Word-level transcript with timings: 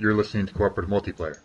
You're 0.00 0.14
listening 0.14 0.46
to 0.46 0.54
Cooperative 0.54 0.88
Multiplayer. 0.88 1.38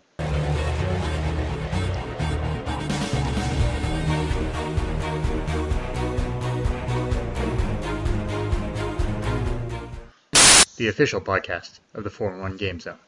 The 10.76 10.88
official 10.88 11.20
podcast 11.20 11.80
of 11.96 12.04
the 12.04 12.12
4 12.12 12.40
1 12.40 12.58
Game 12.58 12.80
Zone. 12.80 13.00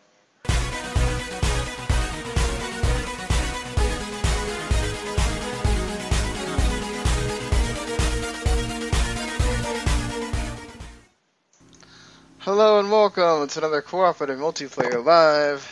Hello 12.58 12.80
and 12.80 12.90
welcome 12.90 13.50
to 13.50 13.60
another 13.60 13.82
cooperative 13.82 14.40
multiplayer 14.40 15.04
live. 15.04 15.70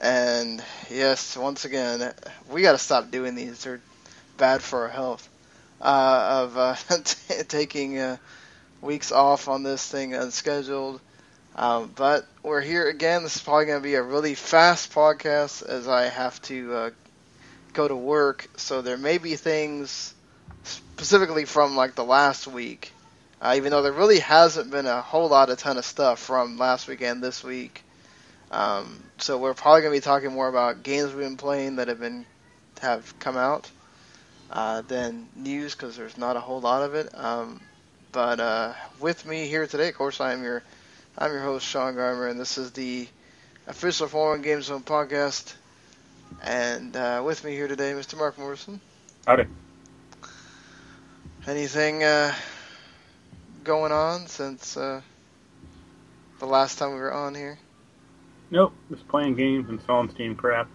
And 0.00 0.60
yes, 0.90 1.36
once 1.36 1.64
again, 1.64 2.12
we 2.50 2.62
got 2.62 2.72
to 2.72 2.78
stop 2.78 3.12
doing 3.12 3.36
these. 3.36 3.62
They're 3.62 3.80
bad 4.36 4.62
for 4.62 4.82
our 4.82 4.88
health. 4.88 5.28
Uh, 5.80 6.42
of 6.42 6.58
uh, 6.58 6.74
taking 7.48 8.00
uh, 8.00 8.16
weeks 8.82 9.12
off 9.12 9.46
on 9.46 9.62
this 9.62 9.88
thing 9.88 10.12
unscheduled. 10.12 11.00
Um, 11.54 11.92
but 11.94 12.26
we're 12.42 12.62
here 12.62 12.88
again. 12.88 13.22
This 13.22 13.36
is 13.36 13.42
probably 13.42 13.66
to 13.66 13.78
be 13.78 13.94
a 13.94 14.02
really 14.02 14.34
fast 14.34 14.92
podcast 14.92 15.64
as 15.64 15.86
I 15.86 16.08
have 16.08 16.42
to 16.42 16.74
uh, 16.74 16.90
go 17.74 17.86
to 17.86 17.94
work. 17.94 18.48
So 18.56 18.82
there 18.82 18.98
may 18.98 19.18
be 19.18 19.36
things 19.36 20.12
specifically 20.64 21.44
from 21.44 21.76
like 21.76 21.94
the 21.94 22.04
last 22.04 22.48
week 22.48 22.90
uh, 23.40 23.54
even 23.56 23.70
though 23.70 23.82
there 23.82 23.92
really 23.92 24.18
hasn't 24.18 24.70
been 24.70 24.86
a 24.86 25.00
whole 25.00 25.28
lot 25.28 25.50
of 25.50 25.58
ton 25.58 25.76
of 25.76 25.84
stuff 25.84 26.18
from 26.18 26.56
last 26.56 26.88
weekend 26.88 27.22
this 27.22 27.44
week. 27.44 27.82
Um, 28.50 29.02
so 29.18 29.38
we're 29.38 29.54
probably 29.54 29.82
going 29.82 29.92
to 29.92 30.00
be 30.00 30.04
talking 30.04 30.32
more 30.32 30.48
about 30.48 30.82
games 30.82 31.12
we've 31.12 31.24
been 31.24 31.36
playing 31.36 31.76
that 31.76 31.88
have 31.88 32.00
been 32.00 32.24
have 32.80 33.18
come 33.18 33.36
out 33.36 33.70
uh, 34.50 34.82
than 34.82 35.28
news 35.34 35.74
because 35.74 35.96
there's 35.96 36.16
not 36.16 36.36
a 36.36 36.40
whole 36.40 36.60
lot 36.60 36.82
of 36.82 36.94
it. 36.94 37.08
Um, 37.14 37.60
but 38.12 38.40
uh, 38.40 38.72
with 39.00 39.26
me 39.26 39.46
here 39.46 39.66
today, 39.66 39.88
of 39.88 39.94
course, 39.94 40.20
I'm 40.20 40.42
your 40.42 40.62
I'm 41.18 41.32
your 41.32 41.42
host 41.42 41.66
Sean 41.66 41.94
Garmer, 41.94 42.30
and 42.30 42.38
this 42.38 42.58
is 42.58 42.72
the 42.72 43.08
official 43.66 44.06
Foreign 44.06 44.42
Games 44.42 44.66
Zone 44.66 44.82
podcast. 44.82 45.54
And 46.42 46.96
uh, 46.96 47.22
with 47.24 47.44
me 47.44 47.52
here 47.52 47.68
today, 47.68 47.92
Mr. 47.92 48.16
Marc 48.16 48.38
Morrison. 48.38 48.80
Howdy. 49.26 49.44
Anything 51.46 52.02
uh, 52.02 52.34
going 53.66 53.90
on 53.90 54.28
since 54.28 54.76
uh, 54.76 55.02
the 56.38 56.46
last 56.46 56.78
time 56.78 56.92
we 56.92 57.00
were 57.00 57.12
on 57.12 57.34
here? 57.34 57.58
Nope, 58.50 58.72
just 58.88 59.06
playing 59.08 59.34
games 59.34 59.68
and 59.68 59.82
selling 59.82 60.08
Steam 60.10 60.36
crap. 60.36 60.68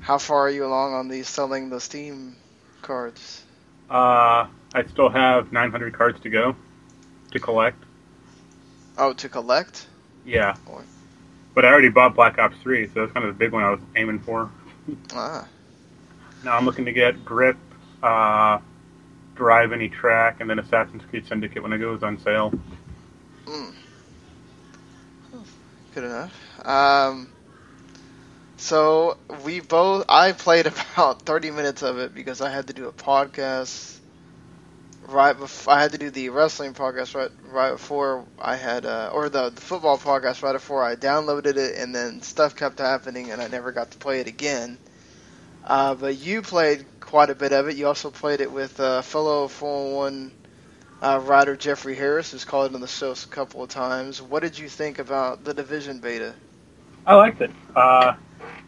How 0.00 0.18
far 0.18 0.40
are 0.40 0.50
you 0.50 0.66
along 0.66 0.94
on 0.94 1.06
the 1.06 1.22
selling 1.22 1.70
the 1.70 1.80
Steam 1.80 2.34
cards? 2.82 3.44
Uh, 3.88 4.48
I 4.74 4.84
still 4.90 5.08
have 5.08 5.52
900 5.52 5.94
cards 5.94 6.18
to 6.22 6.28
go 6.28 6.56
to 7.30 7.38
collect. 7.38 7.80
Oh, 8.98 9.12
to 9.12 9.28
collect? 9.28 9.86
Yeah. 10.24 10.56
Boy. 10.66 10.82
But 11.54 11.64
I 11.64 11.68
already 11.68 11.88
bought 11.90 12.16
Black 12.16 12.38
Ops 12.38 12.56
3, 12.62 12.88
so 12.88 13.00
that's 13.00 13.12
kind 13.12 13.24
of 13.24 13.34
the 13.34 13.38
big 13.38 13.52
one 13.52 13.62
I 13.62 13.70
was 13.70 13.80
aiming 13.94 14.18
for. 14.20 14.50
Ah, 15.14 15.46
Now 16.42 16.56
I'm 16.56 16.64
looking 16.64 16.86
to 16.86 16.92
get 16.92 17.24
Grip, 17.24 17.56
uh, 18.02 18.58
Drive 19.42 19.72
Any 19.72 19.88
Track, 19.88 20.40
and 20.40 20.48
then 20.48 20.60
Assassin's 20.60 21.02
Creed 21.10 21.26
Syndicate 21.26 21.64
when 21.64 21.72
it 21.72 21.78
goes 21.78 22.04
on 22.04 22.16
sale. 22.20 22.52
mm. 23.46 23.74
good 25.92 26.04
enough. 26.04 26.64
Um, 26.64 27.28
so 28.56 29.18
we 29.44 29.58
both. 29.58 30.04
I 30.08 30.30
played 30.30 30.66
about 30.94 31.22
30 31.22 31.50
minutes 31.50 31.82
of 31.82 31.98
it 31.98 32.14
because 32.14 32.40
I 32.40 32.50
had 32.50 32.68
to 32.68 32.72
do 32.72 32.86
a 32.86 32.92
podcast 32.92 33.98
right 35.08 35.36
before 35.36 35.74
I 35.74 35.82
had 35.82 35.90
to 35.90 35.98
do 35.98 36.10
the 36.10 36.28
wrestling 36.28 36.74
podcast 36.74 37.16
right 37.16 37.30
right 37.42 37.72
before 37.72 38.28
I 38.38 38.54
had 38.54 38.86
uh, 38.86 39.10
or 39.12 39.28
the, 39.28 39.50
the 39.50 39.60
football 39.60 39.98
podcast 39.98 40.44
right 40.44 40.52
before 40.52 40.84
I 40.84 40.94
downloaded 40.94 41.56
it, 41.56 41.78
and 41.78 41.92
then 41.92 42.22
stuff 42.22 42.54
kept 42.54 42.78
happening, 42.78 43.32
and 43.32 43.42
I 43.42 43.48
never 43.48 43.72
got 43.72 43.90
to 43.90 43.98
play 43.98 44.20
it 44.20 44.28
again. 44.28 44.78
Uh, 45.64 45.96
but 45.96 46.16
you 46.16 46.42
played 46.42 46.86
quite 47.12 47.28
a 47.28 47.34
bit 47.34 47.52
of 47.52 47.68
it. 47.68 47.76
You 47.76 47.88
also 47.88 48.10
played 48.10 48.40
it 48.40 48.50
with 48.50 48.80
uh, 48.80 49.02
fellow 49.02 49.46
401 49.46 50.32
uh, 51.02 51.20
writer 51.22 51.54
Jeffrey 51.54 51.94
Harris, 51.94 52.30
who's 52.30 52.46
called 52.46 52.74
on 52.74 52.80
the 52.80 52.88
show 52.88 53.10
a 53.10 53.16
couple 53.26 53.62
of 53.62 53.68
times. 53.68 54.22
What 54.22 54.40
did 54.40 54.58
you 54.58 54.66
think 54.66 54.98
about 54.98 55.44
the 55.44 55.52
Division 55.52 56.00
beta? 56.00 56.32
I 57.06 57.14
liked 57.16 57.42
it. 57.42 57.50
Uh, 57.76 58.14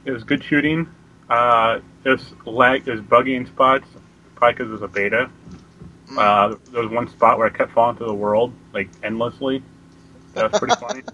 it 0.05 0.11
was 0.11 0.25
good 0.25 0.45
shooting. 0.45 0.87
Uh, 1.31 1.81
it 2.05 2.11
was 2.11 2.35
lag, 2.45 2.87
it 2.87 2.91
was 2.91 3.01
buggy 3.01 3.35
in 3.35 3.47
spots, 3.47 3.87
probably 4.35 4.53
because 4.53 4.69
it 4.69 4.73
was 4.73 4.83
a 4.83 4.89
beta. 4.89 5.31
Mm. 6.09 6.19
Uh, 6.19 6.59
there 6.71 6.83
was 6.83 6.91
one 6.91 7.09
spot 7.09 7.39
where 7.39 7.47
I 7.47 7.51
kept 7.51 7.73
falling 7.73 7.97
through 7.97 8.09
the 8.09 8.15
world 8.15 8.53
like 8.75 8.91
endlessly. 9.03 9.63
That 10.35 10.53
was 10.53 10.61
pretty 10.61 10.77
funny. 10.77 11.03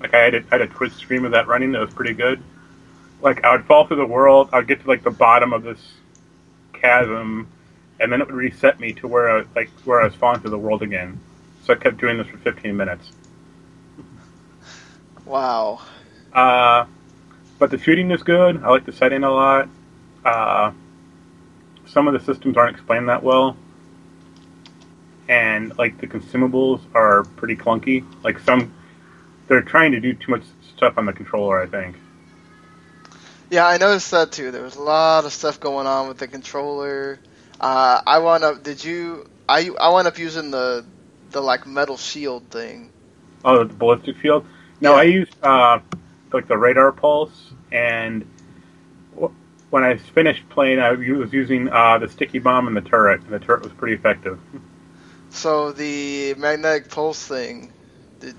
Like 0.00 0.14
I 0.14 0.18
had 0.18 0.34
a, 0.34 0.38
I 0.38 0.58
had 0.58 0.62
a 0.62 0.66
Twitch 0.66 0.94
stream 0.94 1.24
of 1.24 1.30
that 1.30 1.46
running. 1.46 1.70
That 1.70 1.80
was 1.80 1.94
pretty 1.94 2.14
good. 2.14 2.42
Like 3.20 3.44
I 3.44 3.54
would 3.54 3.66
fall 3.66 3.86
through 3.86 3.98
the 3.98 4.04
world. 4.06 4.48
I 4.52 4.56
would 4.56 4.66
get 4.66 4.80
to 4.80 4.88
like 4.88 5.04
the 5.04 5.12
bottom 5.12 5.52
of 5.52 5.62
this 5.62 5.78
chasm, 6.82 7.48
and 8.00 8.12
then 8.12 8.20
it 8.20 8.26
would 8.26 8.36
reset 8.36 8.80
me 8.80 8.92
to 8.94 9.08
where 9.08 9.38
I 9.38 9.44
like 9.54 9.70
where 9.84 10.00
I 10.00 10.04
was 10.04 10.14
falling 10.14 10.40
through 10.40 10.50
the 10.50 10.58
world 10.58 10.82
again. 10.82 11.20
So 11.64 11.72
I 11.72 11.76
kept 11.76 11.98
doing 11.98 12.18
this 12.18 12.26
for 12.26 12.38
15 12.38 12.76
minutes. 12.76 13.12
Wow. 15.24 15.80
Uh, 16.32 16.86
but 17.58 17.70
the 17.70 17.78
shooting 17.78 18.10
is 18.10 18.22
good. 18.22 18.62
I 18.64 18.70
like 18.70 18.84
the 18.84 18.92
setting 18.92 19.22
a 19.22 19.30
lot. 19.30 19.68
Uh, 20.24 20.72
some 21.86 22.08
of 22.08 22.14
the 22.14 22.20
systems 22.20 22.56
aren't 22.56 22.74
explained 22.74 23.08
that 23.08 23.22
well, 23.22 23.56
and 25.28 25.76
like 25.78 25.98
the 25.98 26.08
consumables 26.08 26.80
are 26.94 27.22
pretty 27.36 27.54
clunky. 27.54 28.04
Like 28.24 28.40
some, 28.40 28.74
they're 29.46 29.62
trying 29.62 29.92
to 29.92 30.00
do 30.00 30.12
too 30.14 30.32
much 30.32 30.42
stuff 30.74 30.98
on 30.98 31.06
the 31.06 31.12
controller. 31.12 31.62
I 31.62 31.66
think. 31.66 31.96
Yeah, 33.52 33.66
I 33.66 33.76
noticed 33.76 34.10
that 34.12 34.32
too. 34.32 34.50
There 34.50 34.62
was 34.62 34.76
a 34.76 34.82
lot 34.82 35.26
of 35.26 35.32
stuff 35.34 35.60
going 35.60 35.86
on 35.86 36.08
with 36.08 36.16
the 36.16 36.26
controller. 36.26 37.18
Uh, 37.60 38.00
I 38.06 38.18
wound 38.20 38.44
up. 38.44 38.62
Did 38.62 38.82
you? 38.82 39.28
I 39.46 39.68
I 39.78 39.90
wound 39.90 40.08
up 40.08 40.18
using 40.18 40.50
the 40.50 40.86
the 41.32 41.42
like 41.42 41.66
metal 41.66 41.98
shield 41.98 42.48
thing. 42.48 42.90
Oh, 43.44 43.64
the 43.64 43.74
ballistic 43.74 44.16
shield. 44.22 44.46
No, 44.80 44.92
Yeah. 44.94 45.00
I 45.00 45.02
used 45.02 45.36
uh, 45.42 45.80
like 46.32 46.48
the 46.48 46.56
radar 46.56 46.92
pulse, 46.92 47.52
and 47.70 48.24
when 49.68 49.84
I 49.84 49.98
finished 49.98 50.48
playing, 50.48 50.78
I 50.78 50.92
was 50.92 51.30
using 51.34 51.68
uh, 51.68 51.98
the 51.98 52.08
sticky 52.08 52.38
bomb 52.38 52.68
and 52.68 52.74
the 52.74 52.80
turret, 52.80 53.20
and 53.20 53.30
the 53.30 53.38
turret 53.38 53.62
was 53.62 53.72
pretty 53.74 53.94
effective. 53.94 54.40
So 55.28 55.72
the 55.72 56.32
magnetic 56.38 56.88
pulse 56.88 57.22
thing, 57.26 57.70
did 58.18 58.34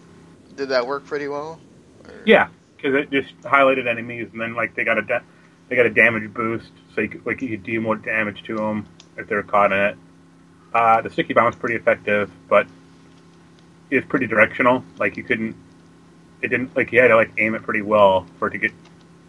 did 0.56 0.70
that 0.70 0.88
work 0.88 1.06
pretty 1.06 1.28
well? 1.28 1.60
Or- 2.06 2.14
Yeah, 2.26 2.48
because 2.84 3.00
it 3.00 3.12
just 3.12 3.40
highlighted 3.42 3.88
enemies, 3.88 4.28
and 4.34 4.42
then 4.42 4.56
like 4.56 4.76
they 4.76 4.84
got 4.84 4.98
a 4.98 5.02
da- 5.02 5.22
they 5.70 5.76
got 5.76 5.86
a 5.86 5.90
damage 5.90 6.34
boost, 6.34 6.72
so 6.94 7.02
you 7.02 7.10
could, 7.10 7.26
like 7.26 7.42
you 7.42 7.50
could 7.50 7.64
do 7.64 7.80
more 7.80 7.96
damage 7.96 8.44
to 8.44 8.58
them 8.58 8.86
if 9.18 9.28
they're 9.28 9.44
caught 9.44 9.72
in 9.72 9.80
it. 9.80 9.98
Uh, 10.74 11.02
the 11.02 11.10
sticky 11.10 11.34
bomb 11.34 11.46
was 11.46 11.56
pretty 11.56 11.76
effective, 11.76 12.30
but 12.50 12.68
it's 13.90 14.06
pretty 14.08 14.28
directional. 14.28 14.84
Like 14.98 15.16
you 15.16 15.24
couldn't, 15.24 15.56
it 16.42 16.50
didn't 16.50 16.76
like 16.76 16.92
you 16.92 17.00
had 17.00 17.08
to 17.08 17.16
like 17.16 17.32
aim 17.38 17.56
it 17.56 17.64
pretty 17.64 17.82
well 17.82 18.26
for 18.38 18.50
it 18.50 18.52
to 18.52 18.58
get 18.58 18.74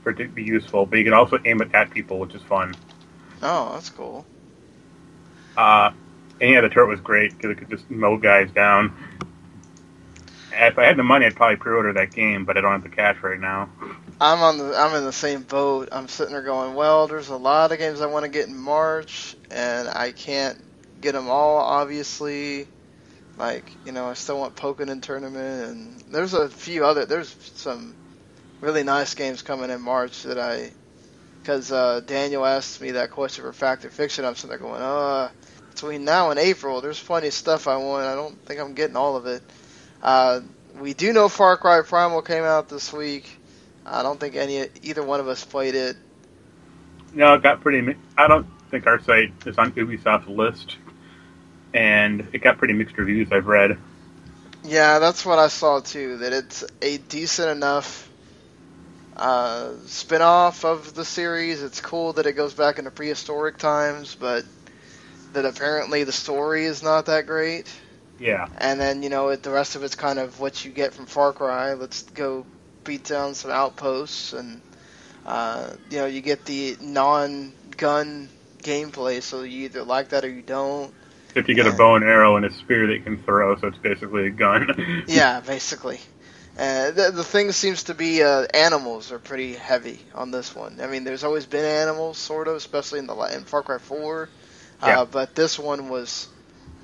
for 0.03 0.10
it 0.10 0.16
to 0.16 0.26
be 0.26 0.43
useful. 0.43 0.84
But 0.84 0.98
you 0.98 1.04
can 1.04 1.12
also 1.12 1.38
aim 1.44 1.62
it 1.62 1.72
at 1.75 1.91
people, 1.91 2.19
which 2.19 2.34
is 2.34 2.43
fun. 2.43 2.75
Oh, 3.41 3.75
that's 3.75 3.91
cool. 3.91 4.26
Uh, 5.56 5.93
and 6.41 6.50
yeah, 6.50 6.60
the 6.60 6.69
turret 6.69 6.88
was 6.88 7.00
great 7.00 7.31
because 7.31 7.50
it 7.53 7.59
could 7.59 7.70
just 7.70 7.88
mow 7.88 8.16
guys 8.16 8.50
down. 8.50 8.97
If 10.56 10.78
I 10.78 10.84
had 10.84 10.97
the 10.97 11.03
money, 11.03 11.26
I'd 11.26 11.37
probably 11.37 11.56
pre-order 11.56 11.92
that 11.94 12.12
game, 12.12 12.44
but 12.44 12.56
I 12.56 12.61
don't 12.61 12.73
have 12.73 12.82
the 12.82 12.88
cash 12.88 13.17
right 13.23 13.40
now. 13.40 13.69
I'm 14.20 14.40
on 14.40 14.58
the 14.58 14.76
I'm 14.76 14.94
in 14.94 15.05
the 15.05 15.12
same 15.12 15.43
boat. 15.43 15.88
I'm 15.90 16.08
sitting 16.08 16.32
there 16.32 16.43
going, 16.43 16.75
well, 16.75 17.06
there's 17.06 17.28
a 17.28 17.37
lot 17.37 17.73
of 17.73 17.78
games 17.78 18.00
I 18.00 18.06
want 18.06 18.25
to 18.25 18.31
get 18.31 18.49
in 18.49 18.56
March, 18.56 19.37
and 19.50 19.88
I 19.88 20.12
can't 20.12 20.62
get 21.00 21.12
them 21.12 21.28
all, 21.28 21.56
obviously. 21.56 22.69
Like, 23.37 23.64
you 23.84 23.93
know, 23.93 24.06
I 24.06 24.14
still 24.14 24.38
want 24.38 24.55
Pokkén 24.55 25.02
Tournament, 25.02 25.70
and 25.70 26.00
there's 26.12 26.34
a 26.34 26.49
few 26.49 26.84
other. 26.84 27.05
There's 27.05 27.34
some 27.56 27.94
really 28.61 28.84
nice 28.84 29.14
games 29.14 29.43
coming 29.43 29.70
in 29.70 29.81
March 29.81 30.23
that 30.23 30.38
I, 30.38 30.70
because 31.40 31.73
uh, 31.73 32.00
Daniel 32.00 32.46
asked 32.46 32.81
me 32.81 32.93
that 32.93 33.11
question 33.11 33.44
for 33.44 33.52
Fact 33.52 33.84
or 33.84 33.90
Fiction. 33.90 34.25
I'm 34.25 34.37
sitting 34.37 34.50
there 34.50 34.58
going, 34.58 34.81
uh, 34.81 35.31
between 35.75 36.05
now 36.05 36.31
and 36.31 36.38
April, 36.38 36.81
there's 36.81 37.02
plenty 37.02 37.26
of 37.26 37.34
stuff 37.34 37.67
I 37.67 37.76
want. 37.76 38.06
I 38.06 38.14
don't 38.14 38.38
think 38.46 38.61
I'm 38.61 38.75
getting 38.75 38.96
all 38.96 39.17
of 39.17 39.26
it. 39.26 39.43
Uh, 40.00 40.40
we 40.79 40.94
do 40.94 41.12
know 41.12 41.29
Far 41.29 41.56
Cry 41.56 41.82
Primal 41.82 42.23
came 42.23 42.44
out 42.44 42.69
this 42.69 42.93
week. 42.93 43.29
I 43.87 44.03
don't 44.03 44.19
think 44.19 44.35
any 44.37 44.67
either 44.82 45.03
one 45.03 45.21
of 45.21 45.29
us 45.29 45.44
played 45.44 45.75
it. 45.75 45.97
No, 47.12 47.35
it 47.35 47.43
got 47.43 47.61
pretty. 47.61 47.97
I 48.17 48.29
don't 48.29 48.47
think 48.71 48.87
our 48.87 49.00
site 49.00 49.32
is 49.47 49.59
on 49.59 49.73
Ubisoft's 49.73 50.29
list, 50.29 50.76
and 51.73 52.29
it 52.32 52.38
got 52.38 52.59
pretty 52.59 52.75
mixed 52.75 52.97
reviews. 52.97 53.31
I've 53.31 53.47
read. 53.47 53.79
Yeah, 54.65 54.99
that's 54.99 55.25
what 55.26 55.38
I 55.38 55.49
saw 55.49 55.81
too. 55.81 56.19
That 56.19 56.32
it's 56.32 56.65
a 56.81 56.97
decent 56.97 57.50
enough 57.50 58.11
uh, 59.17 59.73
spin-off 59.87 60.65
of 60.65 60.94
the 60.94 61.05
series. 61.05 61.62
It's 61.62 61.81
cool 61.81 62.15
that 62.15 62.26
it 62.26 62.32
goes 62.32 62.55
back 62.55 62.79
into 62.79 62.91
prehistoric 62.91 63.59
times, 63.59 64.17
but 64.19 64.44
that 65.35 65.44
apparently 65.44 66.05
the 66.05 66.12
story 66.12 66.65
is 66.65 66.82
not 66.82 67.06
that 67.06 67.26
great. 67.26 67.71
Yeah. 68.19 68.49
And 68.58 68.81
then 68.81 69.02
you 69.02 69.08
know 69.08 69.28
it, 69.28 69.43
the 69.43 69.50
rest 69.50 69.76
of 69.76 69.82
it's 69.82 69.94
kind 69.94 70.19
of 70.19 70.40
what 70.40 70.64
you 70.64 70.70
get 70.70 70.94
from 70.94 71.06
Far 71.06 71.32
Cry. 71.32 71.75
Let's 71.75 72.02
go 72.02 72.46
beat 72.84 73.05
down 73.05 73.34
some 73.34 73.50
outposts, 73.50 74.32
and 74.32 74.61
uh, 75.26 75.70
you 75.90 75.99
know 75.99 76.06
you 76.06 76.20
get 76.20 76.44
the 76.44 76.76
non-gun 76.81 78.28
gameplay. 78.62 79.22
So 79.22 79.43
you 79.43 79.64
either 79.64 79.82
like 79.82 80.11
that 80.11 80.25
or 80.25 80.31
you 80.31 80.43
don't. 80.43 80.93
If 81.34 81.49
you 81.49 81.56
get 81.56 81.66
a 81.66 81.72
bow 81.72 81.96
and 81.96 82.05
arrow 82.05 82.37
and 82.37 82.46
a 82.46 82.52
spear 82.52 82.87
that 82.87 82.93
you 82.94 83.00
can 83.00 83.20
throw, 83.25 83.56
so 83.56 83.66
it's 83.66 83.78
basically 83.78 84.28
a 84.28 84.31
gun. 84.31 85.05
yeah, 85.08 85.40
basically. 85.40 85.99
Uh, 86.56 86.93
the, 86.93 87.11
the 87.12 87.25
thing 87.25 87.50
seems 87.50 87.84
to 87.84 87.94
be 87.94 88.22
uh, 88.22 88.46
animals 88.55 89.11
are 89.11 89.19
pretty 89.19 89.55
heavy 89.55 89.99
on 90.14 90.31
this 90.31 90.55
one. 90.55 90.81
I 90.81 90.87
mean, 90.87 91.02
there's 91.02 91.25
always 91.25 91.46
been 91.46 91.64
animals, 91.64 92.16
sort 92.19 92.46
of, 92.46 92.55
especially 92.55 93.00
in 93.00 93.08
the 93.08 93.14
in 93.34 93.44
Far 93.44 93.64
Cry 93.64 93.78
4. 93.78 94.22
Uh, 94.81 94.87
Yeah. 94.87 95.05
But 95.05 95.34
this 95.34 95.58
one 95.58 95.88
was, 95.88 96.28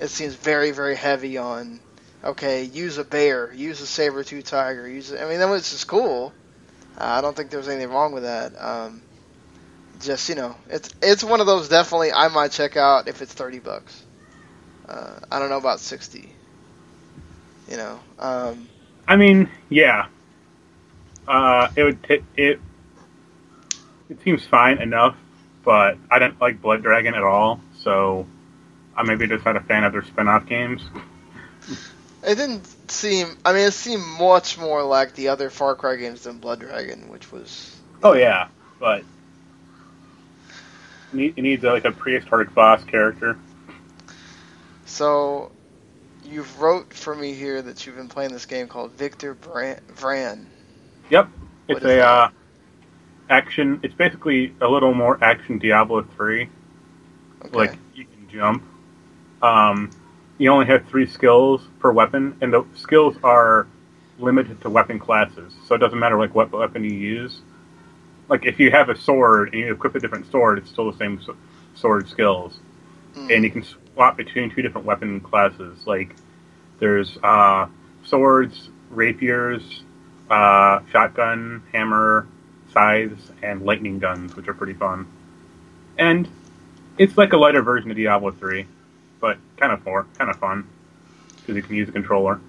it 0.00 0.08
seems 0.08 0.34
very, 0.34 0.70
very 0.70 0.96
heavy 0.96 1.36
on. 1.36 1.78
Okay, 2.24 2.64
use 2.64 2.98
a 2.98 3.04
bear, 3.04 3.52
use 3.52 3.80
a 3.80 3.86
saber 3.86 4.24
tooth 4.24 4.46
tiger, 4.46 4.88
use. 4.88 5.12
A, 5.12 5.22
I 5.22 5.28
mean, 5.28 5.38
that 5.38 5.48
was 5.48 5.70
just 5.70 5.86
cool. 5.86 6.32
Uh, 6.98 7.04
I 7.04 7.20
don't 7.20 7.36
think 7.36 7.50
there 7.50 7.58
was 7.58 7.68
anything 7.68 7.90
wrong 7.90 8.12
with 8.12 8.24
that. 8.24 8.52
Um, 8.62 9.02
just 10.00 10.28
you 10.28 10.34
know, 10.34 10.56
it's 10.68 10.90
it's 11.02 11.22
one 11.22 11.40
of 11.40 11.46
those 11.46 11.68
definitely 11.68 12.12
I 12.12 12.28
might 12.28 12.52
check 12.52 12.76
out 12.76 13.08
if 13.08 13.22
it's 13.22 13.32
thirty 13.32 13.58
bucks. 13.58 14.02
Uh, 14.88 15.20
I 15.30 15.38
don't 15.38 15.50
know 15.50 15.58
about 15.58 15.80
sixty. 15.80 16.32
You 17.68 17.76
know, 17.76 18.00
um, 18.18 18.68
I 19.06 19.16
mean, 19.16 19.48
yeah. 19.68 20.06
Uh, 21.28 21.68
it 21.76 21.84
would 21.84 22.02
t- 22.02 22.24
it 22.36 22.60
it 24.08 24.22
seems 24.24 24.44
fine 24.44 24.78
enough, 24.78 25.16
but 25.64 25.96
I 26.10 26.18
don't 26.18 26.40
like 26.40 26.60
Blood 26.60 26.82
Dragon 26.82 27.14
at 27.14 27.22
all. 27.22 27.60
So 27.78 28.26
I 29.00 29.02
maybe 29.02 29.26
just 29.26 29.46
not 29.46 29.56
a 29.56 29.60
fan 29.60 29.84
of 29.84 29.92
their 29.92 30.04
spin-off 30.04 30.44
games. 30.46 30.82
It 32.22 32.34
didn't 32.34 32.66
seem. 32.90 33.34
I 33.46 33.54
mean, 33.54 33.66
it 33.66 33.72
seemed 33.72 34.04
much 34.18 34.58
more 34.58 34.82
like 34.82 35.14
the 35.14 35.28
other 35.28 35.48
Far 35.48 35.74
Cry 35.74 35.96
games 35.96 36.24
than 36.24 36.38
Blood 36.38 36.60
Dragon, 36.60 37.08
which 37.08 37.32
was. 37.32 37.74
Oh 38.02 38.12
yeah, 38.12 38.48
but 38.78 39.04
it 41.14 41.38
needs 41.38 41.62
like 41.62 41.86
a 41.86 41.92
prehistoric 41.92 42.54
boss 42.54 42.84
character. 42.84 43.38
So, 44.84 45.50
you've 46.24 46.60
wrote 46.60 46.92
for 46.92 47.14
me 47.14 47.32
here 47.32 47.62
that 47.62 47.86
you've 47.86 47.96
been 47.96 48.08
playing 48.08 48.32
this 48.32 48.44
game 48.44 48.68
called 48.68 48.92
Victor 48.92 49.32
Bran- 49.32 49.80
Vran. 49.94 50.44
Yep, 51.08 51.28
What 51.66 51.76
it's 51.78 51.86
a 51.86 52.00
uh, 52.06 52.28
action. 53.30 53.80
It's 53.82 53.94
basically 53.94 54.54
a 54.60 54.68
little 54.68 54.92
more 54.92 55.16
action 55.24 55.58
Diablo 55.58 56.02
three. 56.16 56.50
Okay. 57.46 57.56
Like 57.56 57.74
you 57.94 58.04
can 58.04 58.28
jump. 58.28 58.62
Um, 59.42 59.90
you 60.38 60.50
only 60.50 60.66
have 60.66 60.86
three 60.88 61.06
skills 61.06 61.62
per 61.78 61.92
weapon, 61.92 62.36
and 62.40 62.52
the 62.52 62.64
skills 62.74 63.16
are 63.22 63.66
limited 64.18 64.60
to 64.62 64.70
weapon 64.70 64.98
classes. 64.98 65.54
So 65.66 65.74
it 65.74 65.78
doesn't 65.78 65.98
matter 65.98 66.18
like 66.18 66.34
what 66.34 66.50
weapon 66.52 66.84
you 66.84 66.92
use. 66.92 67.40
Like 68.28 68.44
if 68.46 68.58
you 68.60 68.70
have 68.70 68.88
a 68.88 68.96
sword 68.96 69.50
and 69.52 69.60
you 69.60 69.72
equip 69.72 69.94
a 69.94 70.00
different 70.00 70.30
sword, 70.30 70.58
it's 70.58 70.70
still 70.70 70.90
the 70.90 70.96
same 70.98 71.20
sword 71.74 72.08
skills, 72.08 72.58
Mm. 73.16 73.34
and 73.34 73.44
you 73.44 73.50
can 73.50 73.64
swap 73.64 74.16
between 74.16 74.50
two 74.50 74.62
different 74.62 74.86
weapon 74.86 75.20
classes. 75.20 75.84
Like 75.84 76.14
there's 76.78 77.18
uh, 77.24 77.66
swords, 78.04 78.68
rapiers, 78.90 79.82
uh, 80.30 80.80
shotgun, 80.92 81.62
hammer, 81.72 82.28
scythes, 82.72 83.32
and 83.42 83.62
lightning 83.62 83.98
guns, 83.98 84.36
which 84.36 84.46
are 84.46 84.54
pretty 84.54 84.74
fun. 84.74 85.06
And 85.98 86.28
it's 86.98 87.18
like 87.18 87.32
a 87.32 87.36
lighter 87.36 87.62
version 87.62 87.90
of 87.90 87.96
Diablo 87.96 88.30
3, 88.30 88.64
but 89.20 89.38
kind 89.56 89.72
of 89.72 89.82
for 89.82 90.06
kind 90.18 90.30
of 90.30 90.38
fun 90.38 90.68
because 91.36 91.56
you 91.56 91.62
can 91.62 91.76
use 91.76 91.88
a 91.88 91.92
controller. 91.92 92.40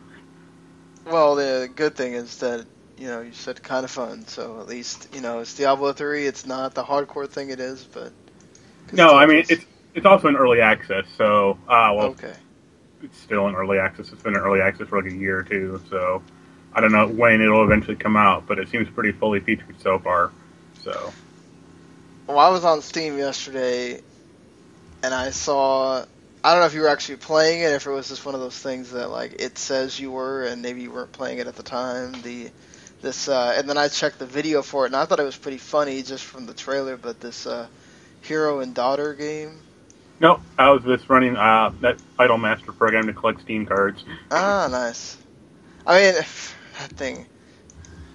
Well, 1.06 1.36
the 1.36 1.72
good 1.76 1.96
thing 1.96 2.14
is 2.14 2.38
that 2.38 2.68
you 2.98 3.08
know 3.08 3.22
you 3.22 3.34
said 3.34 3.62
kind 3.64 3.84
of 3.86 3.92
fun, 3.92 4.26
so 4.28 4.60
at 4.60 4.68
least 4.68 5.08
you 5.14 5.22
know 5.22 5.40
it's 5.40 5.54
Diablo 5.56 5.94
three. 5.94 6.26
It's 6.26 6.46
not 6.46 6.74
the 6.74 6.84
hardcore 6.84 7.30
thing 7.30 7.50
it 7.52 7.60
is, 7.60 7.86
but 7.86 8.14
No, 8.92 9.16
I 9.18 9.26
mean 9.26 9.46
it's 9.50 9.66
it's 9.94 10.06
also 10.06 10.28
in 10.28 10.36
early 10.36 10.62
access, 10.62 11.06
so 11.18 11.58
uh, 11.68 11.92
well, 11.96 12.14
okay. 12.14 12.36
it's 13.04 13.18
still 13.20 13.48
in 13.48 13.56
early 13.56 13.80
access. 13.80 14.12
It's 14.12 14.22
been 14.24 14.36
in 14.36 14.42
early 14.42 14.62
access 14.62 14.88
for 14.88 15.02
like 15.02 15.12
a 15.12 15.16
year 15.16 15.40
or 15.40 15.44
two, 15.44 15.82
so 15.90 16.24
I 16.74 16.82
don't 16.82 16.92
know 16.92 17.08
when 17.08 17.42
it'll 17.42 17.64
eventually 17.64 17.98
come 17.98 18.18
out, 18.18 18.48
but 18.48 18.60
it 18.60 18.70
seems 18.70 18.90
pretty 18.90 19.12
fully 19.14 19.40
featured 19.42 19.80
so 19.82 20.00
far. 20.00 20.34
So 20.84 21.14
Well, 22.28 22.40
I 22.40 22.50
was 22.50 22.66
on 22.66 22.82
Steam 22.82 23.18
yesterday, 23.18 24.02
and 25.04 25.14
I 25.14 25.32
saw. 25.32 26.06
I 26.44 26.52
don't 26.52 26.62
know 26.62 26.66
if 26.66 26.74
you 26.74 26.82
were 26.82 26.88
actually 26.88 27.18
playing 27.18 27.62
it, 27.62 27.72
if 27.74 27.86
it 27.86 27.92
was 27.92 28.10
just 28.10 28.26
one 28.26 28.34
of 28.34 28.42
those 28.42 28.58
things 28.58 28.92
that 28.92 29.10
like 29.10 29.36
it 29.40 29.58
says 29.58 30.00
you 30.00 30.12
were, 30.12 30.44
and 30.44 30.62
maybe 30.62 30.82
you 30.82 30.92
weren't 30.92 31.12
playing 31.12 31.38
it 31.38 31.48
at 31.48 31.56
the 31.56 31.64
time. 31.64 32.14
The 32.24 32.50
this, 33.02 33.28
uh, 33.28 33.54
and 33.58 33.70
then 33.70 33.78
I 33.78 33.88
checked 33.88 34.20
the 34.20 34.26
video 34.26 34.62
for 34.62 34.86
it, 34.86 34.88
and 34.88 34.96
I 34.96 35.06
thought 35.06 35.20
it 35.20 35.24
was 35.24 35.38
pretty 35.38 35.58
funny 35.60 36.02
just 36.04 36.24
from 36.24 36.46
the 36.48 36.54
trailer. 36.54 36.98
But 36.98 37.20
this 37.20 37.46
uh, 37.46 37.68
hero 38.22 38.60
and 38.60 38.74
daughter 38.74 39.14
game. 39.14 39.60
no, 40.20 40.40
I 40.58 40.72
was 40.72 40.84
just 40.84 41.10
running 41.10 41.36
uh, 41.38 41.74
that 41.82 42.00
Idle 42.18 42.38
Master 42.40 42.72
program 42.72 43.06
to 43.08 43.14
collect 43.14 43.42
Steam 43.42 43.66
cards. 43.66 44.04
Ah, 44.32 44.68
nice. 44.70 45.18
I 45.86 46.02
mean, 46.02 46.14
that 46.80 46.90
thing. 46.96 47.26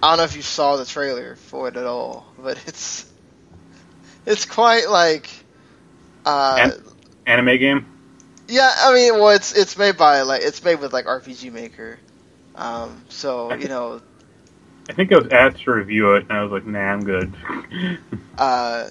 I 0.03 0.09
don't 0.11 0.17
know 0.17 0.23
if 0.25 0.35
you 0.35 0.41
saw 0.41 0.75
the 0.75 0.85
trailer 0.85 1.35
for 1.35 1.69
it 1.69 1.75
at 1.77 1.85
all, 1.85 2.25
but 2.37 2.57
it's 2.67 3.09
it's 4.25 4.43
quite 4.45 4.89
like. 4.89 5.29
Uh, 6.25 6.57
And- 6.59 6.83
Anime 7.25 7.57
game. 7.57 7.85
Yeah, 8.47 8.71
I 8.77 8.93
mean, 8.93 9.13
well, 9.15 9.29
it's 9.29 9.53
it's 9.53 9.77
made 9.77 9.97
by 9.97 10.21
like 10.21 10.41
it's 10.41 10.63
made 10.63 10.79
with 10.79 10.93
like 10.93 11.05
RPG 11.05 11.51
Maker, 11.51 11.99
um, 12.55 13.03
so 13.09 13.53
you 13.53 13.67
know, 13.67 14.01
I 14.89 14.93
think 14.93 15.11
I 15.11 15.17
was 15.17 15.27
asked 15.31 15.63
to 15.63 15.71
review 15.71 16.15
it, 16.15 16.27
and 16.29 16.37
I 16.37 16.43
was 16.43 16.51
like, 16.51 16.65
"Nah, 16.65 16.79
I'm 16.79 17.03
good." 17.03 17.33
uh, 18.37 18.87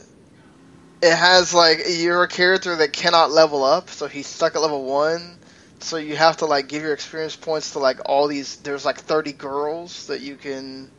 it 1.03 1.14
has 1.14 1.55
like 1.55 1.81
you're 1.88 2.23
a 2.23 2.29
character 2.29 2.76
that 2.76 2.93
cannot 2.93 3.31
level 3.31 3.64
up, 3.64 3.91
so 3.91 4.06
he's 4.06 4.26
stuck 4.26 4.55
at 4.56 4.62
level 4.62 4.85
one. 4.85 5.38
So 5.79 5.97
you 5.97 6.17
have 6.17 6.38
to 6.38 6.47
like 6.47 6.69
give 6.69 6.82
your 6.82 6.93
experience 6.93 7.37
points 7.37 7.73
to 7.73 7.79
like 7.79 8.00
all 8.06 8.29
these. 8.29 8.56
There's 8.56 8.85
like 8.85 8.99
30 8.99 9.32
girls 9.32 10.06
that 10.06 10.20
you 10.20 10.37
can, 10.37 10.91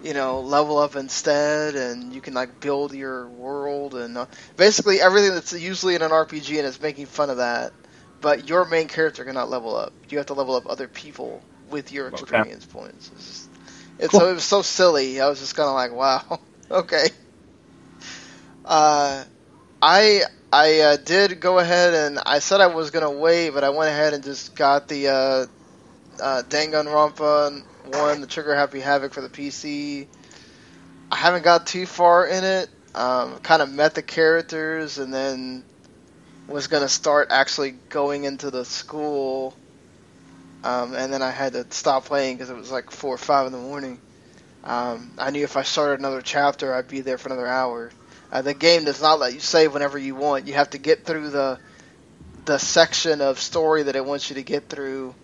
you 0.00 0.14
know, 0.14 0.40
level 0.40 0.78
up 0.78 0.96
instead, 0.96 1.74
and 1.76 2.12
you 2.12 2.20
can 2.20 2.34
like 2.34 2.60
build 2.60 2.92
your 2.94 3.28
world 3.28 3.94
and 3.94 4.16
uh, 4.16 4.26
basically 4.56 5.00
everything 5.00 5.34
that's 5.34 5.52
usually 5.52 5.94
in 5.94 6.02
an 6.02 6.12
RPG, 6.12 6.58
and 6.58 6.66
it's 6.66 6.80
making 6.80 7.06
fun 7.06 7.30
of 7.30 7.38
that. 7.38 7.72
But 8.20 8.48
your 8.48 8.64
main 8.64 8.88
character 8.88 9.24
cannot 9.24 9.50
level 9.50 9.76
up. 9.76 9.94
You 10.08 10.18
have 10.18 10.26
to 10.26 10.34
level 10.34 10.54
up 10.56 10.64
other 10.68 10.88
people 10.88 11.44
with 11.68 11.92
your 11.92 12.08
Okay. 12.12 12.42
experience 12.46 12.64
points. 12.66 13.10
It's, 13.12 13.26
just, 13.26 13.50
it's 13.98 14.14
Cool. 14.14 14.16
so, 14.16 14.30
it 14.30 14.34
was 14.34 14.44
so 14.44 14.62
silly. 14.62 15.20
I 15.20 15.28
was 15.28 15.38
just 15.40 15.54
kind 15.54 15.68
of 15.68 15.74
like, 15.74 15.92
wow, 15.92 16.40
okay. 16.70 17.06
Uh, 18.64 19.24
I 19.82 20.22
I 20.52 20.80
uh, 20.80 20.96
did 20.96 21.40
go 21.40 21.58
ahead 21.58 21.94
and 21.94 22.18
I 22.26 22.38
said 22.38 22.60
I 22.60 22.66
was 22.68 22.90
gonna 22.90 23.10
wait, 23.10 23.50
but 23.50 23.64
I 23.64 23.70
went 23.70 23.90
ahead 23.90 24.14
and 24.14 24.22
just 24.24 24.56
got 24.56 24.88
the 24.88 25.08
uh, 25.08 25.46
uh, 26.22 26.42
Danganronpa 26.48 27.62
one, 27.88 28.20
the 28.20 28.26
Trigger 28.26 28.54
Happy 28.54 28.80
Havoc 28.80 29.12
for 29.12 29.20
the 29.20 29.28
PC. 29.28 30.06
I 31.10 31.16
haven't 31.16 31.42
got 31.42 31.66
too 31.66 31.86
far 31.86 32.26
in 32.26 32.44
it. 32.44 32.68
Um, 32.94 33.38
kind 33.38 33.62
of 33.62 33.70
met 33.70 33.94
the 33.94 34.02
characters, 34.02 34.98
and 34.98 35.12
then 35.12 35.64
was 36.46 36.66
gonna 36.66 36.88
start 36.88 37.28
actually 37.30 37.72
going 37.90 38.24
into 38.24 38.50
the 38.50 38.64
school. 38.64 39.54
Um, 40.64 40.94
and 40.94 41.12
then 41.12 41.22
I 41.22 41.30
had 41.30 41.52
to 41.52 41.66
stop 41.70 42.06
playing 42.06 42.36
because 42.36 42.50
it 42.50 42.56
was 42.56 42.70
like 42.70 42.90
four 42.90 43.14
or 43.14 43.18
five 43.18 43.46
in 43.46 43.52
the 43.52 43.58
morning. 43.58 44.00
Um, 44.64 45.12
I 45.18 45.30
knew 45.30 45.44
if 45.44 45.56
I 45.56 45.62
started 45.62 46.00
another 46.00 46.20
chapter, 46.20 46.74
I'd 46.74 46.88
be 46.88 47.00
there 47.00 47.18
for 47.18 47.28
another 47.28 47.46
hour. 47.46 47.90
Uh, 48.32 48.42
the 48.42 48.54
game 48.54 48.84
does 48.84 49.00
not 49.00 49.18
let 49.18 49.32
you 49.32 49.40
save 49.40 49.72
whenever 49.72 49.96
you 49.98 50.14
want. 50.14 50.46
You 50.46 50.54
have 50.54 50.70
to 50.70 50.78
get 50.78 51.04
through 51.04 51.30
the 51.30 51.58
the 52.44 52.58
section 52.58 53.20
of 53.20 53.38
story 53.38 53.82
that 53.84 53.94
it 53.94 54.04
wants 54.04 54.30
you 54.30 54.36
to 54.36 54.42
get 54.42 54.68
through, 54.68 55.14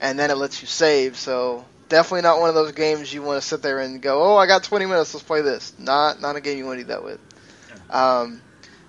and 0.00 0.18
then 0.18 0.30
it 0.30 0.36
lets 0.36 0.60
you 0.60 0.66
save. 0.66 1.16
So 1.16 1.64
definitely 1.88 2.22
not 2.22 2.40
one 2.40 2.48
of 2.48 2.54
those 2.54 2.72
games 2.72 3.12
you 3.12 3.22
want 3.22 3.40
to 3.40 3.46
sit 3.46 3.62
there 3.62 3.80
and 3.80 4.00
go, 4.00 4.22
"Oh, 4.22 4.36
I 4.36 4.46
got 4.46 4.62
20 4.64 4.86
minutes, 4.86 5.14
let's 5.14 5.24
play 5.24 5.42
this." 5.42 5.72
Not 5.78 6.20
not 6.20 6.36
a 6.36 6.40
game 6.40 6.58
you 6.58 6.66
want 6.66 6.78
to 6.78 6.84
do 6.84 6.88
that 6.88 7.04
with. 7.04 7.20
Um, 7.90 8.40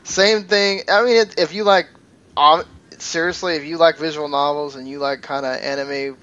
same 0.04 0.46
thing. 0.46 0.82
I 0.90 1.04
mean, 1.04 1.18
it, 1.18 1.40
if 1.40 1.54
you 1.54 1.64
like, 1.64 1.88
um, 2.36 2.64
seriously, 2.98 3.56
if 3.56 3.66
you 3.66 3.78
like 3.78 3.98
visual 3.98 4.28
novels 4.28 4.76
and 4.76 4.88
you 4.88 5.00
like 5.00 5.22
kind 5.22 5.46
of 5.46 5.56
anime 5.58 6.18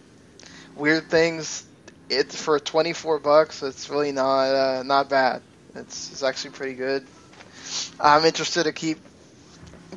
weird 0.76 1.08
things, 1.08 1.64
it's 2.08 2.40
for 2.40 2.58
24 2.58 3.18
bucks. 3.18 3.62
It's 3.62 3.88
really 3.88 4.12
not 4.12 4.54
uh, 4.54 4.82
not 4.82 5.08
bad. 5.08 5.42
It's 5.74 6.12
it's 6.12 6.22
actually 6.22 6.52
pretty 6.52 6.74
good. 6.74 7.06
I'm 8.00 8.24
interested 8.24 8.64
to 8.64 8.72
keep 8.72 8.98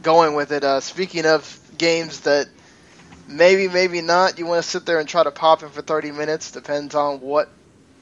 going 0.01 0.35
with 0.35 0.51
it. 0.51 0.63
Uh, 0.63 0.79
speaking 0.79 1.25
of 1.25 1.59
games 1.77 2.21
that 2.21 2.47
maybe, 3.27 3.67
maybe 3.67 4.01
not. 4.01 4.39
You 4.39 4.45
want 4.45 4.63
to 4.63 4.69
sit 4.69 4.85
there 4.85 4.99
and 4.99 5.07
try 5.07 5.23
to 5.23 5.31
pop 5.31 5.63
in 5.63 5.69
for 5.69 5.81
30 5.81 6.11
minutes. 6.11 6.51
Depends 6.51 6.95
on 6.95 7.21
what 7.21 7.49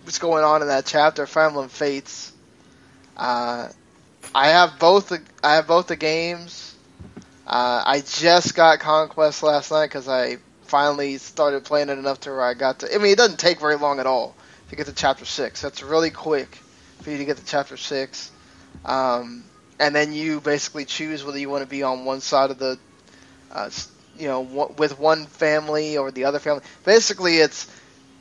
what's 0.04 0.20
going 0.20 0.44
on 0.44 0.62
in 0.62 0.68
that 0.68 0.86
chapter. 0.86 1.28
Emblem 1.38 1.70
Fates. 1.70 2.32
Uh, 3.18 3.70
I 4.34 4.48
have 4.50 4.80
both. 4.80 5.10
The, 5.10 5.22
I 5.44 5.56
have 5.56 5.68
both 5.68 5.88
the 5.88 5.96
games. 5.96 6.76
Uh, 7.48 7.84
I 7.86 8.02
just 8.02 8.56
got 8.56 8.80
Conquest 8.80 9.44
last 9.44 9.72
night 9.72 9.86
because 9.86 10.08
I 10.08 10.38
finally 10.64 11.18
started 11.18 11.64
playing 11.64 11.90
it 11.90 11.98
enough 11.98 12.22
to 12.22 12.32
where 12.32 12.42
I 12.42 12.54
got 12.54 12.80
to. 12.80 12.94
I 12.94 12.98
mean, 12.98 13.12
it 13.12 13.18
doesn't 13.18 13.40
take 13.40 13.60
very 13.60 13.76
long 13.76 14.00
at 14.00 14.08
all 14.08 14.36
to 14.70 14.76
get 14.76 14.88
to 14.88 14.94
chapter 14.94 15.26
six. 15.26 15.62
That's 15.62 15.84
really 15.84 16.10
quick 16.10 16.58
for 17.02 17.12
you 17.12 17.18
to 17.18 17.26
get 17.26 17.38
to 17.38 17.46
chapter 17.46 17.78
six. 17.78 18.32
Um, 18.84 19.44
and 19.80 19.94
then 19.94 20.14
you 20.14 20.42
basically 20.42 20.86
choose 20.86 21.24
whether 21.24 21.38
you 21.38 21.50
want 21.50 21.64
to 21.64 21.70
be 21.70 21.84
on 21.84 22.06
one 22.06 22.22
side 22.22 22.50
of 22.50 22.58
the, 22.58 22.80
uh, 23.52 23.70
you 24.18 24.28
know, 24.28 24.42
with 24.78 25.00
one 25.00 25.28
family 25.28 25.98
or 25.98 26.12
the 26.12 26.26
other 26.26 26.40
family. 26.40 26.64
Basically, 26.84 27.38
it's 27.38 27.68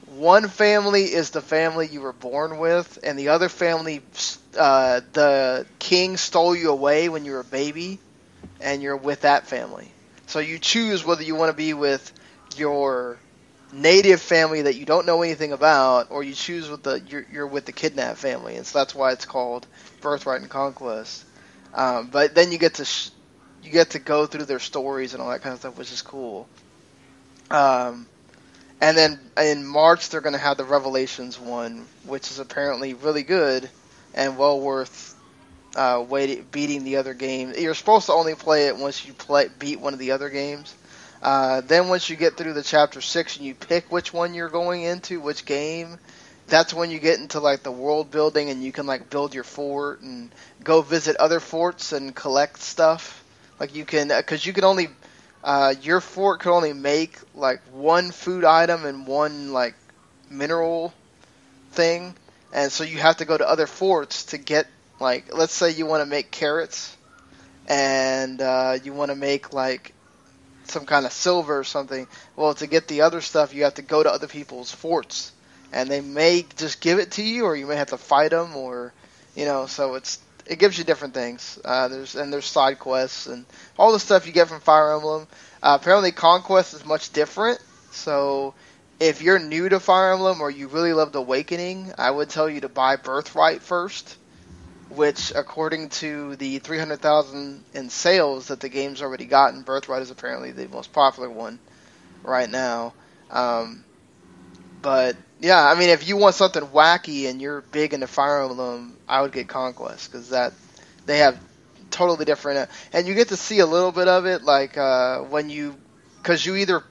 one 0.06 0.48
family 0.48 1.04
is 1.04 1.30
the 1.30 1.42
family 1.42 1.88
you 1.88 2.00
were 2.02 2.12
born 2.12 2.58
with, 2.58 2.98
and 3.02 3.18
the 3.18 3.28
other 3.28 3.48
family, 3.48 4.04
uh, 4.58 5.00
the 5.12 5.66
king 5.78 6.16
stole 6.16 6.54
you 6.54 6.70
away 6.70 7.08
when 7.08 7.24
you 7.24 7.32
were 7.32 7.40
a 7.40 7.44
baby, 7.44 8.00
and 8.60 8.82
you're 8.82 8.96
with 8.96 9.22
that 9.22 9.46
family. 9.46 9.94
So 10.26 10.38
you 10.38 10.58
choose 10.58 11.04
whether 11.04 11.22
you 11.22 11.34
want 11.34 11.50
to 11.50 11.56
be 11.56 11.74
with 11.74 12.12
your 12.56 13.20
native 13.72 14.20
family 14.22 14.62
that 14.62 14.76
you 14.76 14.84
don't 14.86 15.06
know 15.06 15.22
anything 15.22 15.52
about, 15.52 16.08
or 16.10 16.22
you 16.22 16.34
choose 16.34 16.68
with 16.70 16.82
the 16.82 17.00
you're, 17.00 17.26
you're 17.30 17.46
with 17.46 17.66
the 17.66 17.72
kidnapped 17.72 18.18
family, 18.18 18.56
and 18.56 18.66
so 18.66 18.78
that's 18.78 18.94
why 18.94 19.12
it's 19.12 19.26
called 19.26 19.66
Birthright 20.00 20.40
and 20.40 20.50
Conquest. 20.50 21.24
Um, 21.72 22.08
but 22.10 22.34
then 22.34 22.52
you 22.52 22.58
get 22.58 22.74
to 22.74 22.84
sh- 22.84 23.10
you 23.64 23.70
get 23.70 23.90
to 23.90 23.98
go 23.98 24.26
through 24.26 24.44
their 24.44 24.58
stories 24.58 25.14
and 25.14 25.22
all 25.22 25.30
that 25.30 25.42
kind 25.42 25.54
of 25.54 25.60
stuff, 25.60 25.78
which 25.78 25.92
is 25.92 26.02
cool. 26.02 26.46
Um, 27.50 28.06
and 28.80 28.96
then 28.96 29.18
in 29.38 29.66
March 29.66 30.10
they're 30.10 30.20
going 30.20 30.34
to 30.34 30.38
have 30.38 30.56
the 30.56 30.64
Revelations 30.64 31.38
one, 31.38 31.86
which 32.04 32.30
is 32.30 32.38
apparently 32.38 32.94
really 32.94 33.22
good 33.22 33.68
and 34.14 34.36
well 34.36 34.60
worth 34.60 35.14
uh, 35.76 36.04
waiting, 36.08 36.46
beating 36.52 36.84
the 36.84 36.96
other 36.96 37.14
game. 37.14 37.52
You're 37.56 37.74
supposed 37.74 38.06
to 38.06 38.12
only 38.12 38.34
play 38.34 38.68
it 38.68 38.76
once 38.76 39.04
you 39.06 39.12
play 39.12 39.48
beat 39.58 39.80
one 39.80 39.92
of 39.92 39.98
the 39.98 40.12
other 40.12 40.28
games. 40.28 40.74
Uh, 41.22 41.62
then 41.62 41.88
once 41.88 42.10
you 42.10 42.16
get 42.16 42.36
through 42.36 42.52
the 42.52 42.62
chapter 42.62 43.00
six 43.00 43.38
and 43.38 43.46
you 43.46 43.54
pick 43.54 43.90
which 43.90 44.12
one 44.12 44.34
you're 44.34 44.50
going 44.50 44.82
into, 44.82 45.20
which 45.20 45.46
game, 45.46 45.98
that's 46.46 46.74
when 46.74 46.90
you 46.90 46.98
get 46.98 47.18
into 47.18 47.40
like 47.40 47.62
the 47.62 47.72
world 47.72 48.10
building 48.10 48.50
and 48.50 48.62
you 48.62 48.72
can 48.72 48.86
like 48.86 49.08
build 49.08 49.34
your 49.34 49.44
fort 49.44 50.02
and 50.02 50.30
go 50.62 50.82
visit 50.82 51.16
other 51.16 51.40
forts 51.40 51.92
and 51.92 52.14
collect 52.14 52.58
stuff. 52.60 53.23
Like 53.64 53.74
you 53.74 53.86
can, 53.86 54.08
because 54.08 54.44
you 54.44 54.52
can 54.52 54.64
only 54.64 54.88
uh, 55.42 55.74
your 55.80 56.02
fort 56.02 56.40
could 56.40 56.54
only 56.54 56.74
make 56.74 57.16
like 57.34 57.62
one 57.72 58.10
food 58.10 58.44
item 58.44 58.84
and 58.84 59.06
one 59.06 59.54
like 59.54 59.74
mineral 60.28 60.92
thing, 61.70 62.14
and 62.52 62.70
so 62.70 62.84
you 62.84 62.98
have 62.98 63.16
to 63.16 63.24
go 63.24 63.38
to 63.38 63.48
other 63.48 63.66
forts 63.66 64.24
to 64.26 64.36
get 64.36 64.66
like 65.00 65.34
let's 65.34 65.54
say 65.54 65.70
you 65.70 65.86
want 65.86 66.02
to 66.02 66.06
make 66.06 66.30
carrots, 66.30 66.94
and 67.66 68.42
uh, 68.42 68.76
you 68.84 68.92
want 68.92 69.10
to 69.10 69.16
make 69.16 69.54
like 69.54 69.94
some 70.64 70.84
kind 70.84 71.06
of 71.06 71.12
silver 71.12 71.58
or 71.58 71.64
something. 71.64 72.06
Well, 72.36 72.52
to 72.56 72.66
get 72.66 72.86
the 72.86 73.00
other 73.00 73.22
stuff, 73.22 73.54
you 73.54 73.64
have 73.64 73.76
to 73.76 73.82
go 73.82 74.02
to 74.02 74.10
other 74.10 74.28
people's 74.28 74.70
forts, 74.70 75.32
and 75.72 75.88
they 75.88 76.02
may 76.02 76.44
just 76.56 76.82
give 76.82 76.98
it 76.98 77.12
to 77.12 77.22
you, 77.22 77.46
or 77.46 77.56
you 77.56 77.66
may 77.66 77.76
have 77.76 77.88
to 77.88 77.96
fight 77.96 78.32
them, 78.32 78.56
or 78.56 78.92
you 79.34 79.46
know. 79.46 79.64
So 79.64 79.94
it's 79.94 80.18
it 80.46 80.58
gives 80.58 80.78
you 80.78 80.84
different 80.84 81.14
things. 81.14 81.58
Uh, 81.64 81.88
there's 81.88 82.14
and 82.16 82.32
there's 82.32 82.46
side 82.46 82.78
quests 82.78 83.26
and 83.26 83.44
all 83.78 83.92
the 83.92 84.00
stuff 84.00 84.26
you 84.26 84.32
get 84.32 84.48
from 84.48 84.60
Fire 84.60 84.94
Emblem. 84.94 85.26
Uh, 85.62 85.78
apparently, 85.80 86.12
Conquest 86.12 86.74
is 86.74 86.84
much 86.84 87.12
different. 87.12 87.60
So 87.90 88.54
if 89.00 89.22
you're 89.22 89.38
new 89.38 89.68
to 89.68 89.80
Fire 89.80 90.12
Emblem 90.12 90.40
or 90.40 90.50
you 90.50 90.68
really 90.68 90.92
loved 90.92 91.14
Awakening, 91.14 91.92
I 91.98 92.10
would 92.10 92.28
tell 92.28 92.48
you 92.48 92.60
to 92.60 92.68
buy 92.68 92.96
Birthright 92.96 93.62
first, 93.62 94.16
which 94.90 95.32
according 95.34 95.88
to 95.90 96.36
the 96.36 96.58
300,000 96.58 97.64
in 97.74 97.90
sales 97.90 98.48
that 98.48 98.60
the 98.60 98.68
game's 98.68 99.02
already 99.02 99.26
gotten, 99.26 99.62
Birthright 99.62 100.02
is 100.02 100.10
apparently 100.10 100.52
the 100.52 100.68
most 100.68 100.92
popular 100.92 101.30
one 101.30 101.58
right 102.22 102.50
now. 102.50 102.92
Um, 103.30 103.84
but 104.82 105.16
yeah, 105.44 105.62
I 105.62 105.78
mean, 105.78 105.90
if 105.90 106.08
you 106.08 106.16
want 106.16 106.34
something 106.34 106.62
wacky 106.62 107.28
and 107.28 107.38
you're 107.38 107.60
big 107.60 107.92
into 107.92 108.06
Fire 108.06 108.44
Emblem, 108.44 108.96
I 109.06 109.20
would 109.20 109.32
get 109.32 109.46
Conquest 109.46 110.10
because 110.10 110.30
that 110.30 110.54
they 111.04 111.18
have 111.18 111.38
totally 111.90 112.24
different, 112.24 112.70
and 112.94 113.06
you 113.06 113.14
get 113.14 113.28
to 113.28 113.36
see 113.36 113.58
a 113.58 113.66
little 113.66 113.92
bit 113.92 114.08
of 114.08 114.24
it, 114.24 114.42
like 114.42 114.78
uh, 114.78 115.18
when 115.20 115.50
you, 115.50 115.76
because 116.16 116.46
you 116.46 116.56
either 116.56 116.82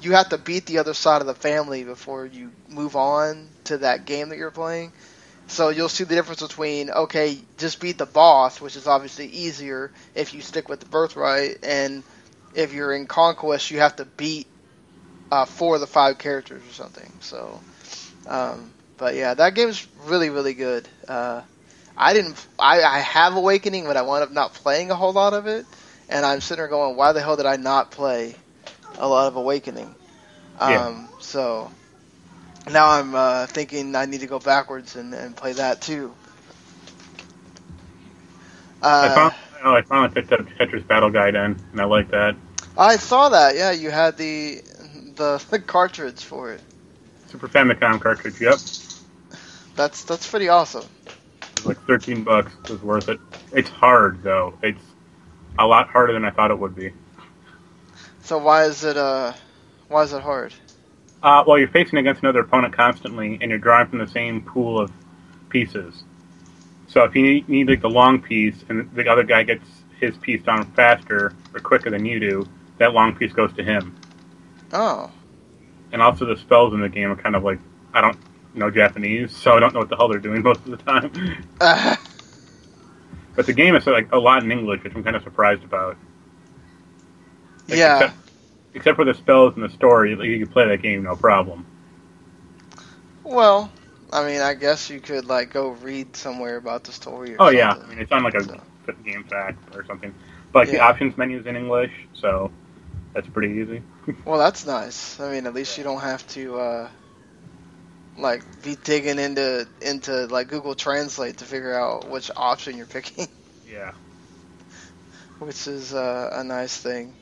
you 0.00 0.12
have 0.12 0.30
to 0.30 0.38
beat 0.38 0.66
the 0.66 0.78
other 0.78 0.94
side 0.94 1.20
of 1.20 1.28
the 1.28 1.34
family 1.34 1.84
before 1.84 2.26
you 2.26 2.50
move 2.68 2.96
on 2.96 3.48
to 3.64 3.78
that 3.78 4.04
game 4.04 4.30
that 4.30 4.36
you're 4.36 4.50
playing. 4.50 4.92
So 5.46 5.68
you'll 5.68 5.88
see 5.88 6.02
the 6.02 6.16
difference 6.16 6.42
between 6.42 6.90
okay, 6.90 7.38
just 7.56 7.80
beat 7.80 7.98
the 7.98 8.06
boss, 8.06 8.60
which 8.60 8.74
is 8.74 8.88
obviously 8.88 9.28
easier 9.28 9.92
if 10.16 10.34
you 10.34 10.40
stick 10.40 10.68
with 10.68 10.80
the 10.80 10.86
birthright, 10.86 11.58
and 11.62 12.02
if 12.52 12.72
you're 12.72 12.92
in 12.92 13.06
conquest, 13.06 13.70
you 13.70 13.78
have 13.78 13.94
to 13.94 14.04
beat 14.04 14.48
uh, 15.30 15.44
four 15.44 15.76
of 15.76 15.80
the 15.80 15.86
five 15.86 16.18
characters 16.18 16.62
or 16.68 16.72
something. 16.72 17.10
So, 17.20 17.60
um, 18.26 18.74
but 18.96 19.14
yeah, 19.14 19.34
that 19.34 19.54
game's 19.54 19.86
really 20.06 20.30
really 20.30 20.54
good. 20.54 20.88
Uh, 21.08 21.42
I 21.96 22.12
didn't. 22.14 22.46
I, 22.58 22.82
I 22.82 22.98
have 23.00 23.36
Awakening, 23.36 23.84
but 23.84 23.96
I 23.96 24.02
wound 24.02 24.22
up 24.24 24.30
not 24.32 24.54
playing 24.54 24.90
a 24.90 24.94
whole 24.94 25.12
lot 25.12 25.32
of 25.34 25.46
it, 25.46 25.66
and 26.08 26.24
I'm 26.24 26.40
sitting 26.40 26.60
there 26.60 26.68
going, 26.68 26.96
"Why 26.96 27.12
the 27.12 27.20
hell 27.20 27.36
did 27.36 27.46
I 27.46 27.56
not 27.56 27.90
play 27.90 28.36
a 28.96 29.06
lot 29.08 29.26
of 29.28 29.36
Awakening?" 29.36 29.96
Yeah. 30.64 30.84
Um, 30.86 31.10
so 31.18 31.72
now 32.70 32.90
I'm 32.90 33.14
uh, 33.14 33.46
thinking 33.46 33.94
I 33.96 34.06
need 34.06 34.20
to 34.20 34.26
go 34.26 34.38
backwards 34.38 34.96
and, 34.96 35.14
and 35.14 35.36
play 35.36 35.52
that 35.54 35.80
too. 35.82 36.16
I 39.02 39.10
Uh, 39.10 39.10
found 39.10 39.34
oh, 39.64 39.74
I 39.74 39.82
finally 39.82 40.14
picked 40.14 40.32
up 40.32 40.40
Tetris 40.58 40.86
Battle 40.86 41.10
Gaiden, 41.10 41.58
and 41.72 41.80
I 41.80 41.84
like 41.84 42.10
that. 42.10 42.36
I 42.76 42.96
saw 42.96 43.28
that. 43.30 43.54
Yeah, 43.56 43.70
you 43.72 43.90
had 43.90 44.16
the 44.16 44.62
the 45.16 45.62
cartridge 45.66 46.24
for 46.24 46.52
it. 46.52 46.62
Super 47.32 47.48
Famicom 47.48 47.98
cartridge. 47.98 48.38
Yep, 48.42 48.58
That's 49.74 50.04
that's 50.04 50.28
pretty 50.28 50.50
awesome. 50.50 50.84
it's 51.40 51.64
like 51.64 51.80
13 51.86 52.24
bucks. 52.24 52.52
It 52.64 52.70
was 52.70 52.82
worth 52.82 53.08
it. 53.08 53.18
It's 53.52 53.70
hard 53.70 54.22
though. 54.22 54.58
It's 54.62 54.82
a 55.58 55.66
lot 55.66 55.88
harder 55.88 56.12
than 56.12 56.26
I 56.26 56.30
thought 56.30 56.50
it 56.50 56.58
would 56.58 56.76
be. 56.76 56.92
So 58.20 58.36
why 58.36 58.64
is 58.64 58.84
it 58.84 58.98
uh 58.98 59.32
why 59.88 60.02
is 60.02 60.12
it 60.12 60.22
hard? 60.22 60.52
Uh, 61.22 61.42
well, 61.46 61.56
you're 61.58 61.68
facing 61.68 61.98
against 62.00 62.22
another 62.22 62.40
opponent 62.40 62.74
constantly, 62.74 63.38
and 63.40 63.48
you're 63.48 63.58
drawing 63.58 63.86
from 63.88 64.00
the 64.00 64.08
same 64.08 64.42
pool 64.42 64.78
of 64.80 64.90
pieces. 65.48 66.02
So 66.88 67.04
if 67.04 67.14
you 67.14 67.22
need, 67.22 67.48
need 67.48 67.68
like 67.68 67.80
the 67.80 67.88
long 67.88 68.20
piece, 68.20 68.56
and 68.68 68.92
the 68.94 69.08
other 69.08 69.22
guy 69.22 69.44
gets 69.44 69.64
his 70.00 70.16
piece 70.18 70.42
down 70.42 70.70
faster 70.72 71.32
or 71.54 71.60
quicker 71.60 71.90
than 71.90 72.04
you 72.04 72.18
do, 72.18 72.48
that 72.78 72.92
long 72.92 73.14
piece 73.14 73.32
goes 73.32 73.52
to 73.54 73.62
him. 73.62 73.96
Oh. 74.72 75.10
And 75.92 76.00
also, 76.02 76.24
the 76.24 76.36
spells 76.36 76.72
in 76.74 76.80
the 76.80 76.88
game 76.88 77.10
are 77.10 77.16
kind 77.16 77.36
of 77.36 77.44
like 77.44 77.58
I 77.94 78.00
don't 78.00 78.18
know 78.54 78.70
Japanese, 78.70 79.34
so 79.36 79.52
I 79.56 79.60
don't 79.60 79.72
know 79.74 79.80
what 79.80 79.88
the 79.88 79.96
hell 79.96 80.08
they're 80.08 80.18
doing 80.18 80.42
most 80.50 80.60
of 80.60 80.70
the 80.70 80.76
time. 80.78 81.44
Uh, 81.60 81.96
But 83.34 83.46
the 83.46 83.54
game 83.54 83.74
is 83.76 83.86
like 83.86 84.12
a 84.12 84.18
lot 84.18 84.42
in 84.42 84.52
English, 84.52 84.84
which 84.84 84.94
I'm 84.94 85.02
kind 85.02 85.16
of 85.16 85.22
surprised 85.22 85.64
about. 85.64 85.96
Like, 87.68 87.78
yeah. 87.78 87.96
Except, 87.96 88.16
except 88.74 88.96
for 88.96 89.04
the 89.06 89.14
spells 89.14 89.54
and 89.54 89.64
the 89.64 89.70
story, 89.70 90.14
like, 90.14 90.26
you 90.26 90.44
can 90.44 90.52
play 90.52 90.68
that 90.68 90.82
game 90.82 91.02
no 91.04 91.16
problem. 91.16 91.64
Well, 93.24 93.70
I 94.12 94.26
mean, 94.26 94.40
I 94.42 94.52
guess 94.54 94.90
you 94.90 95.00
could 95.00 95.24
like 95.26 95.50
go 95.52 95.70
read 95.70 96.14
somewhere 96.14 96.56
about 96.56 96.84
the 96.84 96.92
story. 96.92 97.34
Or 97.36 97.46
Oh 97.46 97.48
yeah, 97.48 97.70
I 97.72 97.86
mean 97.86 97.98
it's 97.98 98.12
on 98.12 98.22
like 98.22 98.34
a 98.34 98.44
So- 98.44 98.60
GameFAQs 98.88 99.76
or 99.76 99.84
something. 99.86 100.14
But 100.52 100.60
like, 100.66 100.70
the 100.70 100.80
options 100.80 101.16
menu 101.16 101.38
is 101.40 101.46
in 101.46 101.56
English, 101.56 101.92
so 102.12 102.50
that's 103.14 103.28
pretty 103.28 103.54
easy. 103.60 103.82
Well, 104.24 104.38
that's 104.38 104.64
nice. 104.66 105.20
I 105.20 105.30
mean, 105.30 105.46
at 105.46 105.54
least 105.54 105.76
you 105.78 105.84
don't 105.84 106.00
have 106.00 106.26
to 106.28 106.58
uh, 106.58 106.90
like 108.16 108.42
be 108.62 108.76
digging 108.76 109.18
into 109.18 109.68
into 109.80 110.26
like 110.26 110.48
Google 110.48 110.74
Translate 110.74 111.38
to 111.38 111.44
figure 111.44 111.74
out 111.74 112.08
which 112.08 112.30
option 112.36 112.76
you're 112.76 112.86
picking, 112.86 113.28
Yeah. 113.64 113.92
which 115.38 115.66
is 115.66 115.94
uh, 115.94 116.30
a 116.32 116.44
nice 116.44 116.76
thing. 116.78 117.16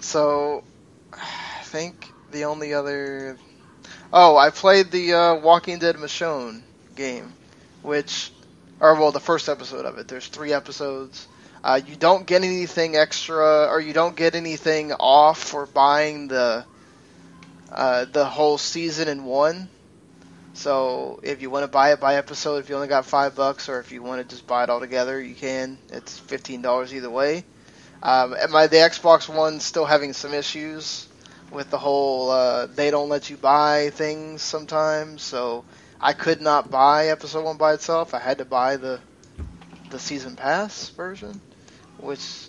So, 0.00 0.64
I 1.12 1.62
think 1.64 2.14
the 2.30 2.44
only 2.44 2.74
other 2.74 3.38
oh, 4.12 4.36
I 4.36 4.50
played 4.50 4.90
the 4.90 5.14
uh, 5.14 5.34
Walking 5.36 5.78
Dead 5.78 5.96
Michonne 5.96 6.64
game, 6.94 7.34
which 7.82 8.32
or 8.80 8.94
well, 8.96 9.12
the 9.12 9.20
first 9.20 9.48
episode 9.48 9.84
of 9.86 9.98
it. 9.98 10.08
There's 10.08 10.28
three 10.28 10.52
episodes. 10.52 11.28
Uh, 11.64 11.80
you 11.86 11.96
don't 11.96 12.26
get 12.26 12.42
anything 12.44 12.96
extra, 12.96 13.66
or 13.68 13.80
you 13.80 13.92
don't 13.92 14.16
get 14.16 14.34
anything 14.34 14.92
off 14.92 15.38
for 15.38 15.66
buying 15.66 16.28
the 16.28 16.66
uh, 17.70 18.04
the 18.12 18.24
whole 18.24 18.58
season 18.58 19.08
in 19.08 19.24
one. 19.24 19.68
So 20.54 21.20
if 21.22 21.42
you 21.42 21.50
want 21.50 21.64
to 21.64 21.68
buy 21.68 21.92
it 21.92 22.00
by 22.00 22.16
episode, 22.16 22.56
if 22.58 22.68
you 22.68 22.74
only 22.76 22.88
got 22.88 23.06
five 23.06 23.34
bucks, 23.36 23.68
or 23.68 23.80
if 23.80 23.92
you 23.92 24.02
want 24.02 24.22
to 24.22 24.28
just 24.28 24.46
buy 24.46 24.64
it 24.64 24.70
all 24.70 24.80
together, 24.80 25.20
you 25.20 25.34
can. 25.34 25.78
It's 25.90 26.18
fifteen 26.18 26.62
dollars 26.62 26.94
either 26.94 27.10
way. 27.10 27.44
Um, 28.02 28.34
my 28.50 28.66
the 28.68 28.76
Xbox 28.78 29.28
One's 29.28 29.64
still 29.64 29.86
having 29.86 30.12
some 30.14 30.34
issues. 30.34 31.08
with 31.50 31.70
the 31.70 31.78
whole 31.78 32.30
uh, 32.30 32.66
they 32.66 32.90
don't 32.90 33.08
let 33.08 33.30
you 33.30 33.36
buy 33.36 33.90
things 33.90 34.42
sometimes. 34.42 35.22
So 35.22 35.64
I 36.00 36.12
could 36.14 36.40
not 36.40 36.70
buy 36.70 37.08
episode 37.08 37.44
one 37.44 37.56
by 37.58 37.74
itself. 37.74 38.14
I 38.14 38.18
had 38.20 38.38
to 38.38 38.44
buy 38.44 38.76
the 38.76 39.00
the 39.90 39.98
season 39.98 40.36
pass 40.36 40.88
version, 40.90 41.40
which 42.02 42.48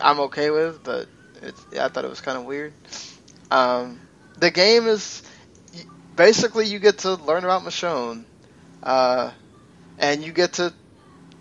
I'm 0.00 0.20
okay 0.20 0.50
with, 0.50 0.82
but 0.82 1.06
I 1.78 1.88
thought 1.88 2.04
it 2.04 2.10
was 2.10 2.20
kind 2.20 2.38
of 2.38 2.44
weird. 2.44 2.72
Um, 3.50 4.00
the 4.38 4.50
game 4.50 4.86
is 4.86 5.22
basically 6.16 6.66
you 6.66 6.78
get 6.78 6.98
to 6.98 7.14
learn 7.14 7.44
about 7.44 7.62
Michonne, 7.62 8.24
uh, 8.82 9.30
and 9.98 10.24
you 10.24 10.32
get 10.32 10.54
to 10.54 10.72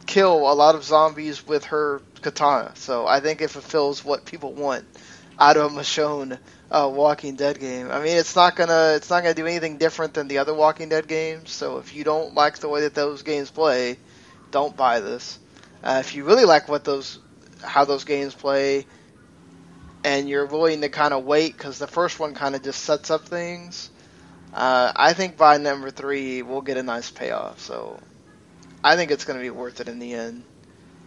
kill 0.05 0.51
a 0.51 0.53
lot 0.53 0.75
of 0.75 0.83
zombies 0.83 1.45
with 1.45 1.65
her 1.65 2.01
katana. 2.21 2.73
So 2.75 3.07
I 3.07 3.19
think 3.19 3.41
it 3.41 3.49
fulfills 3.49 4.03
what 4.03 4.25
people 4.25 4.53
want 4.53 4.85
out 5.39 5.57
of 5.57 5.71
a 5.71 5.75
Michonne 5.75 6.37
uh, 6.71 6.89
Walking 6.93 7.35
Dead 7.35 7.59
game. 7.59 7.89
I 7.91 7.99
mean, 7.99 8.17
it's 8.17 8.35
not 8.35 8.55
gonna 8.55 8.93
it's 8.95 9.09
not 9.09 9.23
gonna 9.23 9.35
do 9.35 9.45
anything 9.47 9.77
different 9.77 10.13
than 10.13 10.27
the 10.27 10.39
other 10.39 10.53
Walking 10.53 10.89
Dead 10.89 11.07
games. 11.07 11.51
So 11.51 11.77
if 11.77 11.95
you 11.95 12.03
don't 12.03 12.33
like 12.33 12.59
the 12.59 12.69
way 12.69 12.81
that 12.81 12.95
those 12.95 13.21
games 13.23 13.49
play, 13.49 13.97
don't 14.51 14.75
buy 14.75 14.99
this. 14.99 15.39
Uh, 15.83 15.97
if 15.99 16.15
you 16.15 16.23
really 16.23 16.45
like 16.45 16.67
what 16.69 16.83
those 16.85 17.19
how 17.61 17.85
those 17.85 18.03
games 18.05 18.33
play, 18.33 18.85
and 20.03 20.29
you're 20.29 20.45
willing 20.45 20.81
to 20.81 20.89
kind 20.89 21.13
of 21.13 21.23
wait 21.25 21.57
because 21.57 21.79
the 21.79 21.87
first 21.87 22.19
one 22.19 22.33
kind 22.33 22.55
of 22.55 22.61
just 22.63 22.83
sets 22.83 23.09
up 23.11 23.27
things. 23.27 23.89
Uh, 24.53 24.91
I 24.95 25.13
think 25.13 25.37
by 25.37 25.57
number 25.57 25.89
three 25.91 26.41
we'll 26.41 26.61
get 26.61 26.77
a 26.77 26.83
nice 26.83 27.09
payoff. 27.11 27.59
So 27.59 27.99
I 28.83 28.95
think 28.95 29.11
it's 29.11 29.25
going 29.25 29.39
to 29.39 29.43
be 29.43 29.49
worth 29.49 29.79
it 29.81 29.87
in 29.87 29.99
the 29.99 30.13
end. 30.13 30.43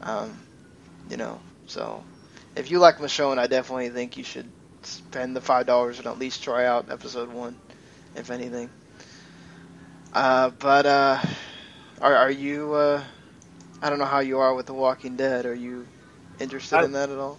Um, 0.02 0.38
you 1.08 1.16
know, 1.16 1.40
so 1.66 2.04
if 2.56 2.70
you 2.70 2.78
like 2.78 2.98
Michonne, 2.98 3.38
I 3.38 3.46
definitely 3.46 3.90
think 3.90 4.16
you 4.16 4.24
should 4.24 4.50
spend 4.82 5.36
the 5.36 5.40
five 5.40 5.66
dollars 5.66 5.98
and 5.98 6.06
at 6.06 6.18
least 6.18 6.42
try 6.42 6.66
out 6.66 6.90
episode 6.90 7.30
one, 7.30 7.56
if 8.14 8.30
anything. 8.30 8.70
Uh, 10.12 10.50
but 10.50 10.86
uh, 10.86 11.20
are 12.00 12.14
are 12.16 12.30
you? 12.30 12.74
I 13.82 13.90
don't 13.90 13.98
know 13.98 14.04
how 14.04 14.20
you 14.20 14.38
are 14.38 14.54
with 14.54 14.66
The 14.66 14.74
Walking 14.74 15.16
Dead. 15.16 15.46
Are 15.46 15.54
you 15.54 15.86
interested 16.40 16.76
I, 16.76 16.84
in 16.84 16.92
that 16.92 17.10
at 17.10 17.18
all? 17.18 17.38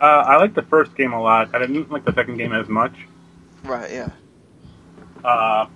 Uh, 0.00 0.04
I 0.04 0.36
like 0.36 0.54
the 0.54 0.62
first 0.62 0.94
game 0.96 1.12
a 1.12 1.20
lot. 1.20 1.54
I 1.54 1.58
didn't 1.58 1.90
like 1.90 2.04
the 2.04 2.12
second 2.12 2.36
game 2.36 2.52
as 2.52 2.68
much. 2.68 2.94
Right. 3.64 3.90
Yeah. 3.90 4.10
Uh, 5.24 5.66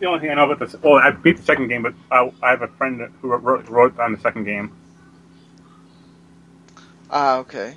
the 0.00 0.06
only 0.06 0.20
thing 0.20 0.30
I 0.30 0.34
know 0.34 0.50
about 0.50 0.58
this, 0.58 0.80
well, 0.82 0.94
I 0.94 1.10
beat 1.10 1.38
the 1.38 1.42
second 1.42 1.68
game, 1.68 1.82
but 1.82 1.94
I, 2.10 2.30
I 2.42 2.50
have 2.50 2.62
a 2.62 2.68
friend 2.68 3.12
who 3.20 3.28
wrote, 3.28 3.68
wrote 3.68 3.98
on 3.98 4.12
the 4.12 4.18
second 4.20 4.44
game. 4.44 4.72
Ah, 7.10 7.38
okay. 7.38 7.76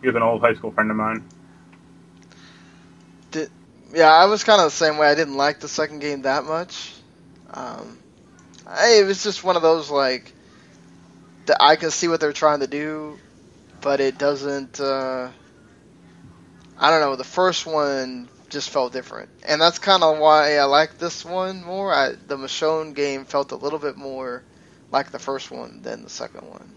He 0.00 0.06
was 0.06 0.16
an 0.16 0.22
old 0.22 0.40
high 0.40 0.54
school 0.54 0.70
friend 0.70 0.90
of 0.90 0.96
mine. 0.96 1.24
Did 3.30 3.50
yeah, 3.92 4.12
I 4.12 4.26
was 4.26 4.44
kind 4.44 4.60
of 4.60 4.66
the 4.66 4.76
same 4.76 4.96
way. 4.96 5.08
I 5.08 5.14
didn't 5.14 5.36
like 5.36 5.60
the 5.60 5.68
second 5.68 6.00
game 6.00 6.22
that 6.22 6.44
much. 6.44 6.92
Um, 7.52 7.98
it 8.66 9.06
was 9.06 9.22
just 9.22 9.44
one 9.44 9.56
of 9.56 9.62
those 9.62 9.90
like 9.90 10.32
that 11.46 11.58
I 11.60 11.76
can 11.76 11.90
see 11.90 12.08
what 12.08 12.20
they're 12.20 12.32
trying 12.32 12.60
to 12.60 12.66
do, 12.66 13.18
but 13.80 14.00
it 14.00 14.18
doesn't. 14.18 14.80
Uh, 14.80 15.30
I 16.78 16.90
don't 16.90 17.00
know. 17.00 17.16
The 17.16 17.24
first 17.24 17.66
one 17.66 18.28
just 18.48 18.70
felt 18.70 18.92
different, 18.92 19.28
and 19.46 19.60
that's 19.60 19.78
kind 19.78 20.02
of 20.02 20.18
why 20.18 20.56
I 20.56 20.64
like 20.64 20.98
this 20.98 21.24
one 21.24 21.62
more. 21.64 21.92
I, 21.92 22.12
the 22.12 22.36
Michonne 22.36 22.94
game 22.94 23.24
felt 23.24 23.52
a 23.52 23.56
little 23.56 23.78
bit 23.78 23.96
more 23.96 24.42
like 24.90 25.10
the 25.10 25.18
first 25.18 25.50
one 25.50 25.82
than 25.82 26.02
the 26.02 26.10
second 26.10 26.48
one. 26.48 26.74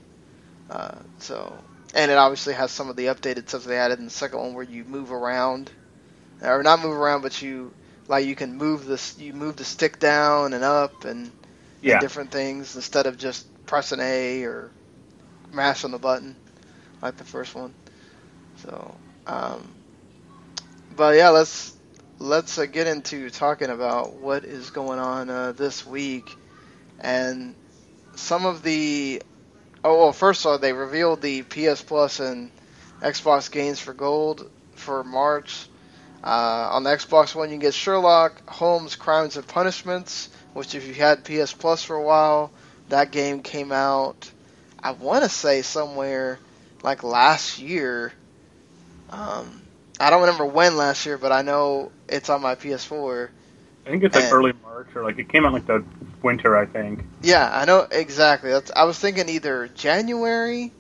Uh, 0.70 0.96
so, 1.20 1.53
and 1.94 2.12
it 2.12 2.17
obviously 2.17 2.53
has 2.53 2.72
some 2.72 2.89
of 2.89 2.96
the 2.96 3.06
updated 3.06 3.48
stuff 3.48 3.63
they 3.63 3.77
added 3.77 4.00
in 4.00 4.06
the 4.06 4.12
second 4.12 4.39
one, 4.39 4.53
where 4.53 4.65
you 4.65 4.84
move 4.84 5.12
around, 5.12 5.72
or 6.41 6.62
not 6.63 6.82
move 6.82 6.96
around, 6.96 7.22
but 7.22 7.41
you 7.41 7.72
like 8.08 8.25
you 8.25 8.36
can 8.36 8.58
move 8.58 8.86
this, 8.86 9.17
you 9.17 9.34
move 9.34 9.56
the 9.56 9.65
stick 9.65 10.00
down 10.00 10.53
and 10.53 10.63
up 10.63 11.06
and, 11.06 11.32
Yeah. 11.81 12.00
different 12.00 12.31
things 12.31 12.75
instead 12.75 13.06
of 13.08 13.17
just 13.17 13.47
pressing 13.65 13.99
A 13.99 14.43
or 14.43 14.73
mash 15.51 15.84
on 15.84 15.91
the 15.91 15.99
button 15.99 16.38
like 17.01 17.17
the 17.17 17.23
first 17.25 17.56
one. 17.56 17.75
So, 18.56 18.99
um, 19.28 19.75
but 20.89 21.15
yeah, 21.15 21.30
let's 21.30 21.75
let's 22.19 22.58
uh, 22.58 22.65
get 22.65 22.88
into 22.88 23.30
talking 23.30 23.69
about 23.69 24.15
what 24.15 24.45
is 24.45 24.69
going 24.71 24.99
on 24.99 25.30
uh, 25.30 25.51
this 25.54 25.86
week 25.86 26.39
and 26.99 27.56
some 28.15 28.45
of 28.45 28.63
the. 28.63 29.21
Oh 29.84 29.97
well, 29.99 30.13
first 30.13 30.45
of 30.45 30.51
all, 30.51 30.60
they 30.60 30.73
revealed 30.73 31.21
the 31.21 31.43
PS 31.43 31.82
Plus 31.84 32.19
and 32.19 32.51
Xbox 33.01 33.51
games 33.51 33.80
for 33.80 33.93
Gold 33.93 34.49
for 34.75 35.04
March. 35.04 35.69
Uh, 36.23 36.69
on 36.71 36.84
the 36.84 36.89
Xbox 36.89 37.36
One, 37.36 37.49
you 37.49 37.54
can 37.56 37.60
get 37.60 37.73
Sherlock 37.73 38.41
Holmes: 38.49 38.95
Crimes 38.95 39.38
and 39.38 39.47
Punishments, 39.47 40.30
which 40.58 40.74
if 40.74 40.88
you 40.88 40.93
had 40.96 41.24
PS 41.24 41.54
Plus 41.54 41.84
for 41.84 41.96
a 41.96 42.02
while, 42.02 42.52
that 42.89 43.12
game 43.12 43.41
came 43.41 43.72
out. 43.72 44.30
I 44.82 44.91
want 44.91 45.24
to 45.24 45.30
say 45.30 45.62
somewhere 45.62 46.39
like 46.82 47.04
last 47.04 47.60
year. 47.60 48.12
Um, 49.12 49.62
I 50.00 50.10
don't 50.10 50.22
remember 50.22 50.46
when 50.46 50.76
last 50.78 51.06
year, 51.06 51.17
but 51.20 51.32
I 51.32 51.43
know 51.43 51.91
it's 52.10 52.30
on 52.30 52.41
my 52.41 52.56
PS4. 52.56 53.30
I 53.86 53.89
think 53.89 54.04
it's 54.04 54.15
like 54.15 54.26
And- 54.26 54.34
early 54.34 54.54
March 54.63 54.88
or 54.96 55.04
like 55.04 55.20
it 55.20 55.30
came 55.30 55.46
out 55.46 55.54
like 55.54 55.67
the 55.67 55.84
winter, 56.24 56.58
I 56.58 56.65
think. 56.65 57.04
Yeah, 57.22 57.50
I 57.54 57.65
know 57.65 57.88
exactly. 57.89 58.50
That's 58.50 58.72
I 58.76 58.84
was 58.84 58.98
thinking 59.00 59.30
either 59.30 59.67
January 59.76 60.74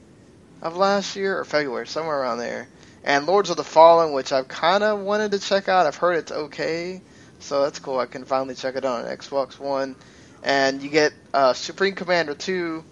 of 0.61 0.75
last 0.75 1.15
year 1.15 1.37
or 1.39 1.45
February, 1.45 1.85
somewhere 1.87 2.19
around 2.19 2.39
there. 2.39 2.67
And 3.03 3.25
Lords 3.27 3.49
of 3.51 3.57
the 3.57 3.63
Fallen, 3.63 4.11
which 4.11 4.33
I've 4.33 4.47
kind 4.47 4.83
of 4.83 4.99
wanted 4.99 5.31
to 5.31 5.39
check 5.39 5.69
out. 5.69 5.85
I've 5.85 5.95
heard 5.95 6.17
it's 6.17 6.31
okay, 6.31 7.01
so 7.39 7.63
that's 7.63 7.79
cool. 7.79 7.99
I 7.99 8.05
can 8.05 8.25
finally 8.25 8.55
check 8.55 8.75
it 8.75 8.85
out 8.85 9.05
on 9.05 9.17
Xbox 9.17 9.59
One. 9.59 9.95
And 10.43 10.81
you 10.81 10.89
get 10.89 11.13
uh, 11.33 11.53
Supreme 11.53 11.95
Commander 11.95 12.33
2 12.33 12.83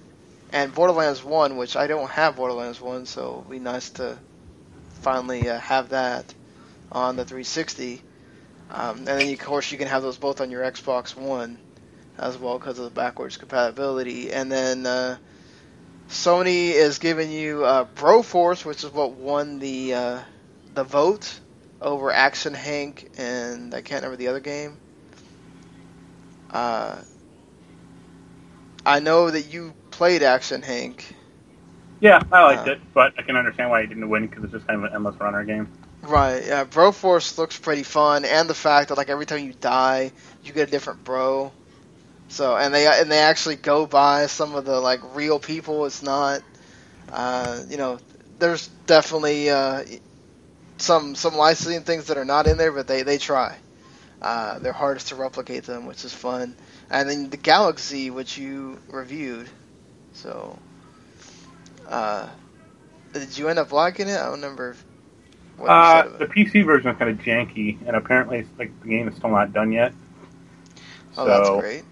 and 0.51 0.73
Borderlands 0.73 1.23
1, 1.23 1.57
which 1.57 1.75
I 1.75 1.87
don't 1.87 2.09
have 2.09 2.35
Borderlands 2.35 2.81
1, 2.81 3.05
so 3.05 3.21
it'll 3.21 3.41
be 3.43 3.59
nice 3.59 3.91
to 3.91 4.17
finally 5.01 5.47
uh, 5.49 5.59
have 5.59 5.89
that 5.89 6.33
on 6.91 7.15
the 7.15 7.25
360. 7.25 8.01
Um, 8.71 8.97
and 8.99 9.07
then, 9.07 9.33
of 9.33 9.39
course, 9.39 9.71
you 9.71 9.77
can 9.77 9.87
have 9.87 10.01
those 10.01 10.17
both 10.17 10.41
on 10.41 10.49
your 10.49 10.63
Xbox 10.63 11.15
One 11.15 11.57
as 12.17 12.37
well 12.37 12.57
because 12.57 12.79
of 12.79 12.85
the 12.85 12.91
backwards 12.91 13.37
compatibility. 13.37 14.31
And 14.31 14.51
then 14.51 14.85
uh, 14.85 15.17
Sony 16.09 16.71
is 16.71 16.99
giving 16.99 17.31
you 17.31 17.63
uh, 17.63 17.85
Broforce, 17.95 18.65
which 18.65 18.83
is 18.83 18.91
what 18.91 19.11
won 19.11 19.59
the 19.59 19.93
uh, 19.93 20.19
the 20.73 20.83
vote 20.83 21.39
over 21.81 22.11
Action 22.11 22.53
Henk, 22.53 23.07
and 23.17 23.73
I 23.73 23.81
can't 23.81 24.01
remember 24.03 24.17
the 24.17 24.27
other 24.27 24.39
game. 24.41 24.79
Uh, 26.49 27.01
I 28.85 28.99
know 28.99 29.29
that 29.29 29.43
you 29.43 29.75
played 29.91 30.23
Action 30.23 30.61
Henk. 30.61 31.03
Yeah, 31.99 32.21
I 32.31 32.43
liked 32.43 32.65
Uh, 32.65 32.67
it, 32.67 32.81
but 32.93 33.13
I 33.17 33.21
can 33.23 33.35
understand 33.35 33.69
why 33.69 33.81
he 33.81 33.87
didn't 33.87 34.09
win 34.09 34.27
because 34.27 34.43
it's 34.43 34.53
just 34.53 34.67
kind 34.67 34.79
of 34.79 34.85
an 34.85 34.95
endless 34.95 35.19
runner 35.19 35.43
game. 35.43 35.69
Right, 36.03 36.45
yeah, 36.45 36.65
Broforce 36.65 37.37
looks 37.37 37.57
pretty 37.59 37.83
fun, 37.83 38.25
and 38.25 38.49
the 38.49 38.53
fact 38.55 38.89
that 38.89 38.97
like 38.97 39.09
every 39.09 39.25
time 39.25 39.39
you 39.45 39.53
die, 39.53 40.13
you 40.41 40.53
get 40.53 40.67
a 40.67 40.71
different 40.71 41.03
bro. 41.03 41.53
So, 42.27 42.55
and 42.57 42.73
they 42.73 42.87
and 42.87 43.11
they 43.11 43.19
actually 43.19 43.55
go 43.57 43.85
by 43.87 44.27
some 44.27 44.55
of 44.55 44.65
the 44.65 44.79
like 44.79 45.01
real 45.15 45.39
people. 45.39 45.85
It's 45.85 46.01
not, 46.03 46.41
uh, 47.09 47.63
you 47.69 47.77
know, 47.77 47.99
there's 48.39 48.69
definitely 48.87 49.49
uh, 49.49 49.83
some 50.77 51.15
some 51.15 51.35
licensing 51.35 51.81
things 51.81 52.05
that 52.05 52.17
are 52.17 52.25
not 52.25 52.47
in 52.47 52.57
there, 52.57 52.71
but 52.71 52.87
they 52.87 53.03
they 53.03 53.17
try. 53.17 53.57
Uh, 54.21 54.59
they're 54.59 54.73
hardest 54.73 55.09
to 55.09 55.15
replicate 55.15 55.63
them, 55.65 55.85
which 55.85 56.03
is 56.03 56.13
fun. 56.13 56.55
And 56.89 57.09
then 57.09 57.29
the 57.29 57.37
Galak-Z, 57.37 58.09
which 58.11 58.37
you 58.37 58.79
reviewed. 58.89 59.47
So, 60.13 60.57
uh, 61.87 62.27
did 63.13 63.37
you 63.37 63.49
end 63.49 63.59
up 63.59 63.71
liking 63.71 64.07
it? 64.07 64.17
I 64.17 64.23
don't 64.25 64.41
remember. 64.41 64.75
Uh, 65.59 66.07
the. 66.17 66.25
PC 66.25 66.65
version 66.65 66.91
is 66.91 66.97
kind 66.97 67.11
of 67.11 67.17
janky, 67.23 67.77
and 67.85 67.95
apparently 67.95 68.39
it's, 68.39 68.49
like 68.57 68.71
the 68.81 68.87
game 68.87 69.07
is 69.07 69.15
still 69.15 69.29
not 69.29 69.53
done 69.53 69.71
yet. 69.71 69.93
Oh, 71.17 71.25
so 71.25 71.27
that's 71.27 71.49
great. 71.61 71.83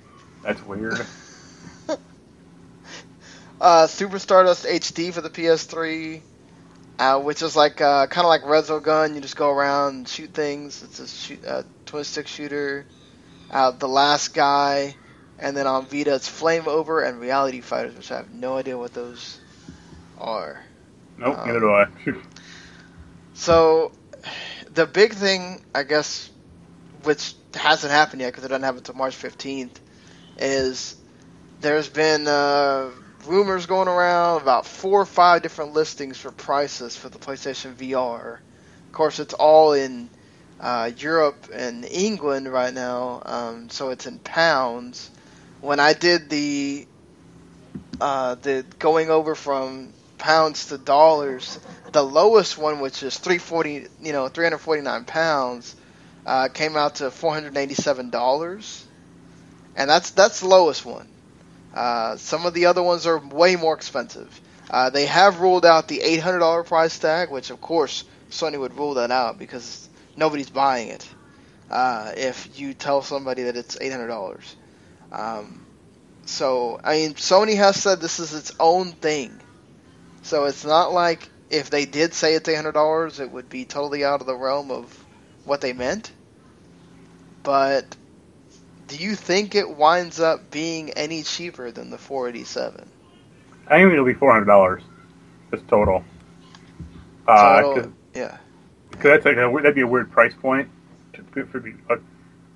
that's 0.43 0.65
weird. 0.65 1.05
Uh, 3.61 3.87
Super 3.87 4.19
Stardust 4.19 4.65
HD 4.65 5.13
for 5.13 5.21
the 5.21 5.29
PS3, 5.29 6.21
uh, 6.99 7.19
which 7.19 7.41
is 7.41 7.55
like 7.55 7.81
uh, 7.81 8.07
kind 8.07 8.25
of 8.25 8.29
like 8.29 8.43
Resogun. 8.43 9.15
You 9.15 9.21
just 9.21 9.35
go 9.35 9.49
around 9.49 9.95
and 9.95 10.07
shoot 10.07 10.33
things. 10.33 10.83
It's 10.83 10.99
a 10.99 11.07
shoot, 11.07 11.45
uh, 11.45 11.63
twin 11.85 12.03
stick 12.03 12.27
shooter. 12.27 12.85
Uh, 13.51 13.71
the 13.71 13.87
Last 13.87 14.33
Guy, 14.33 14.95
and 15.37 15.55
then 15.55 15.67
on 15.67 15.85
Vita 15.85 16.15
it's 16.15 16.27
Flame 16.27 16.67
Over 16.67 17.01
and 17.01 17.19
Reality 17.19 17.61
Fighters, 17.61 17.95
which 17.95 18.11
I 18.11 18.17
have 18.17 18.31
no 18.31 18.57
idea 18.57 18.77
what 18.77 18.93
those 18.93 19.39
are. 20.17 20.59
Nope, 21.17 21.37
Um, 21.37 21.47
neither 21.47 21.59
do 21.59 21.71
I. 21.71 21.85
So, 23.35 23.91
the 24.73 24.85
big 24.85 25.13
thing, 25.13 25.65
I 25.73 25.83
guess, 25.83 26.29
which 27.03 27.33
hasn't 27.55 27.91
happened 27.91 28.21
yet 28.21 28.31
because 28.31 28.43
it 28.43 28.49
doesn't 28.49 28.63
happen 28.63 28.77
until 28.77 28.93
March 28.95 29.15
15th, 29.15 29.75
is 30.37 30.95
there's 31.59 31.89
been 31.89 32.27
uh, 32.27 32.89
rumors 33.25 33.65
going 33.65 33.87
around 33.87 34.41
about 34.41 34.65
four 34.65 35.01
or 35.01 35.05
five 35.05 35.41
different 35.41 35.73
listings 35.73 36.17
for 36.17 36.31
prices 36.31 36.95
for 36.95 37.09
the 37.09 37.17
PlayStation 37.19 37.73
VR 37.73 38.39
Of 38.87 38.91
course, 38.91 39.19
it's 39.19 39.33
all 39.33 39.73
in 39.73 40.09
uh, 40.59 40.91
Europe 40.97 41.49
and 41.53 41.85
England 41.85 42.51
right 42.51 42.73
now, 42.73 43.21
um, 43.25 43.69
so 43.69 43.89
it's 43.89 44.05
in 44.05 44.19
pounds. 44.19 45.09
When 45.61 45.79
I 45.79 45.93
did 45.93 46.29
the 46.29 46.87
uh, 47.99 48.35
the 48.35 48.65
going 48.79 49.09
over 49.09 49.35
from 49.35 49.93
pounds 50.17 50.67
to 50.67 50.77
dollars, 50.77 51.59
the 51.91 52.03
lowest 52.03 52.57
one, 52.57 52.79
which 52.79 53.03
is 53.03 53.17
340, 53.17 53.87
you 54.01 54.13
know, 54.13 54.27
349 54.27 55.05
pounds, 55.05 55.75
uh, 56.25 56.47
came 56.47 56.77
out 56.77 56.95
to 56.95 57.11
487 57.11 58.09
dollars, 58.09 58.85
and 59.75 59.89
that's 59.89 60.11
that's 60.11 60.39
the 60.39 60.47
lowest 60.47 60.85
one. 60.85 61.07
Uh, 61.73 62.17
some 62.17 62.45
of 62.45 62.53
the 62.53 62.65
other 62.65 62.83
ones 62.83 63.05
are 63.05 63.17
way 63.17 63.55
more 63.55 63.73
expensive. 63.73 64.41
Uh, 64.69 64.89
they 64.89 65.05
have 65.05 65.39
ruled 65.39 65.65
out 65.65 65.87
the 65.87 65.99
$800 65.99 66.65
price 66.65 66.97
tag, 66.97 67.31
which 67.31 67.49
of 67.49 67.59
course 67.61 68.03
Sony 68.29 68.59
would 68.59 68.77
rule 68.77 68.95
that 68.95 69.11
out 69.11 69.37
because 69.37 69.89
nobody's 70.15 70.49
buying 70.49 70.89
it. 70.89 71.07
Uh, 71.69 72.11
if 72.15 72.59
you 72.59 72.73
tell 72.73 73.01
somebody 73.01 73.43
that 73.43 73.57
it's 73.57 73.75
$800. 73.77 74.39
Um, 75.11 75.65
so, 76.25 76.79
I 76.83 76.95
mean, 76.97 77.13
Sony 77.15 77.55
has 77.57 77.81
said 77.81 77.99
this 77.99 78.19
is 78.19 78.33
its 78.33 78.51
own 78.59 78.91
thing. 78.91 79.39
So 80.21 80.45
it's 80.45 80.63
not 80.63 80.93
like 80.93 81.29
if 81.49 81.69
they 81.69 81.85
did 81.85 82.13
say 82.13 82.33
it's 82.35 82.47
$800, 82.47 83.19
it 83.19 83.31
would 83.31 83.49
be 83.49 83.65
totally 83.65 84.03
out 84.03 84.21
of 84.21 84.27
the 84.27 84.35
realm 84.35 84.71
of 84.71 85.05
what 85.45 85.61
they 85.61 85.73
meant. 85.73 86.11
But 87.43 87.95
do 88.93 89.03
you 89.03 89.15
think 89.15 89.55
it 89.55 89.75
winds 89.75 90.19
up 90.19 90.51
being 90.51 90.91
any 90.91 91.23
cheaper 91.23 91.71
than 91.71 91.89
the 91.89 91.97
487? 91.97 92.87
I 93.67 93.79
think 93.79 93.91
it'll 93.91 94.05
be 94.05 94.13
four 94.13 94.31
hundred 94.31 94.45
dollars, 94.45 94.83
just 95.49 95.67
total. 95.67 96.03
Uh, 97.27 97.61
Total- 97.61 97.83
cause, 97.83 97.91
yeah. 98.13 98.37
'cause 98.91 99.01
that's 99.03 99.25
like 99.25 99.37
a, 99.37 99.51
that'd 99.55 99.73
be 99.73 99.81
a 99.81 99.87
weird 99.87 100.11
price 100.11 100.33
point. 100.39 100.69
To, 101.13 101.45
for 101.45 101.59
be, 101.59 101.73
uh, 101.89 101.95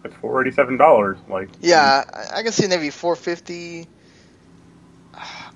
it's 0.03 0.13
four 0.17 0.39
eighty 0.41 0.51
seven 0.51 0.77
dollars. 0.77 1.17
Like 1.27 1.49
Yeah, 1.59 2.03
I, 2.13 2.39
I 2.39 2.43
can 2.43 2.51
see 2.51 2.67
maybe 2.67 2.91
450. 2.91 3.87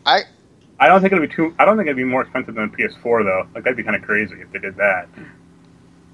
I 0.04 0.22
I 0.80 0.88
don't 0.88 1.02
think 1.02 1.14
it'll 1.14 1.28
be 1.28 1.32
too. 1.32 1.54
I 1.60 1.66
don't 1.66 1.78
think 1.78 1.88
it'd 1.88 1.98
be 1.98 2.04
more 2.06 2.24
expensive 2.24 2.56
than 2.56 2.64
a 2.64 2.70
PS4 2.70 3.24
though. 3.24 3.48
Like 3.54 3.66
that'd 3.66 3.78
be 3.78 3.84
kind 3.84 3.96
of 3.96 4.02
crazy 4.02 4.42
if 4.42 4.52
they 4.52 4.58
did 4.58 4.78
that. 4.78 5.08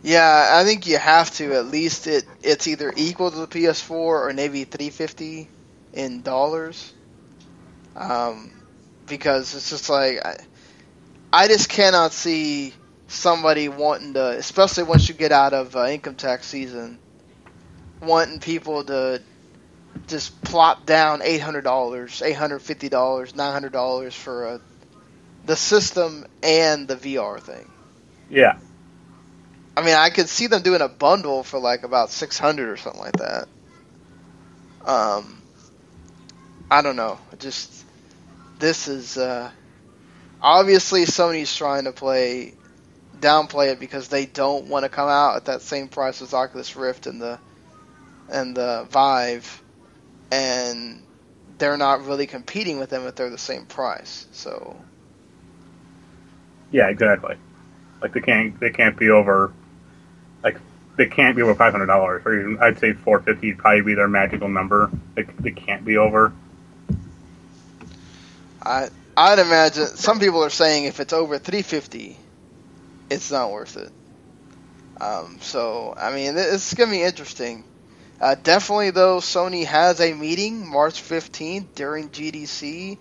Yeah, 0.04 0.52
I 0.54 0.64
think 0.64 0.88
you 0.88 0.98
have 0.98 1.32
to 1.36 1.54
at 1.54 1.66
least 1.66 2.08
it 2.08 2.26
it's 2.44 2.68
either 2.68 2.94
equal 2.96 3.32
to 3.32 3.38
the 3.38 3.48
PS4 3.48 3.92
or 3.92 4.32
maybe 4.34 4.64
350 4.64 5.48
in 5.94 6.22
dollars. 6.22 6.94
Um, 7.96 8.52
because 9.08 9.56
it's 9.56 9.70
just 9.70 9.90
like 9.90 10.24
I, 10.24 10.38
I 11.34 11.48
just 11.48 11.70
cannot 11.70 12.12
see 12.12 12.74
somebody 13.08 13.70
wanting 13.70 14.14
to, 14.14 14.30
especially 14.38 14.84
once 14.84 15.10
you 15.10 15.16
get 15.16 15.32
out 15.32 15.54
of 15.54 15.76
uh, 15.76 15.86
income 15.88 16.16
tax 16.16 16.46
season, 16.46 17.00
wanting 18.02 18.40
people 18.40 18.84
to 18.84 19.22
just 20.08 20.40
plop 20.44 20.86
down 20.86 21.22
eight 21.24 21.42
hundred 21.42 21.64
dollars, 21.64 22.22
eight 22.22 22.36
hundred 22.36 22.60
fifty 22.60 22.90
dollars, 22.90 23.36
nine 23.36 23.52
hundred 23.52 23.74
dollars 23.74 24.14
for 24.14 24.48
a, 24.48 24.62
the 25.46 25.56
system 25.56 26.26
and 26.44 26.88
the 26.88 26.96
VR 26.96 27.40
thing. 27.40 27.68
Yeah, 28.30 28.60
I 29.78 29.82
mean, 29.82 29.94
I 29.94 30.10
could 30.10 30.28
see 30.28 30.48
them 30.48 30.64
doing 30.64 30.82
a 30.82 30.88
bundle 30.88 31.44
for 31.44 31.60
like 31.60 31.84
about 31.84 32.10
six 32.10 32.40
hundred 32.40 32.70
or 32.70 32.78
something 32.78 33.00
like 33.00 33.18
that. 33.18 33.48
Um, 34.84 35.40
I 36.72 36.82
don't 36.82 36.96
know. 36.96 37.20
Just 37.38 37.86
this 38.58 38.88
is 38.88 39.20
uh, 39.20 39.52
obviously 40.42 41.04
Sony's 41.04 41.56
trying 41.56 41.84
to 41.84 41.92
play 41.92 42.56
downplay 43.20 43.72
it 43.72 43.80
because 43.80 44.08
they 44.08 44.26
don't 44.26 44.66
want 44.66 44.82
to 44.82 44.90
come 44.90 45.10
out 45.10 45.36
at 45.36 45.46
that 45.46 45.62
same 45.62 45.90
price 45.90 46.24
as 46.24 46.34
Oculus 46.34 46.76
Rift 46.76 47.06
and 47.06 47.22
the 47.22 47.40
and 48.30 48.58
the 48.58 48.88
Vive, 48.90 49.62
and 50.32 51.04
they're 51.60 51.78
not 51.78 52.04
really 52.08 52.26
competing 52.26 52.80
with 52.80 52.90
them 52.90 53.06
if 53.06 53.14
they're 53.14 53.30
the 53.30 53.38
same 53.38 53.68
price. 53.68 54.26
So 54.32 54.76
yeah, 56.72 56.90
exactly. 56.90 57.36
Like 58.02 58.14
they 58.14 58.22
can't 58.22 58.60
they 58.60 58.72
can't 58.72 58.98
be 58.98 59.12
over. 59.12 59.54
They 60.98 61.06
can't 61.06 61.36
be 61.36 61.44
over 61.44 61.56
five 61.56 61.72
hundred 61.72 61.86
dollars, 61.86 62.24
or 62.26 62.34
even 62.40 62.58
I'd 62.60 62.80
say 62.80 62.94
four 62.94 63.20
fifty 63.22 63.52
would 63.52 63.60
probably 63.60 63.82
be 63.82 63.94
their 63.94 64.08
magical 64.08 64.50
number. 64.50 64.92
They 65.16 65.52
can't 65.52 65.86
be 65.86 65.98
over. 65.98 66.34
I 68.62 68.90
I'd 69.16 69.40
imagine 69.40 69.88
some 69.88 70.20
people 70.20 70.44
are 70.44 70.50
saying 70.50 70.84
if 70.84 71.00
it's 71.00 71.14
over 71.14 71.40
350, 71.40 72.18
it's 73.10 73.32
not 73.32 73.52
worth 73.52 73.78
it. 73.78 73.92
Um, 75.02 75.40
so 75.42 75.94
I 75.98 76.14
mean, 76.14 76.34
it's 76.38 76.74
gonna 76.74 76.92
be 76.92 77.04
interesting. 77.04 77.64
Uh, 78.20 78.36
definitely, 78.36 78.90
though, 78.90 79.18
Sony 79.18 79.66
has 79.66 80.02
a 80.02 80.14
meeting 80.14 80.68
March 80.68 81.02
15th 81.02 81.68
during 81.76 82.10
GDC. 82.10 82.98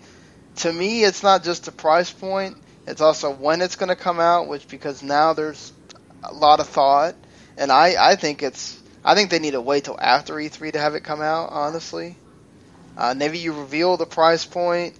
To 0.56 0.72
me, 0.72 1.04
it's 1.04 1.22
not 1.22 1.42
just 1.42 1.64
the 1.64 1.72
price 1.72 2.12
point; 2.12 2.56
it's 2.86 3.00
also 3.00 3.30
when 3.30 3.62
it's 3.62 3.76
to 3.76 3.96
come 3.96 4.20
out. 4.20 4.48
Which 4.48 4.68
because 4.68 5.02
now 5.02 5.32
there's 5.32 5.72
a 6.22 6.32
lot 6.32 6.60
of 6.60 6.68
thought, 6.68 7.14
and 7.56 7.70
I 7.72 8.12
I 8.12 8.16
think 8.16 8.42
it's 8.42 8.80
I 9.04 9.14
think 9.14 9.30
they 9.30 9.38
need 9.38 9.52
to 9.52 9.60
wait 9.60 9.84
till 9.84 9.98
after 10.00 10.34
E3 10.34 10.72
to 10.72 10.78
have 10.78 10.94
it 10.94 11.04
come 11.04 11.20
out. 11.20 11.50
Honestly, 11.50 12.16
uh, 12.96 13.14
maybe 13.16 13.38
you 13.38 13.52
reveal 13.52 13.96
the 13.96 14.06
price 14.06 14.44
point 14.44 14.94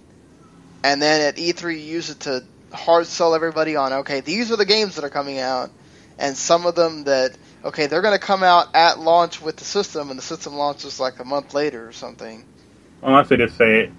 and 0.83 1.01
then 1.01 1.21
at 1.21 1.35
E3 1.37 1.73
you 1.73 1.79
use 1.79 2.09
it 2.09 2.21
to 2.21 2.43
hard 2.71 3.07
sell 3.07 3.33
everybody 3.33 3.75
on 3.75 3.93
okay 3.93 4.19
these 4.19 4.51
are 4.51 4.57
the 4.57 4.65
games 4.65 4.95
that 4.95 5.03
are 5.03 5.09
coming 5.09 5.39
out 5.39 5.71
and 6.19 6.35
some 6.35 6.65
of 6.65 6.75
them 6.75 7.05
that 7.05 7.31
okay 7.63 7.87
they're 7.87 8.01
going 8.01 8.17
to 8.17 8.23
come 8.23 8.43
out 8.43 8.75
at 8.75 8.99
launch 8.99 9.41
with 9.41 9.55
the 9.55 9.63
system 9.63 10.09
and 10.09 10.19
the 10.19 10.23
system 10.23 10.53
launches 10.55 10.99
like 10.99 11.19
a 11.19 11.23
month 11.23 11.53
later 11.53 11.87
or 11.87 11.93
something 11.93 12.43
Unless 13.01 13.29
they 13.29 13.37
just 13.37 13.57
say 13.57 13.91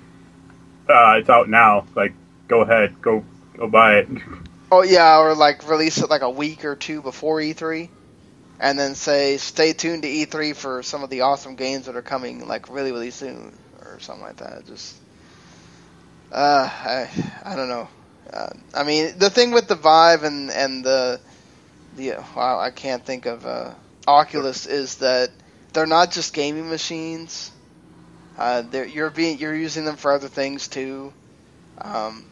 uh, 0.89 1.17
it's 1.19 1.29
out 1.29 1.49
now. 1.49 1.87
Like 1.95 2.15
go 2.49 2.63
ahead, 2.63 3.01
go 3.01 3.25
go 3.57 3.69
buy 3.69 3.99
it. 3.99 4.09
oh 4.73 4.83
yeah 4.83 5.19
or 5.19 5.35
like 5.35 5.69
release 5.69 5.99
it 5.99 6.11
like 6.11 6.23
a 6.23 6.31
week 6.31 6.65
or 6.65 6.77
two 6.77 7.01
before 7.03 7.39
E3 7.39 7.89
and 8.61 8.79
then 8.79 8.95
say 8.95 9.37
stay 9.37 9.73
tuned 9.73 10.03
to 10.03 10.09
E3 10.09 10.55
for 10.55 10.83
some 10.83 11.03
of 11.03 11.11
the 11.11 11.23
awesome 11.23 11.57
games 11.57 11.87
that 11.87 11.97
are 11.97 12.03
coming 12.03 12.47
like 12.47 12.69
really 12.71 12.93
really 12.93 13.11
soon 13.11 13.57
or 13.83 13.99
something 14.01 14.25
like 14.25 14.37
that 14.37 14.67
just 14.67 14.97
uh 16.33 16.69
I 16.71 17.11
I 17.45 17.57
don't 17.57 17.69
know 17.69 17.89
uh, 18.33 18.51
I 18.75 18.85
mean 18.85 19.15
the 19.19 19.31
thing 19.31 19.53
with 19.53 19.69
the 19.69 19.75
Vive 19.75 20.25
and 20.25 20.51
and 20.51 20.85
the 20.85 21.21
the 21.97 22.15
wow 22.37 22.59
I 22.59 22.71
can't 22.71 23.05
think 23.05 23.27
of 23.27 23.47
uh, 23.47 23.75
Oculus 24.07 24.67
is 24.67 24.97
that 24.97 25.31
they're 25.73 25.87
not 25.87 26.13
just 26.13 26.33
gaming 26.33 26.69
machines. 26.69 27.51
Uh, 28.37 28.63
you're 28.73 29.11
being 29.11 29.39
you're 29.39 29.55
using 29.55 29.85
them 29.85 29.97
for 29.97 30.13
other 30.13 30.29
things 30.29 30.69
too. 30.69 31.13
Um, 31.81 32.25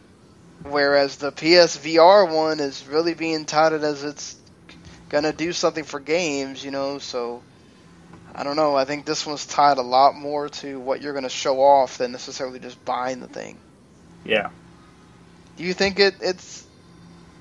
whereas 0.63 1.17
the 1.17 1.31
PSVR 1.31 2.33
one 2.33 2.59
is 2.59 2.85
really 2.87 3.13
being 3.13 3.45
touted 3.45 3.83
as 3.83 4.03
it's 4.03 4.35
gonna 5.09 5.33
do 5.33 5.53
something 5.53 5.83
for 5.83 5.99
games, 5.99 6.63
you 6.63 6.71
know. 6.71 6.99
So 6.99 7.45
I 8.33 8.43
don't 8.43 8.55
know. 8.57 8.75
I 8.75 8.85
think 8.85 9.05
this 9.05 9.25
one's 9.25 9.45
tied 9.45 9.77
a 9.77 9.81
lot 9.83 10.15
more 10.15 10.49
to 10.49 10.79
what 10.79 11.01
you're 11.01 11.13
gonna 11.13 11.29
show 11.29 11.61
off 11.61 11.97
than 11.97 12.11
necessarily 12.11 12.59
just 12.59 12.83
buying 12.85 13.19
the 13.19 13.27
thing. 13.27 13.61
Yeah, 14.23 14.49
Do 15.55 15.63
you 15.63 15.73
think 15.73 15.99
it 15.99 16.17
it's 16.21 16.67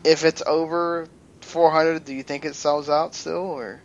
if 0.04 0.24
it's 0.24 0.42
over 0.46 1.08
400? 1.42 2.04
Do 2.04 2.14
you 2.14 2.22
think 2.24 2.44
it 2.44 2.54
sells 2.56 2.88
out 2.90 3.14
still 3.14 3.36
or? 3.36 3.84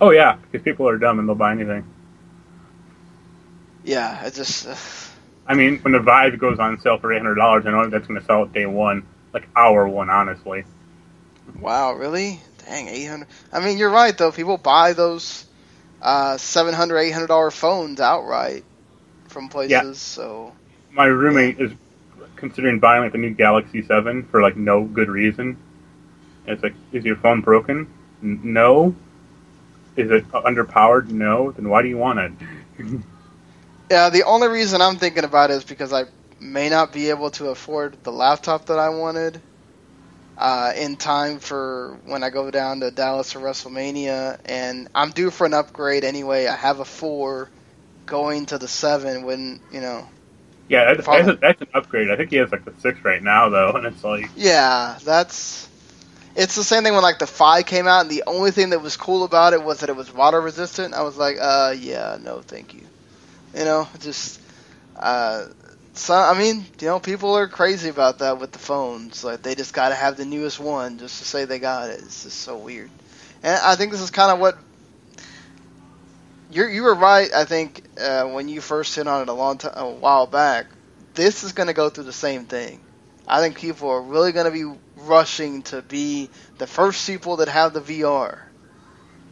Oh 0.00 0.10
yeah, 0.10 0.36
because 0.36 0.62
people 0.64 0.88
are 0.88 0.98
dumb 0.98 1.18
and 1.18 1.28
they'll 1.28 1.34
buy 1.36 1.52
anything. 1.52 1.84
Yeah, 3.82 4.20
I 4.22 4.30
just. 4.30 4.66
I 5.46 5.54
mean, 5.54 5.78
when 5.80 5.92
the 5.92 6.00
Vive 6.00 6.38
goes 6.38 6.58
on 6.58 6.78
sale 6.80 6.98
for 6.98 7.12
eight 7.12 7.18
hundred 7.18 7.36
dollars, 7.36 7.66
I 7.66 7.70
know 7.70 7.88
that's 7.88 8.06
going 8.06 8.20
to 8.20 8.26
sell 8.26 8.44
at 8.44 8.52
day 8.52 8.66
one, 8.66 9.06
like 9.32 9.48
hour 9.56 9.88
one, 9.88 10.10
honestly. 10.10 10.64
Wow, 11.58 11.94
really? 11.94 12.40
Dang, 12.66 12.88
800. 12.88 13.28
I 13.52 13.60
mean, 13.60 13.78
you're 13.78 13.90
right 13.90 14.16
though. 14.16 14.32
People 14.32 14.58
buy 14.58 14.92
those 14.92 15.46
uh, 16.02 16.36
700 16.38 16.98
800 16.98 17.28
dollar 17.28 17.50
phones 17.50 18.00
outright 18.00 18.64
from 19.28 19.48
places. 19.48 19.98
Yeah. 19.98 20.02
So 20.02 20.54
My 20.90 21.06
roommate 21.06 21.60
is 21.60 21.72
considering 22.36 22.80
buying 22.80 23.02
like 23.04 23.12
the 23.12 23.18
new 23.18 23.30
Galaxy 23.30 23.82
Seven 23.82 24.24
for 24.24 24.42
like 24.42 24.56
no 24.56 24.84
good 24.84 25.08
reason. 25.08 25.56
And 26.46 26.54
it's 26.54 26.62
like, 26.62 26.74
is 26.92 27.04
your 27.04 27.16
phone 27.16 27.42
broken? 27.42 27.92
N- 28.22 28.40
no. 28.44 28.94
Is 29.96 30.10
it 30.10 30.28
underpowered? 30.30 31.08
No. 31.10 31.52
Then 31.52 31.68
why 31.68 31.82
do 31.82 31.88
you 31.88 31.98
want 31.98 32.20
it? 32.20 32.32
yeah, 33.90 34.10
the 34.10 34.24
only 34.24 34.48
reason 34.48 34.80
I'm 34.82 34.96
thinking 34.96 35.24
about 35.24 35.50
it 35.50 35.54
is 35.54 35.64
because 35.64 35.92
I 35.92 36.04
may 36.40 36.68
not 36.68 36.92
be 36.92 37.10
able 37.10 37.30
to 37.32 37.48
afford 37.48 37.98
the 38.02 38.12
laptop 38.12 38.66
that 38.66 38.78
I 38.78 38.90
wanted 38.90 39.42
uh, 40.38 40.72
in 40.76 40.96
time 40.96 41.38
for 41.38 41.98
when 42.04 42.22
I 42.22 42.30
go 42.30 42.50
down 42.50 42.80
to 42.80 42.90
Dallas 42.90 43.32
for 43.32 43.40
WrestleMania, 43.40 44.38
and 44.44 44.88
I'm 44.94 45.10
due 45.10 45.30
for 45.30 45.46
an 45.46 45.54
upgrade 45.54 46.04
anyway. 46.04 46.46
I 46.46 46.56
have 46.56 46.80
a 46.80 46.84
four 46.84 47.50
going 48.06 48.46
to 48.46 48.58
the 48.58 48.68
seven 48.68 49.24
when 49.24 49.60
you 49.72 49.80
know. 49.80 50.06
Yeah, 50.68 50.94
that's, 50.94 51.06
that's, 51.06 51.28
a, 51.28 51.36
that's 51.36 51.60
an 51.62 51.68
upgrade. 51.74 52.10
I 52.10 52.16
think 52.16 52.30
he 52.30 52.36
has 52.36 52.50
like 52.50 52.64
the 52.64 52.74
six 52.80 53.04
right 53.04 53.22
now 53.22 53.48
though, 53.48 53.72
and 53.72 53.86
it's 53.86 54.02
like, 54.02 54.30
Yeah, 54.36 54.98
that's 55.04 55.68
it's 56.36 56.54
the 56.54 56.64
same 56.64 56.82
thing 56.84 56.92
when 56.92 57.02
like 57.02 57.18
the 57.18 57.26
five 57.26 57.66
came 57.66 57.86
out, 57.88 58.02
and 58.02 58.10
the 58.10 58.24
only 58.26 58.50
thing 58.50 58.70
that 58.70 58.82
was 58.82 58.96
cool 58.96 59.24
about 59.24 59.54
it 59.54 59.62
was 59.62 59.80
that 59.80 59.88
it 59.88 59.96
was 59.96 60.12
water 60.12 60.40
resistant. 60.40 60.94
I 60.94 61.02
was 61.02 61.16
like, 61.16 61.36
uh, 61.40 61.74
yeah, 61.78 62.18
no, 62.20 62.42
thank 62.42 62.74
you. 62.74 62.82
You 63.54 63.64
know, 63.64 63.88
just 64.00 64.40
uh, 64.96 65.46
so 65.96 66.14
I 66.14 66.38
mean, 66.38 66.64
you 66.80 66.86
know, 66.88 67.00
people 67.00 67.36
are 67.36 67.48
crazy 67.48 67.88
about 67.88 68.18
that 68.18 68.38
with 68.38 68.52
the 68.52 68.58
phones. 68.58 69.24
Like 69.24 69.42
they 69.42 69.54
just 69.54 69.72
got 69.72 69.88
to 69.88 69.94
have 69.94 70.16
the 70.16 70.24
newest 70.24 70.60
one 70.60 70.98
just 70.98 71.18
to 71.18 71.24
say 71.24 71.44
they 71.44 71.58
got 71.58 71.90
it. 71.90 72.00
It's 72.00 72.24
just 72.24 72.38
so 72.40 72.56
weird. 72.58 72.90
And 73.42 73.58
I 73.62 73.76
think 73.76 73.92
this 73.92 74.00
is 74.00 74.10
kind 74.10 74.30
of 74.30 74.38
what 74.38 74.58
you 76.50 76.66
you 76.66 76.82
were 76.82 76.94
right. 76.94 77.32
I 77.32 77.44
think 77.44 77.82
uh, 78.00 78.24
when 78.24 78.48
you 78.48 78.60
first 78.60 78.94
hit 78.94 79.06
on 79.06 79.22
it 79.22 79.28
a 79.28 79.32
long 79.32 79.58
time, 79.58 79.72
a 79.76 79.90
while 79.90 80.26
back, 80.26 80.66
this 81.14 81.44
is 81.44 81.52
going 81.52 81.68
to 81.68 81.74
go 81.74 81.88
through 81.88 82.04
the 82.04 82.12
same 82.12 82.44
thing. 82.44 82.80
I 83.26 83.40
think 83.40 83.58
people 83.58 83.90
are 83.90 84.02
really 84.02 84.32
going 84.32 84.46
to 84.46 84.52
be 84.52 84.78
rushing 84.96 85.62
to 85.64 85.82
be 85.82 86.30
the 86.58 86.66
first 86.66 87.06
people 87.06 87.36
that 87.36 87.48
have 87.48 87.72
the 87.72 87.80
VR 87.80 88.38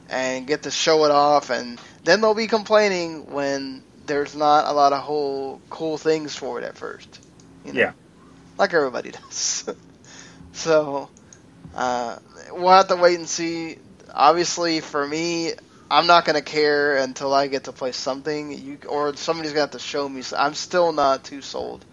and 0.09 0.46
get 0.46 0.64
to 0.64 0.70
show 0.70 1.05
it 1.05 1.11
off, 1.11 1.50
and 1.50 1.81
then 2.05 2.20
they'll 2.20 2.35
be 2.35 2.46
complaining 2.46 3.31
when 3.33 3.83
there's 4.07 4.35
not 4.35 4.67
a 4.67 4.73
lot 4.73 4.93
of 4.93 5.01
whole 5.03 5.61
cool 5.71 5.99
things 5.99 6.37
for 6.37 6.59
it 6.59 6.64
at 6.64 6.77
first. 6.77 7.21
You 7.64 7.73
know? 7.73 7.81
Yeah. 7.81 7.93
Like 8.59 8.75
everybody 8.75 9.11
does. 9.31 9.69
so 10.53 11.09
uh, 11.75 12.19
we'll 12.53 12.69
have 12.69 12.88
to 12.88 12.97
wait 12.97 13.19
and 13.19 13.29
see. 13.29 13.79
Obviously, 14.12 14.81
for 14.81 15.07
me, 15.07 15.53
I'm 15.90 16.07
not 16.07 16.25
gonna 16.25 16.43
care 16.43 16.97
until 16.97 17.33
I 17.35 17.49
get 17.49 17.64
to 17.64 17.73
play 17.73 17.93
something. 17.93 18.53
You 18.53 18.79
or 18.88 19.17
somebody's 19.17 19.53
gonna 19.53 19.62
have 19.62 19.71
to 19.73 19.79
show 19.79 20.09
me. 20.09 20.23
I'm 20.37 20.55
still 20.55 20.93
not 20.93 21.25
too 21.25 21.43
sold 21.43 21.85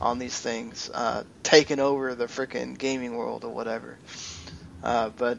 on 0.00 0.18
these 0.18 0.38
things 0.38 0.90
uh, 0.92 1.24
taking 1.42 1.78
over 1.78 2.14
the 2.14 2.26
freaking 2.26 2.76
gaming 2.76 3.16
world 3.16 3.44
or 3.44 3.50
whatever. 3.50 3.96
Uh, 4.82 5.10
but 5.10 5.38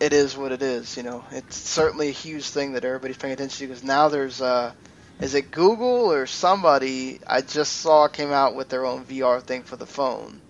it 0.00 0.12
is 0.12 0.36
what 0.36 0.52
it 0.52 0.62
is. 0.62 0.96
You 0.96 1.02
know, 1.02 1.24
it's 1.32 1.56
certainly 1.56 2.08
a 2.08 2.12
huge 2.12 2.48
thing 2.48 2.72
that 2.72 2.84
everybody's 2.84 3.16
paying 3.16 3.34
attention 3.34 3.58
to 3.58 3.66
because 3.66 3.84
now 3.84 4.08
there's 4.08 4.40
uh, 4.40 4.72
is 5.20 5.34
it 5.34 5.50
Google 5.50 6.12
or 6.12 6.26
somebody 6.26 7.20
I 7.26 7.40
just 7.42 7.74
saw 7.78 8.08
came 8.08 8.32
out 8.32 8.54
with 8.54 8.68
their 8.68 8.84
own 8.86 9.04
VR 9.04 9.42
thing 9.42 9.62
for 9.62 9.76
the 9.76 9.86
phone. 9.86 10.40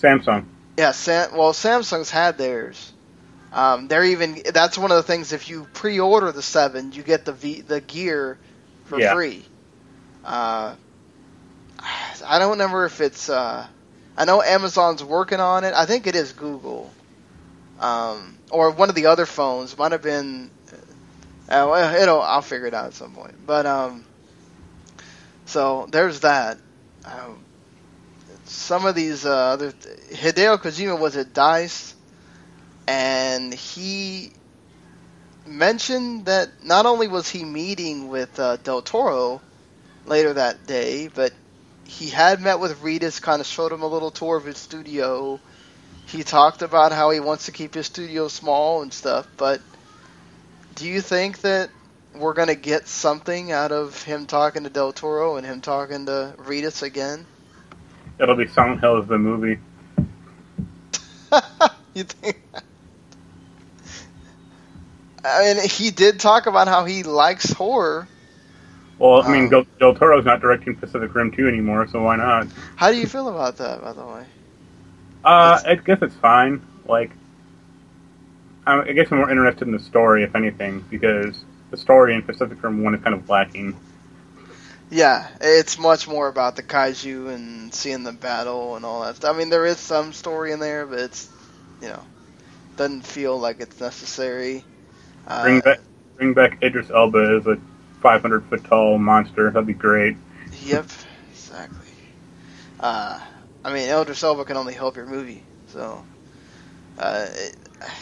Samsung. 0.00 0.44
Yeah, 0.76 0.92
Sam, 0.92 1.36
well, 1.36 1.52
Samsung's 1.52 2.10
had 2.10 2.38
theirs. 2.38 2.92
Um, 3.52 3.88
they're 3.88 4.04
even 4.04 4.42
that's 4.52 4.78
one 4.78 4.90
of 4.90 4.96
the 4.96 5.02
things. 5.02 5.32
If 5.32 5.48
you 5.48 5.66
pre-order 5.74 6.30
the 6.32 6.42
seven, 6.42 6.92
you 6.92 7.02
get 7.02 7.24
the 7.24 7.32
v, 7.32 7.60
the 7.62 7.80
gear 7.80 8.38
for 8.86 8.98
Yeah. 9.00 9.12
free. 9.12 9.44
Uh, 10.24 10.74
I 12.26 12.38
don't 12.38 12.50
remember 12.52 12.84
if 12.84 13.00
it's. 13.00 13.28
Uh, 13.28 13.66
I 14.16 14.24
know 14.24 14.42
Amazon's 14.42 15.02
working 15.02 15.40
on 15.40 15.64
it. 15.64 15.74
I 15.74 15.86
think 15.86 16.06
it 16.06 16.14
is 16.14 16.32
Google, 16.32 16.90
um, 17.80 18.36
or 18.50 18.70
one 18.70 18.88
of 18.88 18.94
the 18.94 19.06
other 19.06 19.26
phones. 19.26 19.76
Might 19.76 19.92
have 19.92 20.02
been. 20.02 20.50
Uh, 21.50 21.96
it'll. 22.00 22.22
I'll 22.22 22.42
figure 22.42 22.66
it 22.66 22.74
out 22.74 22.86
at 22.86 22.94
some 22.94 23.12
point. 23.12 23.34
But 23.44 23.66
um, 23.66 24.04
so 25.46 25.88
there's 25.90 26.20
that. 26.20 26.58
Um, 27.04 27.44
some 28.44 28.86
of 28.86 28.94
these 28.94 29.26
uh, 29.26 29.30
other 29.30 29.72
Hideo 29.72 30.58
Kojima 30.58 30.98
was 30.98 31.16
at 31.16 31.32
Dice, 31.32 31.94
and 32.86 33.52
he 33.52 34.32
mentioned 35.46 36.26
that 36.26 36.64
not 36.64 36.86
only 36.86 37.08
was 37.08 37.28
he 37.28 37.44
meeting 37.44 38.08
with 38.08 38.38
uh, 38.38 38.56
Del 38.56 38.82
Toro 38.82 39.40
later 40.06 40.34
that 40.34 40.66
day, 40.66 41.08
but 41.08 41.32
he 41.84 42.08
had 42.08 42.40
met 42.40 42.60
with 42.60 42.80
Reedus, 42.82 43.20
kind 43.20 43.40
of 43.40 43.46
showed 43.46 43.72
him 43.72 43.82
a 43.82 43.86
little 43.86 44.10
tour 44.10 44.36
of 44.36 44.44
his 44.44 44.58
studio. 44.58 45.40
He 46.06 46.22
talked 46.22 46.62
about 46.62 46.92
how 46.92 47.10
he 47.10 47.20
wants 47.20 47.46
to 47.46 47.52
keep 47.52 47.74
his 47.74 47.86
studio 47.86 48.28
small 48.28 48.82
and 48.82 48.92
stuff, 48.92 49.26
but 49.36 49.60
do 50.74 50.86
you 50.86 51.00
think 51.00 51.40
that 51.42 51.70
we're 52.14 52.34
going 52.34 52.48
to 52.48 52.54
get 52.54 52.88
something 52.88 53.52
out 53.52 53.72
of 53.72 54.02
him 54.02 54.26
talking 54.26 54.64
to 54.64 54.70
Del 54.70 54.92
Toro 54.92 55.36
and 55.36 55.46
him 55.46 55.60
talking 55.60 56.06
to 56.06 56.34
Reedus 56.38 56.82
again? 56.82 57.26
It'll 58.18 58.36
be 58.36 58.46
Silent 58.48 58.80
Hill 58.80 58.98
as 59.00 59.06
the 59.06 59.18
movie. 59.18 59.58
you 61.94 62.04
think? 62.04 62.42
I 65.24 65.54
mean, 65.54 65.68
he 65.68 65.90
did 65.90 66.18
talk 66.20 66.46
about 66.46 66.68
how 66.68 66.84
he 66.84 67.02
likes 67.02 67.50
horror. 67.52 68.08
Well, 68.98 69.22
I 69.22 69.32
mean, 69.32 69.44
Um, 69.44 69.50
Del, 69.50 69.66
Del 69.78 69.94
Toro's 69.94 70.24
not 70.26 70.40
directing 70.40 70.76
Pacific 70.76 71.14
Rim 71.14 71.30
2 71.30 71.48
anymore, 71.48 71.86
so 71.88 72.02
why 72.02 72.16
not? 72.16 72.48
How 72.76 72.90
do 72.90 72.98
you 72.98 73.06
feel 73.06 73.28
about 73.28 73.56
that, 73.58 73.80
by 73.82 73.92
the 73.92 74.04
way? 74.04 74.24
Uh, 75.24 75.60
I 75.66 75.74
guess 75.76 75.98
it's 76.02 76.14
fine. 76.16 76.62
Like, 76.86 77.10
I 78.66 78.92
guess 78.92 79.10
I'm 79.10 79.18
more 79.18 79.30
interested 79.30 79.66
in 79.66 79.72
the 79.72 79.80
story, 79.80 80.22
if 80.22 80.34
anything, 80.34 80.84
because 80.90 81.44
the 81.70 81.76
story 81.76 82.14
in 82.14 82.22
Pacific 82.22 82.62
Rim 82.62 82.82
1 82.82 82.94
is 82.94 83.02
kind 83.02 83.14
of 83.14 83.28
lacking. 83.28 83.76
Yeah, 84.90 85.28
it's 85.40 85.78
much 85.78 86.08
more 86.08 86.28
about 86.28 86.56
the 86.56 86.62
kaiju 86.62 87.32
and 87.32 87.72
seeing 87.72 88.02
the 88.02 88.12
battle 88.12 88.76
and 88.76 88.84
all 88.84 89.02
that 89.02 89.16
stuff. 89.16 89.34
I 89.34 89.38
mean, 89.38 89.48
there 89.48 89.64
is 89.64 89.78
some 89.78 90.12
story 90.12 90.52
in 90.52 90.58
there, 90.58 90.84
but 90.84 90.98
it's, 90.98 91.28
you 91.80 91.88
know, 91.88 92.02
doesn't 92.76 93.02
feel 93.06 93.38
like 93.38 93.60
it's 93.60 93.80
necessary. 93.80 94.64
Uh, 95.26 95.42
Bring 95.42 95.60
back, 95.60 95.80
bring 96.16 96.34
back 96.34 96.62
Idris 96.62 96.90
Elba 96.90 97.38
as 97.40 97.46
a 97.46 97.56
500 98.02 98.44
foot 98.46 98.64
tall 98.64 98.98
monster. 98.98 99.50
That'd 99.50 99.66
be 99.66 99.74
great. 99.74 100.16
Yep, 100.64 100.86
exactly. 101.32 101.92
Uh, 102.80 103.20
I 103.64 103.72
mean, 103.72 103.88
Elder 103.88 104.14
Silva 104.14 104.44
can 104.44 104.56
only 104.56 104.74
help 104.74 104.96
your 104.96 105.06
movie, 105.06 105.42
so. 105.68 106.04
Uh, 106.98 107.26
it, 107.30 107.56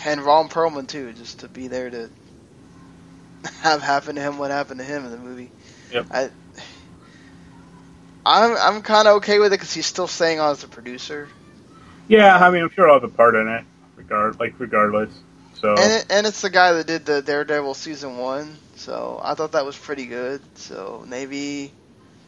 and 0.06 0.22
Ron 0.24 0.48
Perlman 0.48 0.88
too, 0.88 1.12
just 1.12 1.40
to 1.40 1.48
be 1.48 1.68
there 1.68 1.90
to 1.90 2.10
have 3.62 3.82
happen 3.82 4.16
to 4.16 4.22
him 4.22 4.38
what 4.38 4.50
happened 4.50 4.80
to 4.80 4.86
him 4.86 5.04
in 5.04 5.10
the 5.12 5.18
movie. 5.18 5.52
Yep. 5.92 6.06
I, 6.10 6.30
I'm 8.24 8.56
I'm 8.56 8.82
kind 8.82 9.08
of 9.08 9.16
okay 9.16 9.38
with 9.38 9.52
it 9.52 9.56
because 9.58 9.72
he's 9.72 9.86
still 9.86 10.08
staying 10.08 10.40
on 10.40 10.52
as 10.52 10.64
a 10.64 10.68
producer, 10.68 11.32
Yeah, 12.08 12.36
I 12.38 12.50
mean, 12.50 12.62
I'm 12.62 12.70
sure 12.70 12.88
I'll 12.88 13.00
have 13.00 13.04
a 13.04 13.08
part 13.08 13.34
in 13.36 13.48
it, 13.48 13.64
regard 13.96 14.40
like 14.40 14.54
regardless. 14.58 15.12
So 15.54 15.76
and 15.76 15.92
it, 15.92 16.06
and 16.10 16.26
it's 16.26 16.42
the 16.42 16.50
guy 16.50 16.72
that 16.74 16.86
did 16.86 17.06
the 17.06 17.22
Daredevil 17.22 17.74
season 17.74 18.18
one, 18.18 18.60
so 18.76 19.20
I 19.22 19.34
thought 19.34 19.52
that 19.52 19.64
was 19.66 19.78
pretty 19.78 20.06
good. 20.06 20.42
So 20.56 21.04
maybe 21.08 21.74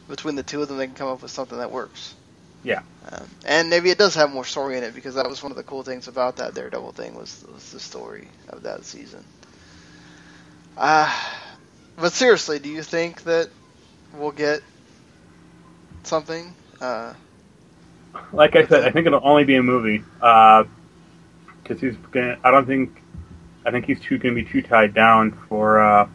between 0.07 0.35
the 0.35 0.43
two 0.43 0.61
of 0.61 0.69
them, 0.69 0.77
they 0.77 0.87
can 0.87 0.95
come 0.95 1.09
up 1.09 1.21
with 1.21 1.31
something 1.31 1.59
that 1.59 1.71
works. 1.71 2.15
Yeah. 2.63 2.81
Um, 3.11 3.27
and 3.45 3.69
maybe 3.69 3.89
it 3.89 3.97
does 3.97 4.15
have 4.15 4.31
more 4.31 4.45
story 4.45 4.77
in 4.77 4.83
it 4.83 4.93
because 4.93 5.15
that 5.15 5.27
was 5.27 5.41
one 5.41 5.51
of 5.51 5.57
the 5.57 5.63
cool 5.63 5.83
things 5.83 6.07
about 6.07 6.37
that 6.37 6.53
Daredevil 6.53 6.91
thing 6.91 7.15
was, 7.15 7.43
was 7.51 7.71
the 7.71 7.79
story 7.79 8.27
of 8.49 8.63
that 8.63 8.85
season. 8.85 9.23
Uh, 10.77 11.11
but 11.97 12.13
seriously, 12.13 12.59
do 12.59 12.69
you 12.69 12.83
think 12.83 13.23
that 13.23 13.49
we'll 14.13 14.31
get 14.31 14.61
something? 16.03 16.53
Uh, 16.79 17.13
like 18.33 18.55
I 18.55 18.65
said, 18.65 18.83
I 18.83 18.91
think 18.91 19.07
it'll 19.07 19.21
only 19.23 19.43
be 19.43 19.55
a 19.55 19.63
movie. 19.63 20.03
Because 20.19 21.79
he's 21.79 21.95
gonna. 22.11 22.37
I 22.43 22.51
don't 22.51 22.65
think. 22.65 23.01
I 23.65 23.71
think 23.71 23.85
he's 23.85 23.99
too 23.99 24.17
gonna 24.17 24.35
be 24.35 24.43
too 24.43 24.61
tied 24.61 24.93
down 24.93 25.31
for. 25.47 25.79
Uh, 25.79 26.09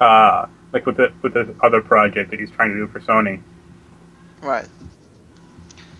uh, 0.00 0.46
like 0.72 0.86
with 0.86 0.96
the 0.96 1.12
with 1.22 1.34
the 1.34 1.54
other 1.60 1.80
project 1.80 2.30
that 2.30 2.40
he's 2.40 2.50
trying 2.50 2.70
to 2.70 2.76
do 2.76 2.86
for 2.86 3.00
Sony. 3.00 3.42
right. 4.40 4.66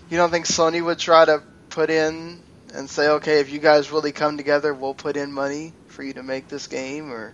You 0.09 0.17
don't 0.17 0.29
think 0.29 0.45
Sony 0.45 0.83
would 0.83 0.99
try 0.99 1.23
to 1.23 1.41
put 1.69 1.89
in 1.89 2.41
and 2.73 2.89
say, 2.89 3.07
okay, 3.09 3.39
if 3.39 3.51
you 3.51 3.59
guys 3.59 3.91
really 3.91 4.11
come 4.11 4.37
together, 4.37 4.73
we'll 4.73 4.93
put 4.93 5.15
in 5.15 5.31
money 5.31 5.73
for 5.87 6.03
you 6.03 6.13
to 6.13 6.23
make 6.23 6.47
this 6.47 6.67
game, 6.67 7.11
or 7.11 7.33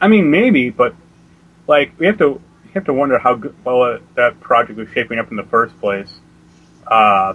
I 0.00 0.08
mean, 0.08 0.30
maybe, 0.30 0.70
but 0.70 0.94
like 1.66 1.92
we 1.98 2.06
have 2.06 2.18
to 2.18 2.40
we 2.64 2.70
have 2.74 2.84
to 2.84 2.92
wonder 2.92 3.18
how 3.18 3.34
good, 3.34 3.54
well 3.64 3.82
uh, 3.82 3.98
that 4.14 4.40
project 4.40 4.78
was 4.78 4.88
shaping 4.90 5.18
up 5.18 5.30
in 5.30 5.36
the 5.36 5.44
first 5.44 5.78
place. 5.80 6.12
Uh, 6.86 7.34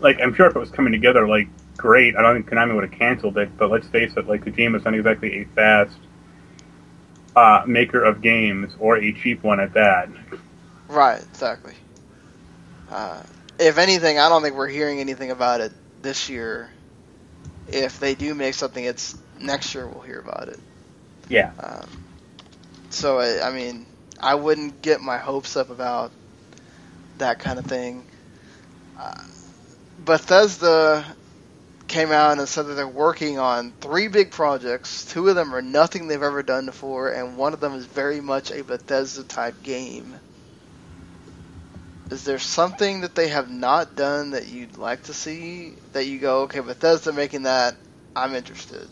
like 0.00 0.20
I'm 0.20 0.34
sure 0.34 0.46
if 0.46 0.56
it 0.56 0.58
was 0.58 0.70
coming 0.70 0.92
together, 0.92 1.26
like 1.26 1.48
great. 1.76 2.16
I 2.16 2.22
don't 2.22 2.34
think 2.36 2.48
Konami 2.48 2.74
would 2.74 2.88
have 2.88 2.98
canceled 2.98 3.38
it. 3.38 3.56
But 3.56 3.70
let's 3.70 3.86
face 3.88 4.12
it, 4.16 4.26
like 4.26 4.44
the 4.44 4.50
game 4.50 4.72
Kojima's 4.72 4.84
not 4.84 4.94
exactly 4.94 5.42
a 5.42 5.44
fast 5.44 5.96
uh, 7.36 7.62
maker 7.66 8.02
of 8.02 8.20
games 8.22 8.74
or 8.78 8.96
a 8.98 9.12
cheap 9.12 9.42
one 9.42 9.60
at 9.60 9.74
that. 9.74 10.08
Right, 10.88 11.22
exactly. 11.22 11.74
Uh, 12.88 13.22
if 13.58 13.78
anything, 13.78 14.18
I 14.18 14.28
don't 14.28 14.42
think 14.42 14.54
we're 14.56 14.68
hearing 14.68 15.00
anything 15.00 15.30
about 15.30 15.60
it 15.60 15.72
this 16.00 16.28
year. 16.28 16.72
If 17.66 17.98
they 17.98 18.14
do 18.14 18.34
make 18.34 18.54
something, 18.54 18.84
it's 18.84 19.16
next 19.38 19.74
year 19.74 19.88
we'll 19.88 20.02
hear 20.02 20.20
about 20.20 20.48
it. 20.48 20.60
Yeah, 21.28 21.52
Um, 21.58 22.04
so 22.90 23.18
I, 23.18 23.48
I 23.48 23.52
mean, 23.52 23.86
I 24.20 24.34
wouldn't 24.34 24.82
get 24.82 25.00
my 25.00 25.18
hopes 25.18 25.56
up 25.56 25.70
about 25.70 26.12
that 27.16 27.38
kind 27.38 27.58
of 27.58 27.66
thing. 27.66 28.06
Uh, 28.96 29.22
Bethesda 29.98 31.16
came 31.92 32.10
out 32.10 32.38
and 32.38 32.48
said 32.48 32.66
that 32.66 32.74
they're 32.74 32.88
working 32.88 33.38
on 33.38 33.72
three 33.80 34.08
big 34.08 34.30
projects. 34.30 35.04
Two 35.04 35.28
of 35.28 35.36
them 35.36 35.54
are 35.54 35.60
nothing 35.60 36.08
they've 36.08 36.22
ever 36.22 36.42
done 36.42 36.64
before, 36.64 37.10
and 37.10 37.36
one 37.36 37.52
of 37.52 37.60
them 37.60 37.74
is 37.74 37.84
very 37.84 38.20
much 38.20 38.50
a 38.50 38.64
Bethesda 38.64 39.22
type 39.22 39.62
game. 39.62 40.18
is 42.10 42.24
there 42.24 42.38
something 42.38 43.02
that 43.02 43.14
they 43.14 43.28
have 43.28 43.50
not 43.50 43.94
done 43.94 44.30
that 44.30 44.48
you'd 44.48 44.76
like 44.78 45.02
to 45.04 45.14
see 45.14 45.74
that 45.92 46.06
you 46.06 46.18
go, 46.18 46.42
okay, 46.42 46.60
Bethesda 46.60 47.12
making 47.12 47.42
that, 47.42 47.76
I'm 48.16 48.34
interested. 48.34 48.88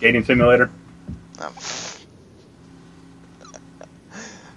Dating 0.00 0.24
simulator. 0.24 0.70
Um, 1.38 1.54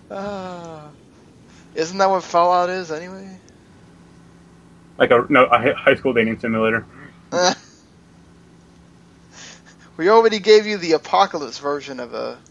uh, 0.10 0.88
isn't 1.76 1.98
that 1.98 2.10
what 2.10 2.24
Fallout 2.24 2.70
is 2.70 2.92
anyway? 2.92 3.38
Like 4.98 5.12
a 5.12 5.26
no 5.30 5.46
a 5.46 5.74
high 5.74 5.96
school 5.96 6.14
dating 6.14 6.40
simulator. 6.40 6.86
we 10.04 10.10
already 10.10 10.40
gave 10.40 10.68
you 10.68 10.78
the 10.78 10.92
apocalypse 10.92 11.60
version 11.60 12.02
of 12.02 12.14
a 12.14 12.44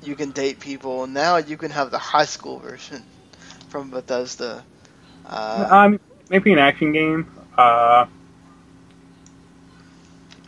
you 0.00 0.14
can 0.14 0.30
date 0.30 0.60
people, 0.60 1.02
and 1.02 1.12
now 1.12 1.36
you 1.38 1.56
can 1.56 1.72
have 1.72 1.90
the 1.90 1.98
high 1.98 2.26
school 2.26 2.60
version 2.60 3.04
from 3.68 3.90
Bethesda. 3.90 4.64
Uh, 5.24 5.70
Um, 5.70 6.00
maybe 6.30 6.52
an 6.52 6.58
action 6.58 6.92
game. 6.92 7.26
Uh, 7.58 8.06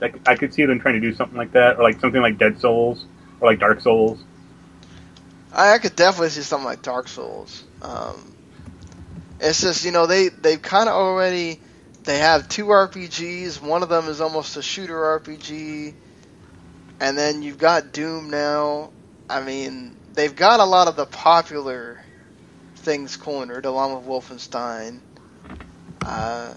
like 0.00 0.20
I 0.28 0.36
could 0.36 0.54
see 0.54 0.64
them 0.64 0.80
trying 0.80 0.94
to 0.94 1.00
do 1.00 1.14
something 1.14 1.36
like 1.36 1.52
that, 1.52 1.78
or 1.78 1.82
like 1.82 2.00
something 2.00 2.22
like 2.22 2.38
Dead 2.38 2.60
Souls, 2.60 3.04
or 3.40 3.50
like 3.50 3.58
Dark 3.60 3.80
Souls. 3.80 4.20
I, 5.52 5.74
I 5.74 5.78
could 5.78 5.96
definitely 5.96 6.30
see 6.30 6.42
something 6.42 6.66
like 6.66 6.82
Dark 6.82 7.08
Souls. 7.08 7.64
Um, 7.82 8.36
it's 9.40 9.60
just 9.62 9.84
you 9.84 9.92
know 9.92 10.06
they 10.06 10.28
they 10.28 10.56
kind 10.58 10.88
of 10.88 10.94
already 10.94 11.60
they 12.04 12.18
have 12.18 12.48
two 12.48 12.66
RPGs. 12.72 13.60
One 13.60 13.82
of 13.82 13.88
them 13.88 14.08
is 14.08 14.20
almost 14.20 14.56
a 14.56 14.62
shooter 14.62 15.04
RPG, 15.04 15.96
and 17.02 17.18
then 17.18 17.42
you've 17.42 17.58
got 17.58 17.92
Doom 17.92 18.30
now. 18.30 18.92
I 19.28 19.42
mean, 19.42 19.96
they've 20.14 20.34
got 20.34 20.60
a 20.60 20.64
lot 20.64 20.86
of 20.86 20.94
the 20.94 21.04
popular 21.04 22.00
things 22.76 23.16
cornered, 23.16 23.66
along 23.66 23.96
with 23.96 24.06
Wolfenstein. 24.06 25.00
Uh, 26.00 26.54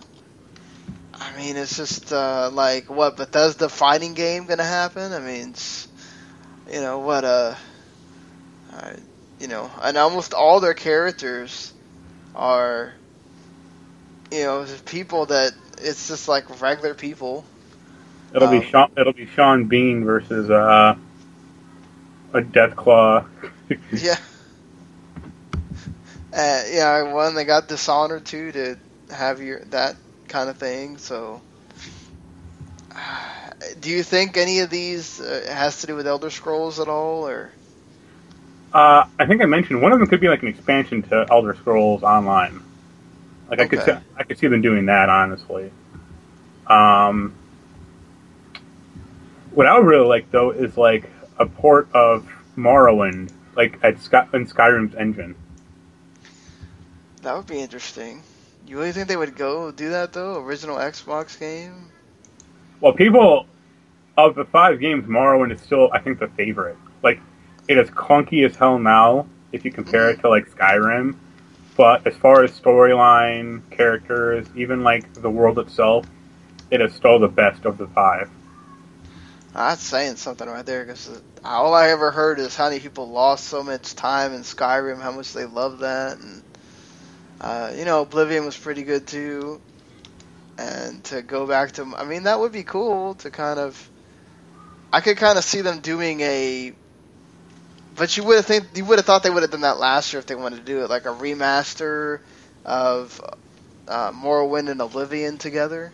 I 1.16 1.38
mean, 1.38 1.58
it's 1.58 1.76
just 1.76 2.14
uh, 2.14 2.52
like 2.54 2.92
what 2.92 3.18
Bethesda 3.18 3.70
fighting 3.70 4.14
game 4.14 4.46
gonna 4.46 4.64
happen? 4.64 5.14
I 5.14 5.20
mean, 5.20 5.50
it's, 5.50 5.88
you 6.72 6.80
know 6.80 7.00
what 7.00 7.24
uh, 7.24 7.56
uh, 8.72 8.94
you 9.40 9.48
know, 9.48 9.72
and 9.82 9.98
almost 9.98 10.36
all 10.36 10.60
their 10.60 10.76
characters 10.76 11.74
are, 12.36 12.94
you 14.32 14.44
know, 14.44 14.68
people 14.86 15.26
that 15.26 15.54
it's 15.80 16.08
just 16.08 16.28
like 16.28 16.62
regular 16.62 16.94
people. 16.94 17.46
It'll 18.36 18.50
Um, 18.50 18.60
be 18.60 18.66
Sean. 18.66 18.92
It'll 18.98 19.14
be 19.14 19.26
Sean 19.28 19.66
Bean 19.66 20.04
versus 20.06 20.50
uh, 20.50 20.96
a 22.34 22.42
Deathclaw. 22.42 23.26
Yeah. 23.92 24.18
Uh, 26.34 26.64
yeah, 26.70 27.14
one 27.14 27.34
they 27.36 27.46
got 27.46 27.68
Dishonored 27.68 28.26
too 28.26 28.52
to 28.52 28.78
have 29.10 29.42
your 29.42 29.62
that 29.66 29.96
kind 30.28 30.50
of 30.50 30.58
thing. 30.58 30.98
So, 30.98 31.42
do 33.80 33.90
you 33.90 34.04
think 34.04 34.38
any 34.38 34.60
of 34.60 34.70
these 34.70 35.20
uh, 35.20 35.46
has 35.50 35.82
to 35.82 35.88
do 35.88 35.96
with 35.96 36.08
Elder 36.08 36.30
Scrolls 36.30 36.80
at 36.80 36.88
all, 36.88 37.28
or? 37.28 37.52
Uh, 38.74 39.06
I 39.20 39.26
think 39.26 39.42
I 39.42 39.46
mentioned 39.46 39.82
one 39.82 39.94
of 39.94 40.00
them 40.00 40.08
could 40.08 40.20
be 40.20 40.28
like 40.28 40.42
an 40.44 40.50
expansion 40.50 41.02
to 41.04 41.26
Elder 41.32 41.56
Scrolls 41.56 42.04
Online. 42.04 42.62
Like 43.50 43.62
I 43.62 43.68
could 43.68 43.82
see, 43.84 43.92
I 44.18 44.24
could 44.24 44.38
see 44.38 44.48
them 44.48 44.62
doing 44.62 44.88
that 44.88 45.10
honestly. 45.10 45.72
Um, 46.68 47.34
what 49.56 49.68
I 49.68 49.78
would 49.78 49.88
really 49.88 50.08
like 50.08 50.30
though 50.32 50.52
is 50.52 50.78
like 50.78 51.10
a 51.40 51.46
port 51.46 51.88
of 51.94 52.30
Morrowind, 52.58 53.32
like 53.56 53.80
at 53.84 54.00
Sky, 54.02 54.28
in 54.34 54.48
Skyrim's 54.48 54.96
engine. 54.96 55.36
That 57.22 57.36
would 57.36 57.48
be 57.48 57.60
interesting. 57.60 58.22
You 58.68 58.78
really 58.78 58.92
think 58.92 59.08
they 59.08 59.18
would 59.18 59.36
go 59.36 59.72
do 59.72 59.90
that 59.90 60.14
though? 60.14 60.44
Original 60.44 60.78
Xbox 60.78 61.40
game? 61.40 61.90
Well, 62.82 62.94
people 62.94 63.48
of 64.18 64.36
the 64.36 64.46
five 64.46 64.80
games, 64.80 65.06
Morrowind 65.06 65.52
is 65.52 65.62
still 65.62 65.90
I 65.92 66.00
think 66.00 66.20
the 66.20 66.28
favorite. 66.28 66.78
Like 67.02 67.20
it 67.68 67.78
is 67.78 67.90
clunky 67.90 68.46
as 68.46 68.56
hell 68.56 68.78
now 68.78 69.28
if 69.52 69.64
you 69.64 69.72
compare 69.72 70.10
it 70.10 70.14
mm-hmm. 70.14 70.22
to 70.22 70.30
like 70.30 70.50
Skyrim. 70.50 71.16
But 71.78 72.08
as 72.08 72.16
far 72.16 72.44
as 72.44 72.58
storyline, 72.58 73.62
characters, 73.70 74.48
even 74.56 74.84
like 74.84 75.14
the 75.14 75.30
world 75.30 75.60
itself, 75.60 76.06
it 76.72 76.82
is 76.82 76.94
still 76.94 77.20
the 77.20 77.28
best 77.28 77.66
of 77.66 77.78
the 77.78 77.88
five. 77.88 78.30
That's 79.56 79.82
saying 79.82 80.18
something 80.18 80.50
right 80.50 80.66
there 80.66 80.84
because 80.84 81.10
all 81.46 81.74
I 81.74 81.88
ever 81.90 82.12
heard 82.12 82.40
is 82.40 82.58
how 82.58 82.68
many 82.68 82.82
people 82.82 83.10
lost 83.10 83.46
so 83.46 83.64
much 83.64 83.96
time 83.96 84.34
in 84.34 84.42
Skyrim, 84.42 85.00
how 85.00 85.14
much 85.14 85.32
they 85.32 85.46
love 85.46 85.80
that, 85.80 86.18
and 86.18 86.44
uh, 87.40 87.72
you 87.74 87.86
know 87.86 88.02
Oblivion 88.02 88.44
was 88.44 88.58
pretty 88.58 88.84
good 88.84 89.08
too. 89.08 89.62
And 90.58 91.02
to 91.06 91.22
go 91.22 91.48
back 91.48 91.74
to, 91.74 91.94
I 91.98 92.04
mean, 92.04 92.24
that 92.24 92.40
would 92.40 92.52
be 92.52 92.64
cool 92.64 93.16
to 93.16 93.32
kind 93.32 93.58
of. 93.58 93.90
I 94.92 95.00
could 95.00 95.16
kind 95.16 95.38
of 95.38 95.46
see 95.46 95.62
them 95.62 95.80
doing 95.80 96.20
a. 96.20 96.74
But 97.96 98.18
you 98.18 98.26
would 98.26 98.36
have 98.36 98.46
think 98.46 98.66
you 98.76 98.84
would 98.84 99.00
have 99.00 99.06
thought 99.06 99.24
they 99.24 99.30
would 99.30 99.44
have 99.44 99.52
done 99.52 99.62
that 99.62 99.80
last 99.80 100.12
year 100.12 100.20
if 100.20 100.26
they 100.26 100.36
wanted 100.36 100.58
to 100.58 100.64
do 100.64 100.84
it, 100.84 100.90
like 100.90 101.06
a 101.06 101.14
remaster 101.14 102.20
of 102.66 103.22
uh, 103.88 104.12
Morrowind 104.12 104.70
and 104.70 104.82
Oblivion 104.82 105.38
together. 105.38 105.94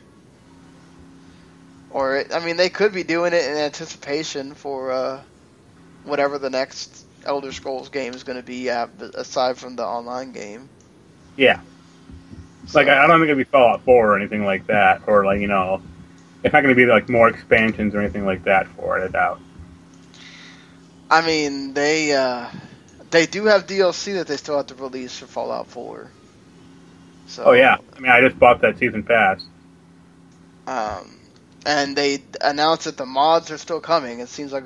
Or, 1.91 2.23
I 2.34 2.39
mean, 2.45 2.58
they 2.58 2.69
could 2.69 2.93
be 2.93 3.04
doing 3.04 3.34
it 3.34 3.43
in 3.45 3.58
anticipation 3.58 4.54
for 4.56 4.91
uh, 4.91 5.21
whatever 6.04 6.39
the 6.39 6.49
next 6.49 7.06
Elder 7.25 7.51
Scrolls 7.51 7.89
game 7.89 8.13
is 8.13 8.23
going 8.23 8.38
to 8.38 8.43
be, 8.43 8.69
aside 8.69 9.58
from 9.58 9.75
the 9.75 9.86
online 9.86 10.32
game. 10.32 10.69
Yeah, 11.36 11.62
like 12.73 12.88
I 12.88 13.08
don't 13.08 13.19
think 13.19 13.30
it'd 13.30 13.38
be 13.38 13.43
Fallout 13.43 13.84
Four 13.84 14.13
or 14.13 14.17
anything 14.17 14.45
like 14.45 14.67
that, 14.67 15.01
or 15.08 15.25
like 15.25 15.39
you 15.41 15.47
know, 15.47 15.82
it's 16.43 16.54
not 16.54 16.62
going 16.62 16.75
to 16.75 16.80
be 16.80 16.86
like 16.86 17.10
more 17.10 17.27
expansions 17.27 17.95
or 17.95 18.01
anything 18.01 18.25
like 18.25 18.43
that 18.43 18.67
for 18.67 18.97
it. 18.99 19.04
I 19.04 19.08
doubt. 19.08 19.41
I 21.10 21.25
mean, 21.25 21.73
they 21.73 22.13
uh, 22.13 22.47
they 23.10 23.25
do 23.25 23.45
have 23.45 23.67
DLC 23.67 24.13
that 24.13 24.27
they 24.27 24.38
still 24.38 24.58
have 24.58 24.67
to 24.67 24.75
release 24.75 25.17
for 25.17 25.25
Fallout 25.25 25.67
4. 25.67 26.10
So, 27.27 27.43
Oh 27.45 27.51
yeah, 27.51 27.77
I 27.95 27.99
mean 27.99 28.12
I 28.12 28.21
just 28.21 28.39
bought 28.39 28.62
that 28.62 28.77
season 28.77 29.04
pass. 29.04 29.43
Um, 30.67 31.17
and 31.65 31.95
they 31.95 32.26
announced 32.41 32.86
that 32.86 32.97
the 32.97 33.06
mods 33.06 33.52
are 33.52 33.58
still 33.58 33.82
coming. 33.82 34.19
It 34.19 34.30
seems 34.30 34.52
like, 34.52 34.63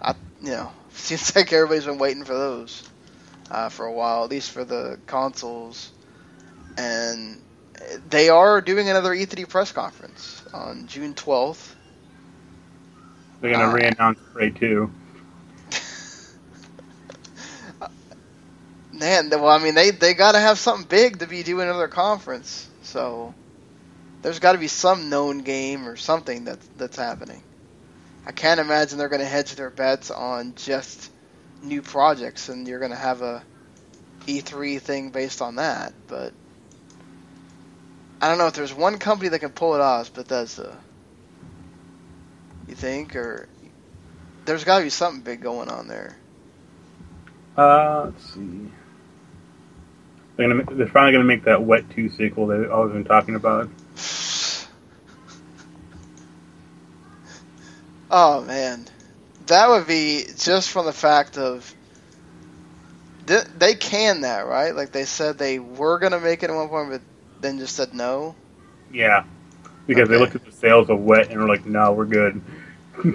I, 0.00 0.14
you 0.40 0.50
know, 0.50 0.72
seems 0.90 1.34
like 1.36 1.52
everybody's 1.52 1.86
been 1.86 1.98
waiting 1.98 2.24
for 2.24 2.34
those 2.34 2.84
uh, 3.50 3.68
for 3.68 3.86
a 3.86 3.92
while, 3.92 4.24
at 4.24 4.30
least 4.30 4.50
for 4.50 4.64
the 4.64 4.98
consoles. 5.06 5.92
And 6.76 7.42
they 8.08 8.28
are 8.28 8.60
doing 8.60 8.88
another 8.88 9.14
E3 9.14 9.44
press 9.44 9.72
conference 9.72 10.42
on 10.52 10.86
June 10.86 11.14
12th. 11.14 11.74
They're 13.40 13.50
going 13.50 13.60
to 13.60 13.66
Uh, 13.66 13.68
re-announce 13.68 14.18
Prey 14.32 14.50
Two. 14.50 14.90
Man, 18.92 19.30
well, 19.30 19.48
I 19.48 19.58
mean, 19.58 19.74
they 19.74 19.90
they 19.90 20.14
got 20.14 20.32
to 20.32 20.40
have 20.40 20.58
something 20.58 20.86
big 20.88 21.18
to 21.20 21.26
be 21.26 21.42
doing 21.42 21.68
another 21.68 21.88
conference. 21.88 22.68
So 22.82 23.34
there's 24.22 24.38
got 24.38 24.52
to 24.52 24.58
be 24.58 24.68
some 24.68 25.10
known 25.10 25.38
game 25.38 25.86
or 25.86 25.96
something 25.96 26.44
that's 26.44 26.66
that's 26.76 26.96
happening. 26.96 27.42
I 28.26 28.32
can't 28.32 28.60
imagine 28.60 28.98
they're 28.98 29.08
going 29.08 29.20
to 29.20 29.26
hedge 29.26 29.54
their 29.54 29.70
bets 29.70 30.10
on 30.10 30.54
just 30.56 31.10
new 31.62 31.82
projects, 31.82 32.48
and 32.48 32.66
you're 32.68 32.78
going 32.78 32.90
to 32.90 32.96
have 32.96 33.22
a 33.22 33.42
E3 34.26 34.80
thing 34.80 35.10
based 35.10 35.40
on 35.40 35.56
that. 35.56 35.94
But 36.06 36.32
I 38.20 38.28
don't 38.28 38.38
know 38.38 38.46
if 38.46 38.54
there's 38.54 38.74
one 38.74 38.98
company 38.98 39.30
that 39.30 39.38
can 39.38 39.50
pull 39.50 39.74
it 39.74 39.80
off, 39.80 40.08
it's 40.08 40.10
Bethesda. 40.10 40.76
You 42.68 42.74
think, 42.74 43.16
or 43.16 43.48
there's 44.44 44.64
got 44.64 44.78
to 44.78 44.84
be 44.84 44.90
something 44.90 45.22
big 45.22 45.40
going 45.40 45.70
on 45.70 45.88
there. 45.88 46.16
Uh, 47.56 48.04
let's 48.06 48.34
see. 48.34 48.70
They're 50.36 50.48
gonna. 50.48 50.64
They're 50.76 50.86
finally 50.86 51.12
gonna 51.12 51.24
make 51.24 51.44
that 51.44 51.62
Wet 51.62 51.90
Two 51.90 52.10
sequel 52.10 52.46
they've 52.46 52.70
always 52.70 52.92
been 52.92 53.04
talking 53.04 53.34
about. 53.34 53.68
Oh 58.10 58.42
man, 58.44 58.88
that 59.46 59.68
would 59.68 59.86
be 59.86 60.24
just 60.38 60.70
from 60.70 60.86
the 60.86 60.92
fact 60.92 61.36
of 61.38 61.74
they 63.26 63.74
can 63.74 64.22
that 64.22 64.46
right? 64.46 64.74
Like 64.74 64.92
they 64.92 65.04
said 65.04 65.38
they 65.38 65.58
were 65.58 65.98
gonna 65.98 66.20
make 66.20 66.42
it 66.42 66.50
at 66.50 66.56
one 66.56 66.68
point, 66.68 66.90
but 66.90 67.02
then 67.40 67.58
just 67.58 67.76
said 67.76 67.94
no. 67.94 68.36
Yeah, 68.92 69.24
because 69.86 70.08
they 70.08 70.16
Okay. 70.16 70.18
looked 70.18 70.34
at 70.34 70.44
the 70.44 70.52
sales 70.52 70.90
of 70.90 71.00
Wet 71.00 71.30
and 71.30 71.40
were 71.40 71.48
like, 71.48 71.66
"No, 71.66 71.92
we're 71.92 72.06
good." 72.06 72.40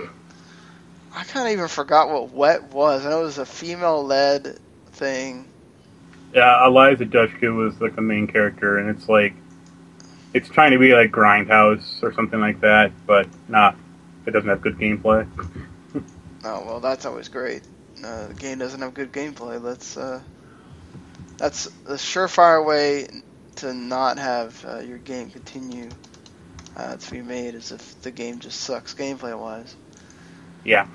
I 1.15 1.23
kind 1.25 1.47
of 1.47 1.53
even 1.53 1.67
forgot 1.67 2.09
what 2.09 2.31
Wet 2.31 2.63
was. 2.73 3.05
I 3.05 3.09
know 3.09 3.21
it 3.21 3.25
was 3.25 3.37
a 3.37 3.45
female-led 3.45 4.57
thing. 4.91 5.47
Yeah, 6.33 6.65
Eliza 6.65 7.05
Dushku 7.05 7.55
was 7.55 7.79
like 7.81 7.95
the 7.95 8.01
main 8.01 8.27
character, 8.27 8.77
and 8.77 8.89
it's 8.89 9.07
like 9.07 9.33
it's 10.33 10.49
trying 10.49 10.71
to 10.71 10.79
be 10.79 10.93
like 10.93 11.11
Grindhouse 11.11 12.01
or 12.03 12.13
something 12.13 12.39
like 12.39 12.61
that, 12.61 12.91
but 13.05 13.27
not. 13.47 13.77
It 14.25 14.31
doesn't 14.31 14.49
have 14.49 14.61
good 14.61 14.77
gameplay. 14.77 15.27
Oh 16.43 16.65
well, 16.65 16.79
that's 16.81 17.05
always 17.05 17.29
great. 17.29 17.63
Uh, 18.03 18.27
the 18.29 18.33
game 18.35 18.59
doesn't 18.59 18.81
have 18.81 18.93
good 18.93 19.11
gameplay. 19.11 19.61
Let's 19.61 19.97
uh, 19.97 20.23
That's 21.37 21.67
the 21.85 21.95
surefire 21.95 22.65
way 22.65 23.07
to 23.57 23.73
not 23.73 24.17
have 24.19 24.63
uh, 24.65 24.79
your 24.79 24.99
game 24.99 25.29
continue 25.31 25.97
uh, 26.75 26.97
to 26.97 27.11
be 27.11 27.21
made 27.21 27.55
is 27.55 27.71
if 27.71 27.99
the 28.01 28.11
game 28.11 28.39
just 28.39 28.59
sucks 28.59 28.93
gameplay 28.95 29.37
wise. 29.39 29.75
Yeah. 30.63 30.87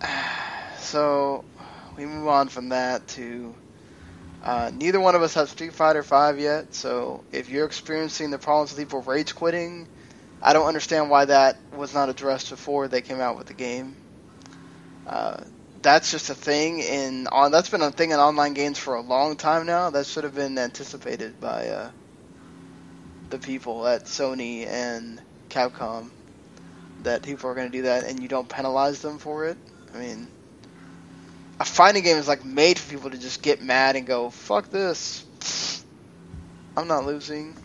So 0.78 1.44
we 1.96 2.06
move 2.06 2.28
on 2.28 2.48
from 2.48 2.70
that 2.70 3.06
to 3.08 3.56
uh, 4.44 4.70
neither 4.74 5.00
one 5.00 5.14
of 5.14 5.22
us 5.22 5.32
have 5.34 5.48
Street 5.48 5.72
Fighter 5.72 6.02
Five 6.02 6.38
yet. 6.38 6.74
So 6.74 7.24
if 7.32 7.48
you're 7.48 7.64
experiencing 7.64 8.30
the 8.30 8.38
problems 8.38 8.70
with 8.70 8.78
people 8.78 9.00
rage 9.00 9.34
quitting, 9.34 9.88
I 10.42 10.52
don't 10.52 10.66
understand 10.66 11.08
why 11.08 11.24
that 11.24 11.58
was 11.74 11.94
not 11.94 12.10
addressed 12.10 12.50
before 12.50 12.86
they 12.86 13.00
came 13.00 13.20
out 13.20 13.38
with 13.38 13.46
the 13.46 13.54
game. 13.54 13.96
Uh, 15.06 15.38
that's 15.80 16.10
just 16.10 16.28
a 16.28 16.34
thing 16.34 16.80
in 16.80 17.26
on. 17.28 17.52
That's 17.52 17.70
been 17.70 17.80
a 17.80 17.90
thing 17.90 18.10
in 18.10 18.18
online 18.18 18.52
games 18.52 18.78
for 18.78 18.96
a 18.96 19.00
long 19.00 19.36
time 19.36 19.64
now. 19.64 19.88
That 19.88 20.06
should 20.06 20.24
have 20.24 20.34
been 20.34 20.58
anticipated 20.58 21.40
by 21.40 21.68
uh, 21.68 21.90
the 23.30 23.38
people 23.38 23.86
at 23.86 24.04
Sony 24.04 24.66
and 24.66 25.22
Capcom. 25.48 26.10
That 27.02 27.22
people 27.22 27.48
are 27.48 27.54
going 27.54 27.70
to 27.70 27.78
do 27.78 27.82
that, 27.82 28.04
and 28.04 28.20
you 28.20 28.28
don't 28.28 28.48
penalize 28.48 29.00
them 29.00 29.18
for 29.18 29.46
it. 29.46 29.56
I 29.94 29.98
mean, 29.98 30.33
a 31.64 31.66
fighting 31.66 32.02
game 32.02 32.18
is 32.18 32.28
like 32.28 32.44
made 32.44 32.78
for 32.78 32.90
people 32.90 33.10
to 33.10 33.18
just 33.18 33.42
get 33.42 33.62
mad 33.62 33.96
and 33.96 34.06
go, 34.06 34.30
"Fuck 34.30 34.70
this." 34.70 35.24
I'm 36.76 36.86
not 36.88 37.06
losing. 37.06 37.56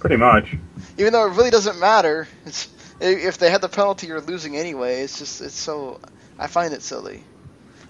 Pretty 0.00 0.16
much. 0.16 0.56
Even 0.98 1.12
though 1.12 1.26
it 1.26 1.36
really 1.36 1.50
doesn't 1.50 1.78
matter. 1.78 2.26
It's, 2.44 2.68
if 3.00 3.38
they 3.38 3.50
had 3.50 3.60
the 3.60 3.68
penalty, 3.68 4.06
you're 4.06 4.20
losing 4.20 4.56
anyway. 4.56 5.02
It's 5.02 5.18
just 5.18 5.40
it's 5.40 5.54
so 5.58 6.00
I 6.38 6.46
find 6.48 6.74
it 6.74 6.82
silly. 6.82 7.22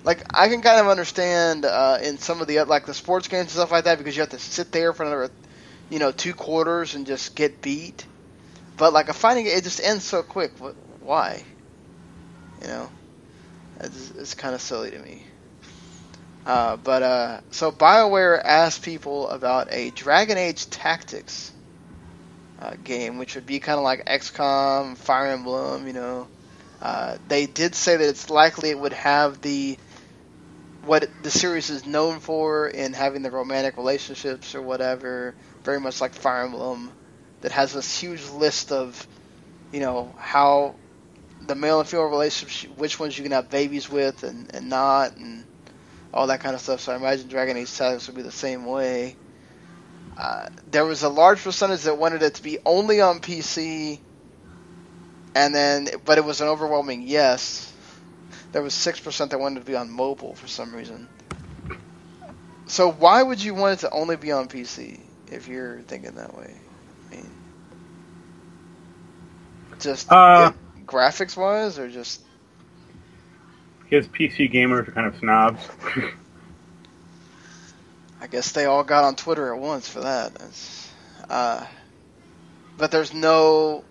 Like 0.05 0.23
I 0.35 0.49
can 0.49 0.61
kind 0.61 0.81
of 0.81 0.89
understand 0.89 1.65
uh, 1.65 1.99
in 2.03 2.19
some 2.19 2.41
of 2.41 2.47
the 2.47 2.63
like 2.65 2.87
the 2.87 2.95
sports 2.95 3.29
games 3.29 3.43
and 3.43 3.51
stuff 3.51 3.71
like 3.73 3.85
that 3.85 3.99
because 3.99 4.17
you 4.17 4.21
have 4.21 4.31
to 4.31 4.39
sit 4.39 4.73
there 4.73 4.93
for 4.93 5.05
another, 5.05 5.31
you 5.89 5.99
know, 5.99 6.11
two 6.13 6.35
quarters 6.35 6.95
and 6.95 7.07
just 7.07 7.35
get 7.35 7.63
beat. 7.63 8.07
But 8.77 8.93
like 8.93 9.09
a 9.09 9.15
fighting, 9.15 9.47
it 9.47 9.65
just 9.65 9.81
ends 9.83 10.05
so 10.05 10.23
quick. 10.23 10.53
What? 10.59 10.77
Why? 11.01 11.45
You 12.61 12.69
know, 12.69 12.91
it's, 13.81 14.11
it's 14.13 14.35
kind 14.35 14.55
of 14.55 14.61
silly 14.61 14.91
to 14.91 14.99
me. 14.99 15.25
Uh, 16.47 16.77
but 16.77 17.03
uh, 17.03 17.41
so 17.51 17.73
Bioware 17.73 18.41
asked 18.45 18.83
people 18.83 19.29
about 19.29 19.69
a 19.71 19.91
Dragon 19.91 20.37
Age 20.37 20.69
Tactics 20.69 21.53
uh, 22.59 22.75
game, 22.85 23.19
which 23.19 23.35
would 23.35 23.47
be 23.47 23.61
kind 23.61 23.79
of 23.79 23.85
like 23.85 24.05
XCOM, 24.05 24.97
Fire 24.97 25.27
Emblem, 25.27 25.87
you 25.87 25.93
know. 25.93 26.29
Uh, 26.83 27.17
they 27.29 27.47
did 27.47 27.75
say 27.75 27.97
that 27.97 28.09
it's 28.09 28.29
likely 28.29 28.71
it 28.71 28.79
would 28.79 28.93
have 28.93 29.41
the 29.41 29.79
what 30.85 31.09
the 31.23 31.31
series 31.31 31.71
is 31.71 31.87
known 31.87 32.21
for 32.21 32.69
in 32.69 32.93
having 32.93 33.23
the 33.23 33.31
romantic 33.31 33.79
relationships 33.79 34.55
or 34.55 34.61
whatever, 34.61 35.35
very 35.65 35.81
much 35.81 36.03
like 36.03 36.13
Fire 36.13 36.45
Emblem, 36.45 36.91
that 37.41 37.53
has 37.53 37.73
this 37.73 37.99
huge 37.99 38.29
list 38.31 38.71
of, 38.71 39.07
you 39.73 39.81
know, 39.81 40.15
how 40.19 40.75
the 41.47 41.55
male 41.55 41.81
and 41.81 41.89
female 41.89 42.07
relationships, 42.07 42.77
which 42.77 42.99
ones 42.99 43.17
you 43.17 43.23
can 43.23 43.33
have 43.33 43.51
babies 43.51 43.89
with 43.91 44.23
and, 44.23 44.55
and 44.55 44.69
not, 44.69 45.17
and 45.17 45.45
all 46.13 46.29
that 46.29 46.41
kind 46.41 46.55
of 46.55 46.61
stuff. 46.61 46.81
So 46.81 46.93
I 46.93 46.97
imagine 46.97 47.29
Dragon 47.29 47.57
Age 47.57 47.75
Tactics 47.77 48.07
would 48.07 48.17
be 48.17 48.23
the 48.23 48.31
same 48.31 48.67
way. 48.67 49.17
Uh, 50.17 50.47
there 50.71 50.85
was 50.85 51.03
a 51.03 51.09
large 51.09 51.43
percentage 51.43 51.83
that 51.83 51.99
wanted 51.99 52.23
it 52.23 52.35
to 52.35 52.43
be 52.43 52.59
only 52.65 53.01
on 53.01 53.21
PC, 53.21 53.99
and 55.35 55.55
then, 55.55 55.89
but 56.05 56.19
it 56.19 56.25
was 56.25 56.41
an 56.41 56.49
overwhelming 56.49 57.03
yes. 57.03 57.73
There 58.53 58.63
was 58.63 58.73
six 58.75 59.01
percent 59.01 59.33
that 59.33 59.41
wanted 59.41 59.61
to 59.61 59.67
be 59.67 59.75
on 59.75 59.91
mobile 59.91 60.35
for 60.35 60.47
some 60.47 60.75
reason. 60.75 61.09
So 62.67 62.91
why 62.91 63.23
would 63.23 63.43
you 63.43 63.55
want 63.55 63.79
it 63.79 63.81
to 63.81 63.91
only 63.91 64.17
be 64.17 64.31
on 64.31 64.49
PC 64.49 65.01
if 65.31 65.49
you're 65.49 65.81
thinking 65.83 66.13
that 66.13 66.37
way? 66.37 66.55
I 67.11 67.17
mean, 67.17 67.31
just 69.81 70.11
Uh, 70.11 70.53
graphics 70.87 71.37
wise, 71.37 71.79
or 71.79 71.89
just 71.89 72.21
Because 73.83 74.07
PC 74.09 74.53
gamers 74.53 74.89
are 74.89 74.93
kind 74.93 75.07
of 75.07 75.17
snobs. 75.19 75.69
I 78.21 78.27
guess 78.27 78.53
they 78.53 78.65
all 78.65 78.85
got 78.85 79.05
on 79.05 79.17
Twitter 79.17 79.55
at 79.55 79.61
once 79.61 79.89
for 79.89 80.01
that. 80.01 80.33
It's, 80.41 80.91
uh, 81.29 81.67
but 82.79 82.91
there's 82.91 83.13
no, 83.13 83.85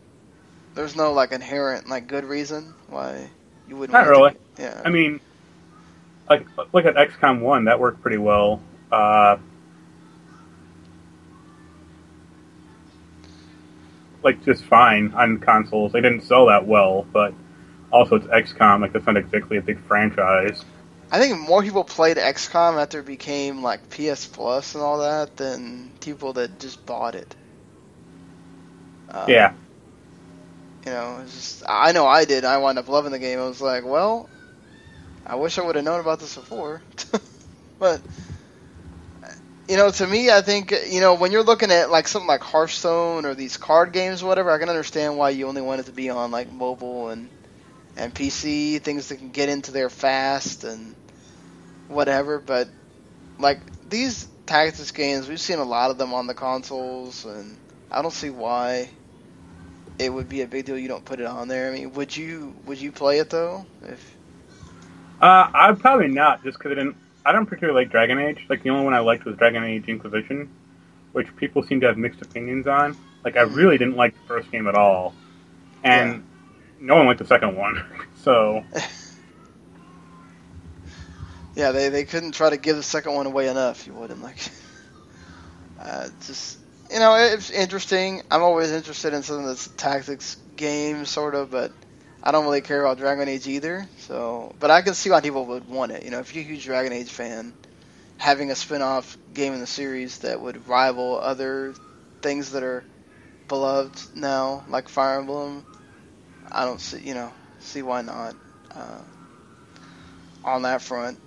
there's 0.74 0.96
no 0.96 1.14
like 1.14 1.32
inherent 1.32 1.88
like 1.88 2.08
good 2.08 2.26
reason 2.26 2.74
why 2.88 3.30
you 3.68 3.78
wouldn't. 3.78 3.94
Not 3.94 4.02
it 4.02 4.06
to 4.06 4.12
really. 4.12 4.36
yeah. 4.58 4.82
I 4.84 4.90
mean, 4.90 5.20
like 6.30 6.48
look 6.74 6.86
at 6.86 6.96
XCOM 6.96 7.42
One. 7.42 7.66
That 7.66 7.80
worked 7.80 8.02
pretty 8.02 8.18
well. 8.18 8.62
Uh, 8.92 9.38
like 14.24 14.44
just 14.44 14.64
fine 14.66 15.14
on 15.14 15.40
consoles. 15.40 15.92
They 15.94 16.02
didn't 16.02 16.22
sell 16.22 16.48
that 16.48 16.68
well, 16.68 17.06
but 17.14 17.34
also 17.92 18.16
it's 18.16 18.28
XCOM. 18.28 18.82
Like 18.82 18.94
that's 18.94 19.06
not 19.06 19.18
exactly 19.18 19.58
a 19.58 19.62
big 19.62 19.80
franchise. 19.86 20.64
I 21.12 21.20
think 21.20 21.40
more 21.40 21.62
people 21.62 21.84
played 21.84 22.18
XCOM 22.18 22.82
after 22.82 23.00
it 23.00 23.06
became 23.06 23.62
like 23.62 23.90
PS 23.90 24.28
Plus 24.28 24.76
and 24.76 24.84
all 24.84 25.00
that 25.00 25.38
than 25.38 25.92
people 26.02 26.34
that 26.34 26.60
just 26.60 26.86
bought 26.86 27.16
it. 27.16 27.36
Um, 29.10 29.26
yeah, 29.30 29.54
You 30.86 30.92
know, 30.92 31.20
it's 31.24 31.34
just 31.34 31.64
I 31.68 31.92
know 31.92 32.06
I 32.08 32.26
did. 32.26 32.46
I 32.46 32.58
wound 32.58 32.80
up 32.80 32.88
loving 32.90 33.12
the 33.12 33.20
game. 33.20 33.40
I 33.40 33.48
was 33.48 33.62
like, 33.62 33.86
well, 33.86 34.30
I 35.26 35.36
wish 35.36 35.58
I 35.58 35.62
would 35.64 35.76
have 35.76 35.86
known 35.86 36.00
about 36.00 36.20
this 36.20 36.36
before. 36.36 36.82
but 37.80 38.02
you 39.74 39.80
know, 39.80 39.90
to 39.90 40.06
me, 40.06 40.30
I 40.30 40.42
think 40.42 40.72
you 40.92 41.02
know 41.02 41.16
when 41.16 41.32
you're 41.32 41.42
looking 41.42 41.72
at 41.72 41.90
like 41.90 42.08
something 42.08 42.28
like 42.28 42.44
Hearthstone 42.44 43.26
or 43.26 43.34
these 43.34 43.58
card 43.58 43.92
games, 43.92 44.22
or 44.22 44.28
whatever, 44.28 44.52
I 44.52 44.60
can 44.60 44.70
understand 44.70 45.18
why 45.18 45.32
you 45.32 45.48
only 45.48 45.64
want 45.64 45.82
it 45.82 45.88
to 45.88 45.92
be 45.92 46.12
on 46.12 46.30
like 46.30 46.52
mobile 46.52 47.10
and 47.10 47.32
and 47.96 48.14
PC, 48.14 48.80
things 48.84 49.10
that 49.10 49.18
can 49.18 49.32
get 49.32 49.50
into 49.50 49.72
there 49.72 49.90
fast 49.90 50.64
and 50.64 50.96
whatever. 51.88 52.40
But 52.40 52.70
like 53.40 53.64
these 53.84 54.28
tactics 54.46 54.92
games, 54.92 55.28
we've 55.28 55.42
seen 55.42 55.58
a 55.58 55.64
lot 55.64 55.90
of 55.90 55.98
them 55.98 56.14
on 56.14 56.28
the 56.28 56.36
consoles, 56.36 57.26
and 57.26 57.58
I 57.90 58.04
don't 58.04 58.14
see 58.14 58.30
why 58.30 58.92
it 59.98 60.14
would 60.14 60.30
be 60.30 60.42
a 60.44 60.48
big 60.48 60.66
deal 60.66 60.78
you 60.78 60.88
don't 60.88 61.04
put 61.04 61.20
it 61.20 61.26
on 61.26 61.48
there. 61.48 61.72
I 61.72 61.74
mean, 61.74 61.94
would 61.94 62.16
you 62.16 62.56
would 62.66 62.80
you 62.80 62.92
play 62.92 63.18
it 63.18 63.32
though? 63.32 63.66
If 63.82 64.18
uh, 65.20 65.48
I'd 65.52 65.80
probably 65.80 66.10
not 66.10 66.44
just 66.44 66.60
because 66.60 66.74
I 66.74 66.76
didn't. 66.76 66.98
I 67.26 67.32
don't 67.32 67.46
particularly 67.46 67.84
like 67.84 67.92
Dragon 67.92 68.20
Age. 68.20 68.46
Like 68.50 68.64
the 68.64 68.70
only 68.70 68.86
one 68.86 68.94
I 68.94 69.00
liked 69.00 69.26
was 69.26 69.38
Dragon 69.38 69.64
Age 69.64 69.88
Inquisition, 69.88 70.50
which 71.14 71.34
people 71.36 71.64
seem 71.64 71.82
to 71.82 71.88
have 71.88 71.98
mixed 71.98 72.22
opinions 72.22 72.68
on. 72.68 72.98
Like 73.24 73.38
I 73.38 73.42
really 73.42 73.78
didn't 73.78 73.96
like 73.96 74.14
the 74.14 74.28
first 74.28 74.52
game 74.52 74.68
at 74.68 74.76
all, 74.76 75.14
and 75.84 76.26
no 76.80 76.96
one 76.96 77.06
liked 77.06 77.20
the 77.20 77.26
second 77.26 77.56
one. 77.56 77.84
so 78.24 78.64
yeah, 81.56 81.72
they 81.72 81.90
they 81.90 82.04
couldn't 82.04 82.34
try 82.34 82.50
to 82.50 82.58
give 82.58 82.76
the 82.76 82.84
second 82.84 83.14
one 83.14 83.26
away 83.26 83.48
enough. 83.48 83.88
You 83.88 83.94
wouldn't 83.94 84.22
like. 84.22 84.38
Uh, 85.80 86.08
just 86.26 86.60
you 86.90 87.00
know, 87.00 87.16
it's 87.16 87.50
interesting. 87.50 88.22
I'm 88.32 88.42
always 88.42 88.72
interested 88.72 89.14
in 89.14 89.22
something 89.22 89.46
that's 89.46 89.68
tactics 89.70 90.38
game 90.56 91.04
sort 91.04 91.36
of, 91.36 91.52
but 91.52 91.74
I 92.24 92.32
don't 92.32 92.46
really 92.46 92.62
care 92.62 92.82
about 92.82 92.98
Dragon 92.98 93.28
Age 93.28 93.48
either. 93.48 93.88
So, 94.00 94.56
but 94.60 94.72
I 94.72 94.82
can 94.82 94.94
see 94.94 95.10
why 95.10 95.22
people 95.22 95.46
would 95.48 95.68
want 95.68 95.92
it. 95.92 96.04
You 96.06 96.12
know, 96.12 96.20
if 96.20 96.34
you're 96.34 96.44
a 96.44 96.48
huge 96.48 96.64
Dragon 96.64 96.94
Age 96.94 97.10
fan, 97.10 97.54
having 98.18 98.50
a 98.50 98.56
spin-off 98.56 99.18
game 99.34 99.54
in 99.54 99.60
the 99.60 99.68
series 99.68 100.20
that 100.20 100.40
would 100.42 100.68
rival 100.68 101.20
other 101.20 101.76
things 102.22 102.52
that 102.52 102.64
are 102.64 102.86
beloved 103.50 104.00
now, 104.16 104.64
like 104.70 104.88
Fire 104.88 105.20
Emblem, 105.20 105.66
I 106.52 106.66
don't 106.66 106.80
see, 106.80 107.02
you 107.02 107.14
know, 107.14 107.34
see 107.60 107.82
why 107.82 108.02
not. 108.02 108.36
Uh, 108.74 109.02
on 110.46 110.64
that 110.64 110.82
front, 110.82 111.20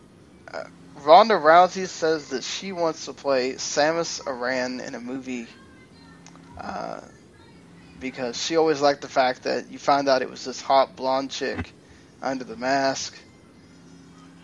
uh, 0.52 0.62
Ronda 0.96 1.34
Rousey 1.34 1.86
says 1.86 2.30
that 2.30 2.44
she 2.44 2.72
wants 2.72 3.04
to 3.04 3.12
play 3.12 3.52
Samus 3.52 4.20
Aran 4.26 4.80
in 4.80 4.94
a 4.94 5.00
movie 5.00 5.48
uh, 6.58 7.00
because 8.00 8.42
she 8.42 8.56
always 8.56 8.80
liked 8.80 9.00
the 9.00 9.08
fact 9.08 9.44
that 9.44 9.70
you 9.70 9.78
found 9.78 10.08
out 10.08 10.22
it 10.22 10.30
was 10.30 10.44
this 10.44 10.60
hot 10.60 10.96
blonde 10.96 11.30
chick 11.30 11.72
under 12.22 12.44
the 12.44 12.56
mask. 12.56 13.16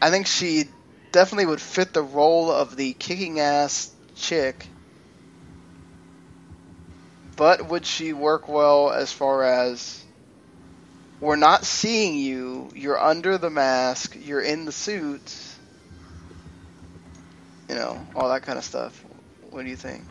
I 0.01 0.11
think 0.11 0.27
she 0.27 0.65
definitely 1.13 1.47
would 1.47 1.61
fit 1.61 1.93
the 1.93 2.03
role 2.03 2.51
of 2.51 2.77
the 2.77 2.93
kicking 2.95 3.39
ass 3.41 3.93
chick. 4.17 4.67
But 7.37 7.69
would 7.69 7.87
she 7.87 8.13
work 8.13 8.49
well 8.49 8.91
as 8.91 9.13
far 9.13 9.45
as 9.45 10.03
we're 11.21 11.37
not 11.37 11.65
seeing 11.65 12.19
you, 12.19 12.71
you're 12.75 13.01
under 13.01 13.39
the 13.39 13.51
mask, 13.51 14.17
you're 14.21 14.41
in 14.41 14.65
the 14.65 14.73
suit, 14.73 15.37
you 17.69 17.77
know, 17.77 18.05
all 18.15 18.29
that 18.29 18.43
kind 18.43 18.59
of 18.59 18.65
stuff. 18.65 19.05
What 19.51 19.63
do 19.63 19.71
you 19.71 19.77
think? 19.77 20.03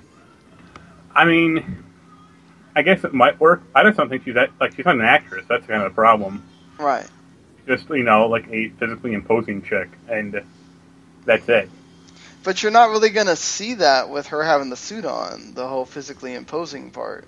I 1.14 1.26
mean, 1.26 1.84
I 2.76 2.82
guess 2.82 3.04
it 3.04 3.14
might 3.14 3.40
work. 3.40 3.64
I 3.76 3.84
just 3.84 3.98
don't 3.98 4.10
think 4.10 4.24
she's 4.24 4.36
that 4.36 4.52
like 4.60 4.76
she's 4.76 4.86
not 4.86 4.96
an 4.96 5.02
actress. 5.02 5.46
That's 5.48 5.66
kind 5.66 5.84
of 5.84 5.92
the 5.92 5.96
problem. 5.96 6.44
Right. 6.80 7.08
Just 7.68 7.90
you 7.90 8.04
know, 8.04 8.28
like 8.28 8.48
a 8.50 8.70
physically 8.70 9.14
imposing 9.14 9.62
chick, 9.62 9.90
and 10.10 10.42
that's 11.26 11.48
it. 11.50 11.70
But 12.44 12.64
you're 12.64 12.72
not 12.72 12.90
really 12.90 13.10
gonna 13.10 13.36
see 13.36 13.76
that 13.76 14.10
with 14.10 14.28
her 14.28 14.44
having 14.44 14.70
the 14.70 14.78
suit 14.78 15.06
on, 15.06 15.54
the 15.54 15.68
whole 15.68 15.86
physically 15.86 16.34
imposing 16.34 16.92
part. 16.92 17.26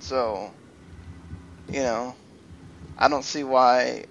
So, 0.00 0.50
you 1.68 1.80
know, 1.80 2.14
I 2.98 3.08
don't 3.08 3.24
see 3.24 3.44
why 3.44 4.06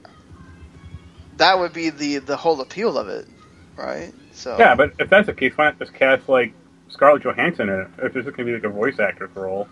that 1.38 1.60
would 1.60 1.74
be 1.74 1.90
the 1.90 2.20
the 2.20 2.38
whole 2.38 2.62
appeal 2.62 2.98
of 2.98 3.10
it, 3.10 3.28
right? 3.76 4.14
So 4.34 4.56
Yeah, 4.58 4.76
but 4.76 4.94
if 5.00 5.10
that's 5.10 5.28
the 5.28 5.34
case, 5.34 5.58
why 5.58 5.66
not 5.66 5.80
just 5.80 5.94
cast 5.94 6.30
like 6.30 6.54
Scarlett 6.90 7.24
Johansson 7.24 7.70
in 7.70 7.82
it? 7.82 7.88
If 7.98 8.14
this 8.14 8.26
is 8.26 8.32
gonna 8.32 8.46
be 8.46 8.54
like 8.54 8.64
a 8.64 8.70
voice 8.70 9.00
actor 9.00 9.30
role. 9.36 9.68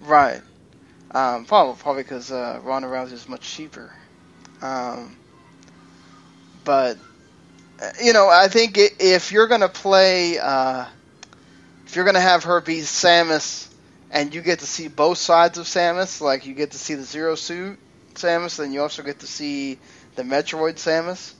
Right. 0.00 0.40
Um, 1.12 1.44
probably 1.44 1.74
probably 1.80 2.02
because 2.04 2.30
uh, 2.30 2.60
Ronda 2.62 2.88
Rousey 2.88 3.12
is 3.12 3.28
much 3.28 3.42
cheaper. 3.42 3.92
Um, 4.62 5.16
but 6.64 6.98
uh, 7.82 7.90
you 8.02 8.12
know, 8.12 8.28
I 8.28 8.48
think 8.48 8.78
if 8.78 9.32
you're 9.32 9.48
gonna 9.48 9.68
play, 9.68 10.38
uh, 10.38 10.86
if 11.86 11.96
you're 11.96 12.04
gonna 12.04 12.20
have 12.20 12.44
her 12.44 12.60
be 12.60 12.78
Samus, 12.78 13.68
and 14.10 14.34
you 14.34 14.40
get 14.42 14.60
to 14.60 14.66
see 14.66 14.88
both 14.88 15.18
sides 15.18 15.58
of 15.58 15.66
Samus, 15.66 16.20
like 16.20 16.46
you 16.46 16.54
get 16.54 16.72
to 16.72 16.78
see 16.78 16.94
the 16.94 17.04
Zero 17.04 17.34
Suit 17.34 17.78
Samus, 18.14 18.56
then 18.56 18.72
you 18.72 18.82
also 18.82 19.02
get 19.02 19.20
to 19.20 19.26
see 19.26 19.78
the 20.16 20.22
Metroid 20.22 20.74
Samus, 20.74 21.32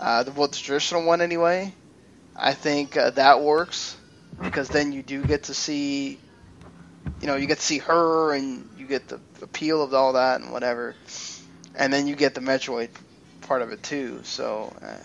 uh, 0.00 0.22
the, 0.22 0.32
well, 0.32 0.48
the 0.48 0.56
traditional 0.56 1.04
one 1.04 1.20
anyway. 1.20 1.72
I 2.34 2.52
think 2.52 2.96
uh, 2.96 3.10
that 3.10 3.40
works 3.40 3.96
because 4.42 4.68
then 4.68 4.92
you 4.92 5.02
do 5.02 5.24
get 5.24 5.44
to 5.44 5.54
see, 5.54 6.18
you 7.20 7.26
know, 7.28 7.36
you 7.36 7.46
get 7.46 7.58
to 7.58 7.64
see 7.64 7.78
her 7.78 8.34
and 8.34 8.68
you 8.76 8.86
get 8.86 9.08
the 9.08 9.20
appeal 9.42 9.82
of 9.82 9.94
all 9.94 10.14
that 10.14 10.40
and 10.40 10.52
whatever, 10.52 10.96
and 11.74 11.92
then 11.92 12.06
you 12.06 12.16
get 12.16 12.34
the 12.34 12.40
Metroid 12.40 12.90
part 13.42 13.62
of 13.62 13.72
it 13.72 13.82
too. 13.82 14.20
So 14.24 14.74
uh, 14.82 14.98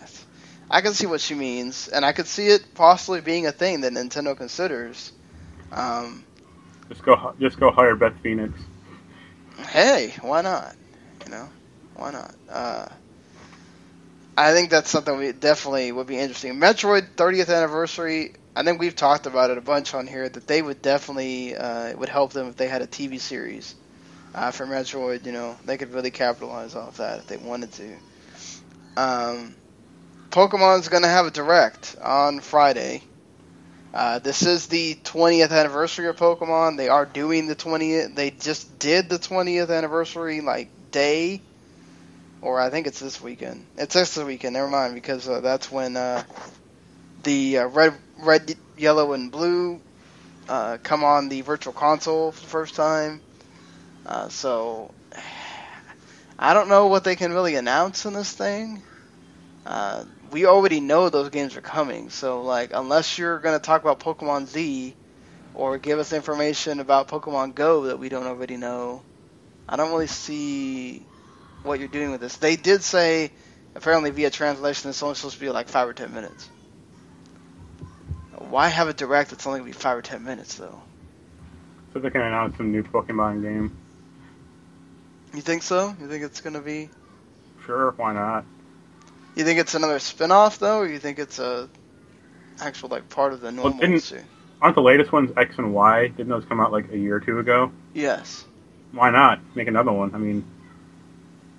I 0.70 0.80
can 0.82 0.94
see 0.94 1.06
what 1.06 1.20
she 1.20 1.34
means, 1.34 1.88
and 1.88 2.04
I 2.04 2.12
could 2.12 2.26
see 2.28 2.48
it 2.48 2.74
possibly 2.74 3.20
being 3.20 3.46
a 3.46 3.52
thing 3.52 3.82
that 3.82 3.92
Nintendo 3.92 4.36
considers. 4.36 5.12
Um, 5.72 6.24
Just 6.88 7.02
go, 7.04 7.34
just 7.40 7.58
go 7.60 7.70
hire 7.70 7.96
Beth 7.96 8.14
Phoenix. 8.22 8.58
hey, 9.70 10.14
why 10.22 10.42
not? 10.42 10.74
You 11.24 11.32
know, 11.32 11.50
why 11.94 12.10
not? 12.12 12.34
Uh, 12.48 12.86
I 14.36 14.52
think 14.52 14.70
that's 14.70 14.90
something 14.90 15.16
we 15.16 15.32
definitely 15.32 15.92
would 15.92 16.06
be 16.06 16.18
interesting. 16.18 16.54
Metroid 16.56 17.14
30th 17.16 17.54
anniversary. 17.54 18.34
I 18.54 18.62
think 18.62 18.80
we've 18.80 18.96
talked 18.96 19.26
about 19.26 19.50
it 19.50 19.58
a 19.58 19.62
bunch 19.62 19.94
on 19.94 20.06
here 20.06 20.28
that 20.28 20.46
they 20.46 20.60
would 20.60 20.82
definitely 20.82 21.56
uh, 21.56 21.86
it 21.86 21.98
would 21.98 22.08
help 22.10 22.32
them 22.32 22.48
if 22.48 22.56
they 22.56 22.68
had 22.68 22.82
a 22.82 22.86
TV 22.86 23.18
series 23.18 23.74
uh, 24.34 24.50
for 24.50 24.66
Metroid. 24.66 25.24
You 25.24 25.32
know, 25.32 25.56
they 25.64 25.78
could 25.78 25.92
really 25.92 26.10
capitalize 26.10 26.74
off 26.74 26.98
that 26.98 27.20
if 27.20 27.26
they 27.26 27.38
wanted 27.38 27.72
to. 27.72 27.96
Um, 28.96 29.54
Pokemon's 30.30 30.88
to 30.88 31.08
have 31.08 31.26
a 31.26 31.30
direct 31.30 31.96
on 32.02 32.40
Friday. 32.40 33.02
Uh, 33.94 34.18
this 34.18 34.42
is 34.42 34.66
the 34.68 34.94
20th 35.04 35.50
anniversary 35.50 36.06
of 36.06 36.16
Pokemon. 36.16 36.78
They 36.78 36.88
are 36.88 37.04
doing 37.04 37.46
the 37.46 37.56
20th. 37.56 38.14
They 38.14 38.30
just 38.30 38.78
did 38.78 39.10
the 39.10 39.18
20th 39.18 39.70
anniversary 39.76 40.40
like 40.40 40.70
day, 40.90 41.42
or 42.40 42.58
I 42.58 42.70
think 42.70 42.86
it's 42.86 43.00
this 43.00 43.20
weekend. 43.20 43.66
It's 43.76 43.94
this 43.94 44.16
weekend. 44.16 44.54
Never 44.54 44.68
mind, 44.68 44.94
because 44.94 45.28
uh, 45.28 45.40
that's 45.40 45.70
when 45.70 45.96
uh, 45.98 46.22
the 47.24 47.58
uh, 47.58 47.66
red, 47.66 47.94
red, 48.22 48.56
yellow, 48.76 49.12
and 49.12 49.32
blue 49.32 49.82
uh, 50.48 50.78
come 50.82 51.04
on 51.04 51.28
the 51.28 51.40
Virtual 51.42 51.72
Console 51.72 52.32
for 52.32 52.40
the 52.40 52.46
first 52.48 52.74
time. 52.74 53.22
Uh, 54.06 54.28
so 54.28 54.94
I 56.38 56.54
don't 56.54 56.68
know 56.68 56.88
what 56.88 57.04
they 57.04 57.16
can 57.16 57.32
really 57.32 57.56
announce 57.56 58.06
in 58.06 58.14
this 58.14 58.32
thing. 58.32 58.82
Uh, 59.66 60.04
we 60.30 60.46
already 60.46 60.80
know 60.80 61.08
those 61.08 61.30
games 61.30 61.56
are 61.56 61.60
coming, 61.62 62.10
so 62.10 62.42
like 62.42 62.72
unless 62.74 63.18
you're 63.18 63.40
gonna 63.40 63.60
talk 63.60 63.82
about 63.82 64.00
Pokemon 64.00 64.48
Z 64.48 64.96
or 65.54 65.78
give 65.78 65.98
us 66.00 66.12
information 66.12 66.80
about 66.80 67.08
Pokemon 67.08 67.54
Go 67.54 67.84
that 67.84 67.98
we 67.98 68.08
don't 68.08 68.26
already 68.26 68.56
know, 68.56 69.04
I 69.68 69.76
don't 69.76 69.90
really 69.92 70.08
see 70.08 71.08
what 71.62 71.78
you're 71.80 71.88
doing 71.88 72.10
with 72.12 72.20
this. 72.20 72.36
They 72.38 72.56
did 72.56 72.82
say 72.82 73.32
apparently 73.76 74.10
via 74.10 74.30
translation 74.30 74.90
it's 74.90 75.02
only 75.02 75.16
supposed 75.16 75.36
to 75.36 75.40
be 75.40 75.50
like 75.50 75.68
five 75.68 75.88
or 75.88 75.94
ten 75.94 76.12
minutes. 76.14 76.50
Why 78.52 78.68
have 78.68 78.86
a 78.86 78.92
direct 78.92 79.30
that's 79.30 79.46
only 79.46 79.60
gonna 79.60 79.70
be 79.70 79.72
five 79.72 79.96
or 79.96 80.02
ten 80.02 80.24
minutes 80.24 80.56
though? 80.56 80.78
So 81.94 82.00
they 82.00 82.10
can 82.10 82.20
announce 82.20 82.54
some 82.58 82.70
new 82.70 82.82
Pokemon 82.82 83.40
game. 83.40 83.74
You 85.32 85.40
think 85.40 85.62
so? 85.62 85.96
You 85.98 86.06
think 86.06 86.22
it's 86.22 86.42
gonna 86.42 86.60
be? 86.60 86.90
Sure, 87.64 87.92
why 87.96 88.12
not? 88.12 88.44
You 89.36 89.44
think 89.44 89.58
it's 89.58 89.74
another 89.74 89.98
spin-off 89.98 90.58
though, 90.58 90.80
or 90.80 90.86
you 90.86 90.98
think 90.98 91.18
it's 91.18 91.38
a 91.38 91.70
actual 92.60 92.90
like 92.90 93.08
part 93.08 93.32
of 93.32 93.40
the 93.40 93.50
normal? 93.50 93.78
didn't- 93.78 94.00
series? 94.00 94.26
Aren't 94.60 94.74
the 94.74 94.82
latest 94.82 95.12
ones 95.12 95.32
X 95.34 95.56
and 95.56 95.72
Y? 95.72 96.08
Didn't 96.08 96.28
those 96.28 96.44
come 96.44 96.60
out 96.60 96.72
like 96.72 96.92
a 96.92 96.98
year 96.98 97.16
or 97.16 97.20
two 97.20 97.38
ago? 97.38 97.72
Yes. 97.94 98.44
Why 98.92 99.08
not 99.08 99.40
make 99.56 99.66
another 99.66 99.92
one? 99.92 100.14
I 100.14 100.18
mean, 100.18 100.44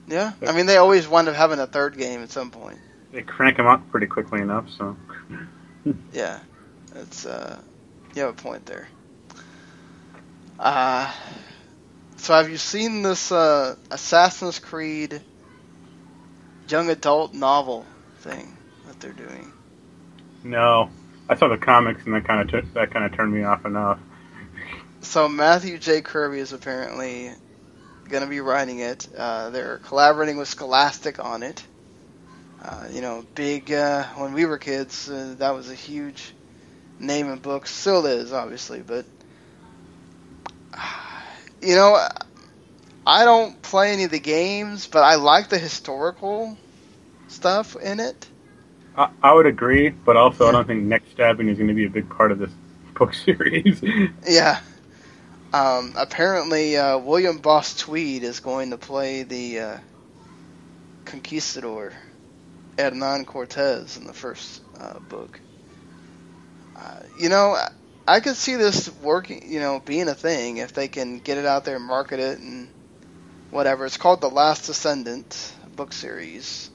Yeah. 0.05 0.33
I 0.45 0.51
mean, 0.51 0.67
they 0.67 0.77
always 0.77 1.07
wind 1.07 1.27
up 1.27 1.33
having 1.33 1.57
a 1.57 1.65
third 1.65 1.97
game 1.97 2.21
at 2.21 2.29
some 2.29 2.51
point. 2.51 2.77
they 3.11 3.23
crank 3.23 3.57
them 3.57 3.65
out 3.65 3.89
pretty 3.89 4.05
quickly 4.05 4.41
enough. 4.41 4.69
So 4.69 4.95
Yeah. 6.13 6.37
It's 6.95 7.25
uh, 7.25 7.61
you 8.15 8.21
have 8.23 8.31
a 8.31 8.35
point 8.35 8.65
there. 8.65 8.89
Uh, 10.59 11.11
so 12.17 12.33
have 12.33 12.49
you 12.49 12.57
seen 12.57 13.01
this 13.01 13.31
uh, 13.31 13.75
Assassin's 13.91 14.59
Creed 14.59 15.21
young 16.69 16.89
adult 16.89 17.33
novel 17.33 17.87
thing 18.19 18.57
that 18.85 18.99
they're 18.99 19.13
doing? 19.13 19.53
no, 20.43 20.89
I 21.29 21.35
saw 21.35 21.47
the 21.47 21.57
comics 21.57 22.05
and 22.05 22.15
that 22.15 22.25
kind 22.25 22.41
of 22.41 22.63
t- 22.63 22.69
that 22.73 22.91
kind 22.91 23.05
of 23.05 23.13
turned 23.15 23.33
me 23.33 23.43
off 23.43 23.65
enough. 23.65 23.99
So 25.01 25.27
Matthew 25.29 25.77
J. 25.77 26.01
Kirby 26.01 26.39
is 26.39 26.53
apparently 26.53 27.31
going 28.09 28.23
to 28.23 28.29
be 28.29 28.41
writing 28.41 28.79
it. 28.79 29.07
Uh, 29.15 29.49
they're 29.49 29.79
collaborating 29.79 30.37
with 30.37 30.47
Scholastic 30.49 31.23
on 31.23 31.43
it. 31.43 31.65
Uh, 32.61 32.87
you 32.91 33.01
know, 33.01 33.25
big 33.35 33.71
uh, 33.71 34.05
when 34.15 34.33
we 34.33 34.45
were 34.45 34.57
kids, 34.57 35.09
uh, 35.09 35.35
that 35.39 35.51
was 35.51 35.69
a 35.69 35.75
huge 35.75 36.35
name 37.03 37.29
in 37.29 37.39
books. 37.39 37.71
Still 37.71 38.05
is, 38.05 38.33
obviously, 38.33 38.81
but 38.81 39.05
you 41.61 41.75
know, 41.75 42.07
I 43.05 43.25
don't 43.25 43.61
play 43.61 43.93
any 43.93 44.05
of 44.05 44.11
the 44.11 44.19
games, 44.19 44.87
but 44.87 45.03
I 45.03 45.15
like 45.15 45.49
the 45.49 45.59
historical 45.59 46.57
stuff 47.27 47.75
in 47.75 47.99
it. 47.99 48.27
I, 48.95 49.09
I 49.21 49.33
would 49.33 49.45
agree, 49.45 49.89
but 49.89 50.17
also 50.17 50.47
I 50.47 50.51
don't 50.51 50.67
think 50.67 50.83
neck 50.83 51.03
stabbing 51.11 51.49
is 51.49 51.57
going 51.57 51.67
to 51.67 51.73
be 51.73 51.85
a 51.85 51.89
big 51.89 52.09
part 52.09 52.31
of 52.31 52.39
this 52.39 52.51
book 52.95 53.13
series. 53.13 53.81
Yeah. 54.27 54.61
Um, 55.53 55.93
apparently, 55.95 56.77
uh, 56.77 56.97
William 56.97 57.37
Boss 57.37 57.77
Tweed 57.77 58.23
is 58.23 58.39
going 58.39 58.71
to 58.71 58.77
play 58.77 59.21
the 59.21 59.59
uh, 59.59 59.77
conquistador 61.05 61.93
Hernan 62.77 63.25
Cortez 63.25 63.97
in 63.97 64.05
the 64.05 64.13
first 64.13 64.61
uh, 64.79 64.97
book. 64.99 65.39
Uh, 66.75 66.99
you 67.17 67.29
know, 67.29 67.57
I, 68.07 68.19
could 68.19 68.35
see 68.35 68.55
this 68.55 68.89
working. 69.01 69.51
You 69.51 69.59
know, 69.59 69.81
being 69.83 70.07
a 70.07 70.15
thing 70.15 70.57
if 70.57 70.73
they 70.73 70.87
can 70.87 71.19
get 71.19 71.37
it 71.37 71.45
out 71.45 71.65
there, 71.65 71.75
and 71.75 71.85
market 71.85 72.19
it, 72.19 72.39
and 72.39 72.69
whatever. 73.51 73.85
It's 73.85 73.97
called 73.97 74.21
the 74.21 74.29
Last 74.29 74.65
Descendant 74.65 75.53
book 75.75 75.93
series. 75.93 76.69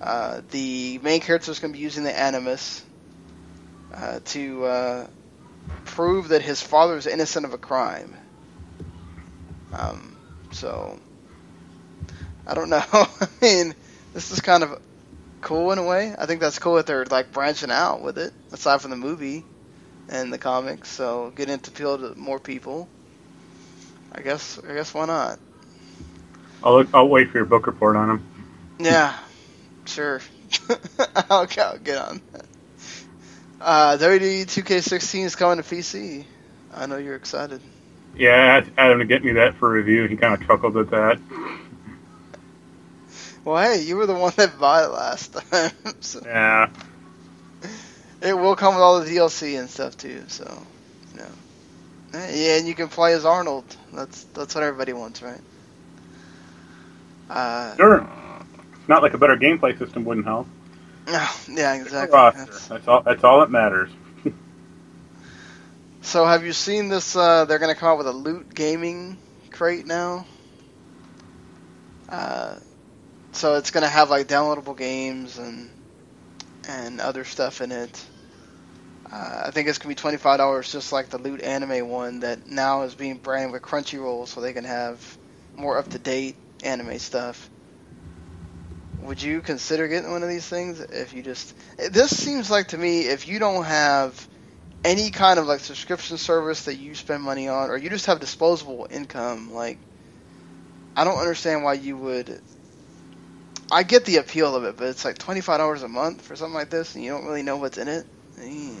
Uh, 0.00 0.42
the 0.50 0.98
main 0.98 1.20
character 1.20 1.50
is 1.50 1.58
going 1.58 1.72
to 1.72 1.76
be 1.76 1.82
using 1.82 2.04
the 2.04 2.16
Animus 2.16 2.84
uh, 3.92 4.20
to 4.26 4.64
uh, 4.64 5.06
prove 5.84 6.28
that 6.28 6.42
his 6.42 6.62
father 6.62 6.96
is 6.96 7.06
innocent 7.06 7.44
of 7.44 7.52
a 7.52 7.58
crime. 7.58 8.14
Um, 9.72 10.16
so 10.52 10.98
I 12.46 12.54
don't 12.54 12.70
know. 12.70 12.82
I 12.92 13.28
mean, 13.42 13.74
this 14.14 14.30
is 14.30 14.40
kind 14.40 14.62
of 14.62 14.80
cool 15.40 15.72
in 15.72 15.78
a 15.78 15.84
way. 15.84 16.14
I 16.16 16.26
think 16.26 16.40
that's 16.40 16.58
cool 16.58 16.76
that 16.76 16.86
they're 16.86 17.04
like 17.06 17.32
branching 17.32 17.70
out 17.70 18.02
with 18.02 18.18
it, 18.18 18.32
aside 18.52 18.80
from 18.80 18.90
the 18.90 18.96
movie 18.96 19.44
and 20.08 20.32
the 20.32 20.38
comics. 20.38 20.88
So 20.88 21.32
getting 21.34 21.58
to 21.58 21.70
appeal 21.70 21.98
to 21.98 22.18
more 22.18 22.38
people. 22.38 22.88
I 24.12 24.22
guess. 24.22 24.58
I 24.68 24.74
guess 24.74 24.94
why 24.94 25.06
not? 25.06 25.38
I'll 26.62 26.78
look, 26.78 26.88
I'll 26.92 27.08
wait 27.08 27.30
for 27.30 27.38
your 27.38 27.44
book 27.46 27.66
report 27.66 27.96
on 27.96 28.08
them. 28.08 28.24
Yeah, 28.80 29.16
sure. 29.86 30.20
I'll, 31.30 31.46
I'll 31.58 31.78
get 31.78 31.98
on 31.98 32.20
that. 32.32 32.44
Uh, 33.60 33.96
WWE 33.98 34.44
2K16 34.44 35.24
is 35.24 35.36
coming 35.36 35.62
to 35.62 35.68
PC. 35.68 36.24
I 36.72 36.86
know 36.86 36.96
you're 36.96 37.16
excited. 37.16 37.60
Yeah, 38.16 38.64
Adam 38.76 38.98
to 38.98 39.04
get 39.04 39.24
me 39.24 39.32
that 39.32 39.54
for 39.54 39.70
review. 39.70 40.06
He 40.06 40.16
kind 40.16 40.34
of 40.34 40.46
chuckled 40.46 40.76
at 40.76 40.90
that. 40.90 41.20
Well, 43.48 43.62
hey, 43.64 43.80
you 43.80 43.96
were 43.96 44.04
the 44.04 44.14
one 44.14 44.34
that 44.36 44.58
bought 44.58 44.84
it 44.84 44.88
last 44.92 45.32
time, 45.32 45.70
so 46.00 46.20
Yeah, 46.22 46.68
it 48.20 48.34
will 48.36 48.56
come 48.56 48.74
with 48.74 48.82
all 48.82 49.00
the 49.00 49.06
DLC 49.06 49.58
and 49.58 49.70
stuff 49.70 49.96
too. 49.96 50.22
So, 50.28 50.66
you 51.14 51.20
know, 51.20 51.30
yeah, 52.12 52.58
and 52.58 52.68
you 52.68 52.74
can 52.74 52.88
play 52.88 53.14
as 53.14 53.24
Arnold. 53.24 53.64
That's 53.90 54.24
that's 54.34 54.54
what 54.54 54.64
everybody 54.64 54.92
wants, 54.92 55.22
right? 55.22 55.40
Uh, 57.30 57.74
sure. 57.76 58.06
Not 58.86 59.02
like 59.02 59.14
a 59.14 59.18
better 59.18 59.36
gameplay 59.38 59.78
system 59.78 60.04
wouldn't 60.04 60.26
help. 60.26 60.46
Oh, 61.06 61.40
yeah, 61.48 61.72
exactly. 61.72 62.18
That's- 62.18 62.68
That's 62.68 62.86
all. 62.86 63.00
That's 63.00 63.24
all 63.24 63.40
that 63.40 63.50
matters. 63.50 63.90
So 66.02 66.26
have 66.26 66.44
you 66.44 66.52
seen 66.52 66.90
this? 66.90 67.16
Uh, 67.16 67.46
they're 67.46 67.58
going 67.58 67.74
to 67.74 67.78
come 67.78 67.88
out 67.88 67.98
with 67.98 68.06
a 68.08 68.12
loot 68.12 68.54
gaming 68.54 69.18
crate 69.50 69.86
now. 69.86 70.26
Uh, 72.08 72.56
so 73.38 73.54
it's 73.54 73.70
going 73.70 73.84
to 73.84 73.88
have 73.88 74.10
like 74.10 74.26
downloadable 74.26 74.76
games 74.76 75.38
and 75.38 75.70
and 76.68 77.00
other 77.00 77.24
stuff 77.24 77.60
in 77.60 77.72
it. 77.72 78.04
Uh, 79.10 79.44
I 79.46 79.50
think 79.52 79.68
it's 79.68 79.78
to 79.78 79.88
be 79.88 79.94
twenty 79.94 80.18
five 80.18 80.38
dollars, 80.38 80.70
just 80.70 80.92
like 80.92 81.08
the 81.08 81.18
loot 81.18 81.40
anime 81.40 81.88
one 81.88 82.20
that 82.20 82.46
now 82.46 82.82
is 82.82 82.94
being 82.94 83.16
branded 83.16 83.52
with 83.52 83.62
Crunchyroll, 83.62 84.26
so 84.26 84.40
they 84.40 84.52
can 84.52 84.64
have 84.64 85.16
more 85.56 85.78
up 85.78 85.88
to 85.90 85.98
date 85.98 86.36
anime 86.62 86.98
stuff. 86.98 87.48
Would 88.98 89.22
you 89.22 89.40
consider 89.40 89.86
getting 89.88 90.10
one 90.10 90.22
of 90.24 90.28
these 90.28 90.46
things 90.46 90.80
if 90.80 91.14
you 91.14 91.22
just? 91.22 91.54
This 91.90 92.14
seems 92.14 92.50
like 92.50 92.68
to 92.68 92.78
me 92.78 93.02
if 93.02 93.28
you 93.28 93.38
don't 93.38 93.64
have 93.64 94.28
any 94.84 95.10
kind 95.10 95.38
of 95.38 95.46
like 95.46 95.60
subscription 95.60 96.18
service 96.18 96.64
that 96.64 96.76
you 96.76 96.94
spend 96.94 97.22
money 97.22 97.48
on, 97.48 97.70
or 97.70 97.76
you 97.76 97.88
just 97.88 98.06
have 98.06 98.20
disposable 98.20 98.86
income, 98.90 99.52
like 99.54 99.78
I 100.96 101.04
don't 101.04 101.18
understand 101.18 101.62
why 101.62 101.74
you 101.74 101.96
would. 101.96 102.40
I 103.70 103.82
get 103.82 104.04
the 104.04 104.16
appeal 104.16 104.54
of 104.56 104.64
it, 104.64 104.76
but 104.76 104.88
it's 104.88 105.04
like 105.04 105.18
twenty 105.18 105.40
five 105.40 105.58
dollars 105.58 105.82
a 105.82 105.88
month 105.88 106.22
for 106.22 106.36
something 106.36 106.54
like 106.54 106.70
this, 106.70 106.94
and 106.94 107.04
you 107.04 107.10
don't 107.10 107.24
really 107.24 107.42
know 107.42 107.56
what's 107.56 107.78
in 107.78 107.88
it. 107.88 108.06
Eh. 108.40 108.74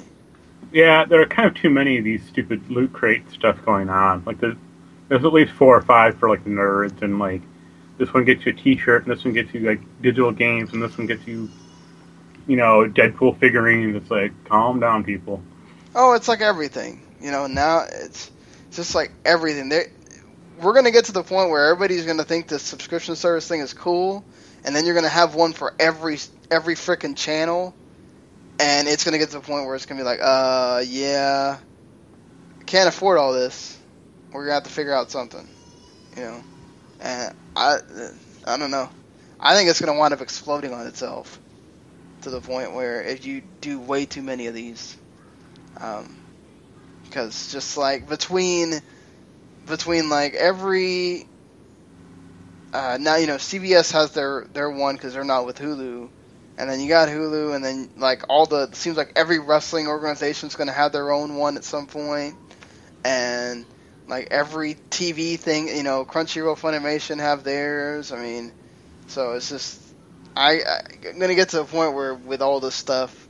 Yeah, 0.72 1.04
there 1.04 1.20
are 1.20 1.26
kind 1.26 1.48
of 1.48 1.54
too 1.54 1.70
many 1.70 1.98
of 1.98 2.04
these 2.04 2.22
stupid 2.26 2.70
loot 2.70 2.92
crate 2.92 3.30
stuff 3.30 3.64
going 3.64 3.88
on. 3.88 4.24
Like 4.24 4.40
there's, 4.40 4.56
there's 5.08 5.24
at 5.24 5.32
least 5.32 5.52
four 5.52 5.76
or 5.76 5.82
five 5.82 6.18
for 6.18 6.28
like 6.28 6.44
the 6.44 6.50
nerds, 6.50 7.02
and 7.02 7.18
like 7.18 7.42
this 7.98 8.12
one 8.14 8.24
gets 8.24 8.46
you 8.46 8.52
a 8.52 8.54
T-shirt, 8.54 9.04
and 9.06 9.14
this 9.14 9.24
one 9.24 9.34
gets 9.34 9.52
you 9.52 9.60
like 9.60 9.80
digital 10.00 10.32
games, 10.32 10.72
and 10.72 10.82
this 10.82 10.96
one 10.96 11.06
gets 11.06 11.26
you, 11.26 11.50
you 12.46 12.56
know, 12.56 12.88
Deadpool 12.88 13.38
figurines. 13.38 13.96
It's 13.96 14.10
like 14.10 14.32
calm 14.44 14.80
down, 14.80 15.04
people. 15.04 15.42
Oh, 15.94 16.14
it's 16.14 16.28
like 16.28 16.40
everything, 16.40 17.02
you 17.20 17.30
know. 17.30 17.46
Now 17.46 17.84
it's 17.90 18.30
it's 18.68 18.76
just 18.76 18.94
like 18.94 19.10
everything. 19.24 19.68
They 19.68 19.86
we're 20.60 20.74
gonna 20.74 20.90
get 20.90 21.06
to 21.06 21.12
the 21.12 21.22
point 21.22 21.50
where 21.50 21.66
everybody's 21.66 22.06
gonna 22.06 22.24
think 22.24 22.48
this 22.48 22.62
subscription 22.62 23.16
service 23.16 23.46
thing 23.46 23.60
is 23.60 23.72
cool, 23.72 24.24
and 24.64 24.74
then 24.74 24.84
you're 24.86 24.94
gonna 24.94 25.08
have 25.08 25.34
one 25.34 25.52
for 25.52 25.72
every 25.78 26.18
every 26.50 26.74
freaking 26.74 27.16
channel, 27.16 27.74
and 28.58 28.88
it's 28.88 29.04
gonna 29.04 29.18
get 29.18 29.30
to 29.30 29.36
the 29.36 29.40
point 29.40 29.66
where 29.66 29.74
it's 29.74 29.86
gonna 29.86 30.00
be 30.00 30.04
like, 30.04 30.20
uh, 30.22 30.82
yeah, 30.86 31.58
can't 32.66 32.88
afford 32.88 33.18
all 33.18 33.32
this. 33.32 33.78
We're 34.32 34.44
gonna 34.44 34.54
have 34.54 34.64
to 34.64 34.70
figure 34.70 34.92
out 34.94 35.10
something, 35.10 35.48
you 36.16 36.22
know. 36.22 36.44
And 37.00 37.32
I 37.56 37.78
I 38.46 38.56
don't 38.56 38.70
know. 38.70 38.90
I 39.40 39.54
think 39.54 39.70
it's 39.70 39.80
gonna 39.80 39.98
wind 39.98 40.14
up 40.14 40.20
exploding 40.20 40.72
on 40.74 40.86
itself 40.86 41.40
to 42.22 42.30
the 42.30 42.40
point 42.40 42.74
where 42.74 43.02
if 43.02 43.24
you 43.24 43.42
do 43.60 43.80
way 43.80 44.06
too 44.06 44.22
many 44.22 44.46
of 44.48 44.54
these 44.54 44.96
um, 45.80 46.16
because 47.04 47.50
just 47.50 47.76
like 47.76 48.08
between 48.08 48.80
between 49.66 50.08
like 50.10 50.34
every 50.34 51.26
uh, 52.72 52.98
now 53.00 53.16
you 53.16 53.26
know 53.26 53.36
CBS 53.36 53.92
has 53.92 54.12
their 54.12 54.46
their 54.52 54.70
one 54.70 54.96
because 54.96 55.14
they're 55.14 55.24
not 55.24 55.46
with 55.46 55.58
Hulu, 55.58 56.08
and 56.58 56.70
then 56.70 56.80
you 56.80 56.88
got 56.88 57.08
Hulu, 57.08 57.54
and 57.54 57.64
then 57.64 57.88
like 57.96 58.24
all 58.28 58.46
the 58.46 58.70
seems 58.72 58.96
like 58.96 59.12
every 59.16 59.38
wrestling 59.38 59.86
organization's 59.86 60.54
going 60.54 60.68
to 60.68 60.74
have 60.74 60.92
their 60.92 61.10
own 61.12 61.36
one 61.36 61.56
at 61.56 61.64
some 61.64 61.86
point, 61.86 62.34
and 63.04 63.64
like 64.08 64.28
every 64.30 64.76
TV 64.90 65.38
thing, 65.38 65.68
you 65.68 65.82
know, 65.82 66.04
Crunchyroll, 66.04 66.58
Funimation 66.58 67.18
have 67.18 67.44
theirs. 67.44 68.10
I 68.10 68.20
mean, 68.20 68.52
so 69.06 69.32
it's 69.32 69.48
just 69.48 69.80
I, 70.36 70.60
I 70.60 70.80
I'm 71.10 71.18
gonna 71.18 71.34
get 71.34 71.50
to 71.50 71.60
a 71.60 71.64
point 71.64 71.94
where 71.94 72.14
with 72.14 72.42
all 72.42 72.60
this 72.60 72.74
stuff, 72.74 73.28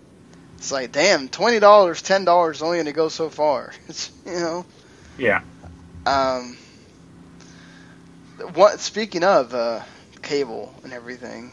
it's 0.57 0.71
like, 0.71 0.93
damn, 0.93 1.29
twenty 1.29 1.59
dollars, 1.59 2.03
ten 2.03 2.25
dollars, 2.25 2.63
only 2.63 2.79
gonna 2.79 2.93
go 2.93 3.09
so 3.09 3.31
far. 3.31 3.73
It's 3.89 4.11
you 4.27 4.33
know. 4.33 4.67
Yeah. 5.17 5.43
Um. 6.07 6.57
What? 8.55 8.81
Speaking 8.81 9.25
of 9.25 9.55
uh, 9.55 9.83
cable 10.23 10.75
and 10.85 10.93
everything, 10.93 11.53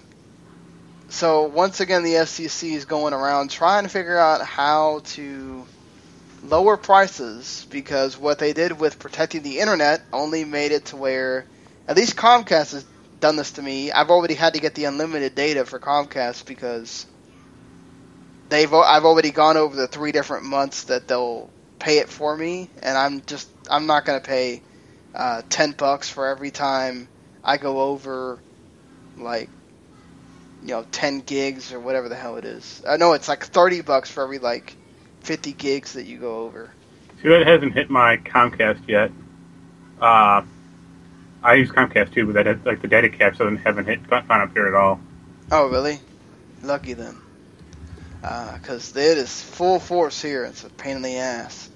so 1.10 1.44
once 1.44 1.80
again, 1.80 2.04
the 2.04 2.14
FCC 2.14 2.74
is 2.74 2.86
going 2.86 3.14
around 3.14 3.50
trying 3.50 3.84
to 3.84 3.90
figure 3.90 4.18
out 4.18 4.42
how 4.42 5.02
to 5.06 5.66
lower 6.44 6.78
prices 6.78 7.66
because 7.70 8.18
what 8.18 8.40
they 8.40 8.54
did 8.54 8.80
with 8.80 9.00
protecting 9.00 9.42
the 9.42 9.60
internet 9.60 10.02
only 10.14 10.46
made 10.46 10.72
it 10.72 10.86
to 10.86 10.98
where, 10.98 11.46
at 11.88 11.96
least 11.96 12.16
Comcast 12.16 12.74
has 12.74 12.86
done 13.20 13.36
this 13.36 13.54
to 13.54 13.62
me. 13.62 13.92
I've 13.92 14.10
already 14.10 14.34
had 14.34 14.54
to 14.54 14.60
get 14.60 14.76
the 14.76 14.86
unlimited 14.86 15.36
data 15.36 15.66
for 15.66 15.80
Comcast 15.80 16.46
because 16.46 17.06
they've 18.50 18.72
I've 18.74 19.06
already 19.06 19.32
gone 19.32 19.58
over 19.58 19.76
the 19.76 19.88
three 19.88 20.12
different 20.12 20.46
months 20.46 20.84
that 20.84 21.08
they'll 21.08 21.50
pay 21.80 22.00
it 22.00 22.10
for 22.10 22.36
me, 22.36 22.70
and 22.82 22.98
I'm 22.98 23.22
just 23.26 23.50
I'm 23.70 23.88
not 23.88 24.06
gonna 24.06 24.20
pay 24.20 24.62
uh, 25.16 25.42
ten 25.50 25.72
bucks 25.72 26.10
for 26.10 26.28
every 26.28 26.52
time 26.52 27.08
I 27.44 27.58
go 27.58 27.82
over 27.82 28.40
like 29.18 29.50
you 30.62 30.70
know 30.70 30.86
ten 30.92 31.20
gigs 31.20 31.72
or 31.72 31.80
whatever 31.80 32.10
the 32.10 32.16
hell 32.16 32.36
it 32.38 32.46
is. 32.46 32.84
I 32.88 32.98
know 32.98 33.14
it's 33.14 33.28
like 33.28 33.46
thirty 33.46 33.82
bucks 33.82 34.12
for 34.12 34.24
every 34.24 34.40
like 34.40 34.76
fifty 35.22 35.54
gigs 35.54 35.94
that 35.94 36.06
you 36.06 36.18
go 36.20 36.42
over. 36.42 36.70
See, 37.22 37.30
that 37.30 37.48
hasn't 37.48 37.74
hit 37.74 37.90
my 37.90 38.18
Comcast 38.18 38.88
yet. 38.88 39.12
Uh, 40.00 40.42
I 41.42 41.54
use 41.54 41.70
Comcast 41.70 42.14
too, 42.14 42.32
but 42.32 42.44
that 42.44 42.66
like 42.66 42.82
the 42.82 42.88
data 42.88 43.10
caps 43.10 43.38
haven't 43.38 43.58
haven't 43.58 43.86
hit 43.86 44.08
gone 44.10 44.26
up 44.30 44.52
here 44.54 44.68
at 44.68 44.74
all. 44.74 45.00
Oh 45.52 45.70
really? 45.70 46.00
Lucky 46.62 46.94
then. 46.94 47.16
Because 48.22 48.96
it 48.96 49.18
is 49.20 49.42
full 49.42 49.80
force 49.80 50.20
here. 50.20 50.46
It's 50.46 50.64
a 50.64 50.70
pain 50.70 50.96
in 50.96 51.02
the 51.04 51.18
ass. 51.18 51.70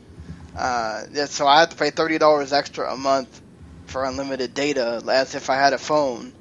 Uh, 0.59 1.25
so 1.27 1.47
I 1.47 1.61
have 1.61 1.69
to 1.69 1.77
pay 1.77 1.89
thirty 1.89 2.17
dollars 2.17 2.51
extra 2.51 2.91
a 2.93 2.97
month 2.97 3.41
for 3.85 4.03
unlimited 4.03 4.53
data, 4.53 5.01
as 5.09 5.33
if 5.33 5.49
I 5.49 5.55
had 5.55 5.71
a 5.71 5.77
phone, 5.77 6.33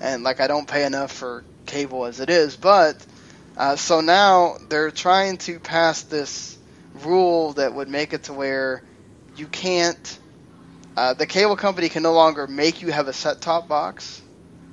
and 0.00 0.22
like 0.22 0.40
I 0.40 0.48
don't 0.48 0.68
pay 0.68 0.84
enough 0.84 1.10
for 1.10 1.42
cable 1.64 2.04
as 2.04 2.20
it 2.20 2.28
is. 2.28 2.56
But 2.56 3.06
uh, 3.56 3.76
so 3.76 4.02
now 4.02 4.56
they're 4.68 4.90
trying 4.90 5.38
to 5.38 5.58
pass 5.60 6.02
this 6.02 6.58
rule 7.02 7.54
that 7.54 7.74
would 7.74 7.88
make 7.88 8.12
it 8.12 8.24
to 8.24 8.34
where 8.34 8.82
you 9.34 9.46
can't. 9.46 10.18
Uh, 10.94 11.14
the 11.14 11.24
cable 11.24 11.56
company 11.56 11.88
can 11.88 12.02
no 12.02 12.12
longer 12.12 12.46
make 12.46 12.82
you 12.82 12.92
have 12.92 13.08
a 13.08 13.14
set-top 13.14 13.66
box, 13.66 14.20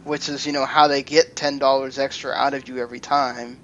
which 0.04 0.28
is 0.28 0.46
you 0.46 0.52
know 0.52 0.66
how 0.66 0.90
they 0.90 1.02
get 1.02 1.38
ten 1.38 1.60
dollars 1.60 1.98
extra 1.98 2.34
out 2.34 2.54
of 2.54 2.68
you 2.68 2.80
every 2.80 3.00
time. 3.00 3.58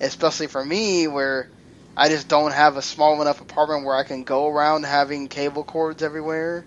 Especially 0.00 0.46
for 0.46 0.64
me, 0.64 1.08
where 1.08 1.48
I 1.96 2.08
just 2.10 2.28
don't 2.28 2.52
have 2.52 2.76
a 2.76 2.82
small 2.82 3.22
enough 3.22 3.40
apartment 3.40 3.86
where 3.86 3.96
I 3.96 4.02
can 4.02 4.24
go 4.24 4.48
around 4.48 4.84
having 4.84 5.28
cable 5.28 5.64
cords 5.64 6.02
everywhere. 6.02 6.66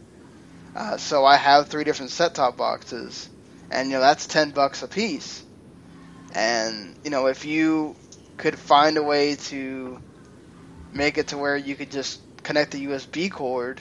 Uh, 0.76 0.98
so 0.98 1.24
I 1.24 1.36
have 1.36 1.68
three 1.68 1.84
different 1.84 2.12
set-top 2.12 2.58
boxes, 2.58 3.30
and 3.70 3.90
you 3.90 3.96
know 3.96 4.02
that's 4.02 4.26
ten 4.26 4.50
bucks 4.52 4.82
a 4.82 4.88
piece. 4.88 5.44
And 6.34 6.96
you 7.04 7.12
know 7.12 7.28
if 7.28 7.46
you 7.46 7.96
could 8.38 8.58
find 8.58 8.98
a 8.98 9.04
way 9.04 9.36
to 9.36 10.00
make 10.94 11.18
it 11.18 11.28
to 11.28 11.38
where 11.38 11.58
you 11.58 11.76
could 11.76 11.92
just 11.92 12.20
connect 12.44 12.72
the 12.72 12.86
USB 12.86 13.30
cord 13.30 13.80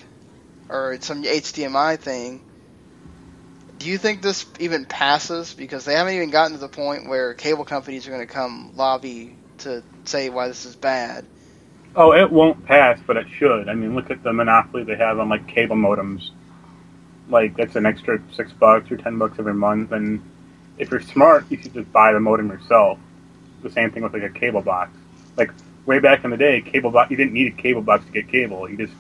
or 0.68 0.98
some 1.00 1.22
HDMI 1.22 1.98
thing. 1.98 2.42
Do 3.78 3.86
you 3.86 3.96
think 3.96 4.20
this 4.20 4.44
even 4.58 4.84
passes? 4.84 5.54
Because 5.54 5.84
they 5.84 5.94
haven't 5.94 6.14
even 6.14 6.30
gotten 6.30 6.52
to 6.52 6.58
the 6.58 6.68
point 6.68 7.08
where 7.08 7.32
cable 7.32 7.64
companies 7.64 8.06
are 8.06 8.10
going 8.10 8.26
to 8.26 8.32
come 8.32 8.72
lobby 8.76 9.36
to 9.58 9.82
say 10.04 10.28
why 10.28 10.48
this 10.48 10.66
is 10.66 10.74
bad. 10.76 11.24
Oh, 11.96 12.12
it 12.12 12.30
won't 12.30 12.64
pass, 12.64 12.98
but 13.06 13.16
it 13.16 13.26
should. 13.28 13.68
I 13.68 13.74
mean, 13.74 13.94
look 13.94 14.10
at 14.10 14.22
the 14.22 14.32
monopoly 14.32 14.84
they 14.84 14.96
have 14.96 15.18
on 15.18 15.28
like 15.28 15.46
cable 15.48 15.76
modems. 15.76 16.30
Like 17.28 17.56
that's 17.56 17.76
an 17.76 17.86
extra 17.86 18.20
six 18.32 18.52
bucks 18.52 18.90
or 18.90 18.96
ten 18.96 19.18
bucks 19.18 19.38
every 19.38 19.54
month, 19.54 19.92
and 19.92 20.22
if 20.78 20.90
you're 20.90 21.00
smart, 21.00 21.44
you 21.50 21.60
should 21.60 21.74
just 21.74 21.92
buy 21.92 22.12
the 22.12 22.20
modem 22.20 22.48
yourself. 22.48 22.98
The 23.62 23.70
same 23.70 23.90
thing 23.90 24.02
with 24.02 24.12
like 24.12 24.22
a 24.22 24.30
cable 24.30 24.62
box. 24.62 24.92
Like 25.36 25.50
way 25.86 25.98
back 25.98 26.24
in 26.24 26.30
the 26.30 26.36
day, 26.36 26.60
cable 26.60 26.90
box 26.90 27.10
you 27.10 27.16
didn't 27.16 27.32
need 27.32 27.52
a 27.52 27.56
cable 27.56 27.82
box 27.82 28.04
to 28.06 28.12
get 28.12 28.28
cable. 28.28 28.68
You 28.70 28.76
just 28.76 28.94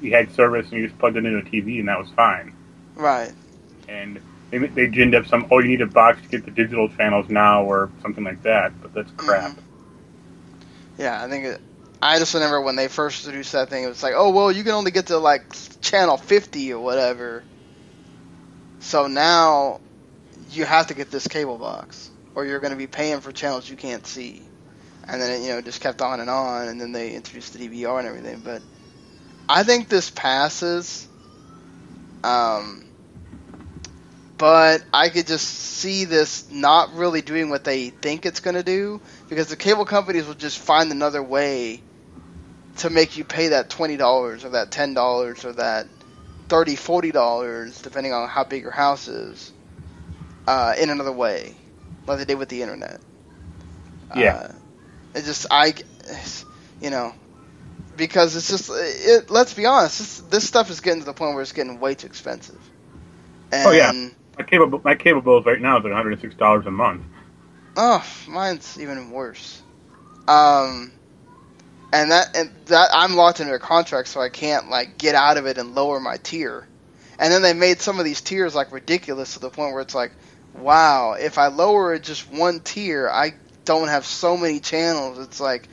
you 0.00 0.12
had 0.12 0.32
service 0.32 0.70
and 0.70 0.80
you 0.80 0.86
just 0.86 0.98
plugged 0.98 1.16
it 1.16 1.24
into 1.26 1.38
a 1.38 1.42
TV 1.42 1.80
and 1.80 1.88
that 1.88 1.98
was 1.98 2.10
fine. 2.10 2.54
Right. 2.94 3.32
And 3.88 4.20
they 4.50 4.58
they 4.58 4.86
ginned 4.86 5.14
up 5.14 5.26
some 5.26 5.46
oh 5.50 5.58
you 5.58 5.68
need 5.68 5.80
a 5.80 5.86
box 5.86 6.22
to 6.22 6.28
get 6.28 6.44
the 6.44 6.50
digital 6.52 6.88
channels 6.90 7.28
now 7.28 7.64
or 7.64 7.90
something 8.00 8.24
like 8.24 8.42
that, 8.44 8.72
but 8.80 8.94
that's 8.94 9.10
crap. 9.16 9.52
Mhm. 9.52 9.58
Yeah, 10.98 11.22
I 11.22 11.28
think 11.28 11.44
it, 11.44 11.60
I 12.00 12.18
just 12.18 12.34
remember 12.34 12.60
when 12.60 12.76
they 12.76 12.88
first 12.88 13.24
introduced 13.24 13.52
that 13.52 13.70
thing, 13.70 13.82
it 13.82 13.88
was 13.88 14.02
like, 14.02 14.14
oh 14.16 14.30
well, 14.30 14.52
you 14.52 14.62
can 14.62 14.72
only 14.72 14.90
get 14.90 15.06
to 15.06 15.18
like 15.18 15.42
channel 15.80 16.16
50 16.16 16.72
or 16.72 16.80
whatever. 16.80 17.42
So 18.80 19.08
now 19.08 19.80
you 20.50 20.64
have 20.64 20.88
to 20.88 20.94
get 20.94 21.10
this 21.10 21.26
cable 21.26 21.58
box, 21.58 22.10
or 22.34 22.46
you're 22.46 22.60
going 22.60 22.70
to 22.70 22.76
be 22.76 22.86
paying 22.86 23.20
for 23.20 23.32
channels 23.32 23.68
you 23.68 23.76
can't 23.76 24.06
see. 24.06 24.42
And 25.08 25.20
then 25.20 25.40
it, 25.40 25.44
you 25.44 25.48
know 25.48 25.60
just 25.60 25.80
kept 25.80 26.00
on 26.00 26.20
and 26.20 26.30
on, 26.30 26.68
and 26.68 26.80
then 26.80 26.92
they 26.92 27.14
introduced 27.14 27.54
the 27.54 27.68
DVR 27.68 27.98
and 27.98 28.06
everything. 28.06 28.42
But 28.44 28.62
I 29.48 29.64
think 29.64 29.88
this 29.88 30.10
passes. 30.10 31.08
Um, 32.22 32.84
but 34.36 34.84
I 34.94 35.08
could 35.08 35.26
just 35.26 35.48
see 35.48 36.04
this 36.04 36.48
not 36.50 36.94
really 36.94 37.22
doing 37.22 37.50
what 37.50 37.64
they 37.64 37.90
think 37.90 38.24
it's 38.24 38.38
going 38.38 38.54
to 38.54 38.62
do 38.62 39.00
because 39.28 39.48
the 39.48 39.56
cable 39.56 39.84
companies 39.84 40.26
will 40.26 40.34
just 40.34 40.60
find 40.60 40.92
another 40.92 41.22
way 41.22 41.82
to 42.78 42.90
make 42.90 43.16
you 43.16 43.24
pay 43.24 43.48
that 43.48 43.70
$20 43.70 44.44
or 44.44 44.48
that 44.50 44.70
$10 44.70 45.44
or 45.44 45.52
that 45.54 45.86
$30, 46.48 47.12
$40, 47.12 47.82
depending 47.82 48.12
on 48.12 48.28
how 48.28 48.44
big 48.44 48.62
your 48.62 48.70
house 48.70 49.08
is, 49.08 49.52
uh, 50.46 50.74
in 50.78 50.90
another 50.90 51.12
way, 51.12 51.54
like 52.06 52.18
they 52.18 52.24
did 52.24 52.38
with 52.38 52.48
the 52.48 52.62
internet. 52.62 53.00
Yeah. 54.16 54.34
Uh, 54.34 54.52
it 55.14 55.24
just, 55.24 55.46
I, 55.50 55.74
you 56.80 56.90
know, 56.90 57.14
because 57.96 58.36
it's 58.36 58.48
just, 58.48 58.70
it, 58.72 59.30
let's 59.30 59.54
be 59.54 59.66
honest, 59.66 59.98
this, 59.98 60.18
this 60.30 60.46
stuff 60.46 60.70
is 60.70 60.80
getting 60.80 61.00
to 61.00 61.06
the 61.06 61.12
point 61.12 61.34
where 61.34 61.42
it's 61.42 61.52
getting 61.52 61.80
way 61.80 61.94
too 61.94 62.06
expensive. 62.06 62.60
And, 63.52 63.66
Oh, 63.66 63.72
yeah. 63.72 63.92
My 64.38 64.44
cable 64.44 64.80
my 64.84 64.94
cable 64.94 65.20
bills 65.20 65.44
right 65.46 65.60
now 65.60 65.78
is 65.78 65.84
like 65.84 65.92
106 65.92 66.34
dollars 66.36 66.64
a 66.66 66.70
month. 66.70 67.02
Oh, 67.76 68.04
mine's 68.28 68.78
even 68.80 69.10
worse. 69.10 69.60
Um, 70.28 70.92
and 71.92 72.10
that 72.10 72.36
and 72.36 72.50
that 72.66 72.90
I'm 72.92 73.14
locked 73.16 73.40
into 73.40 73.54
a 73.54 73.58
contract, 73.58 74.08
so 74.08 74.20
I 74.20 74.28
can't 74.28 74.68
like 74.70 74.98
get 74.98 75.14
out 75.14 75.36
of 75.36 75.46
it 75.46 75.58
and 75.58 75.74
lower 75.74 76.00
my 76.00 76.16
tier. 76.18 76.66
And 77.18 77.32
then 77.32 77.42
they 77.42 77.52
made 77.54 77.80
some 77.80 77.98
of 77.98 78.04
these 78.04 78.20
tiers 78.20 78.54
like 78.54 78.72
ridiculous 78.72 79.34
to 79.34 79.40
the 79.40 79.50
point 79.50 79.72
where 79.72 79.82
it's 79.82 79.94
like, 79.94 80.12
wow, 80.54 81.14
if 81.14 81.38
I 81.38 81.48
lower 81.48 81.94
it 81.94 82.02
just 82.04 82.30
one 82.30 82.60
tier, 82.60 83.08
I 83.08 83.32
don't 83.64 83.88
have 83.88 84.06
so 84.06 84.36
many 84.36 84.60
channels. 84.60 85.18
It's 85.18 85.40
like, 85.40 85.68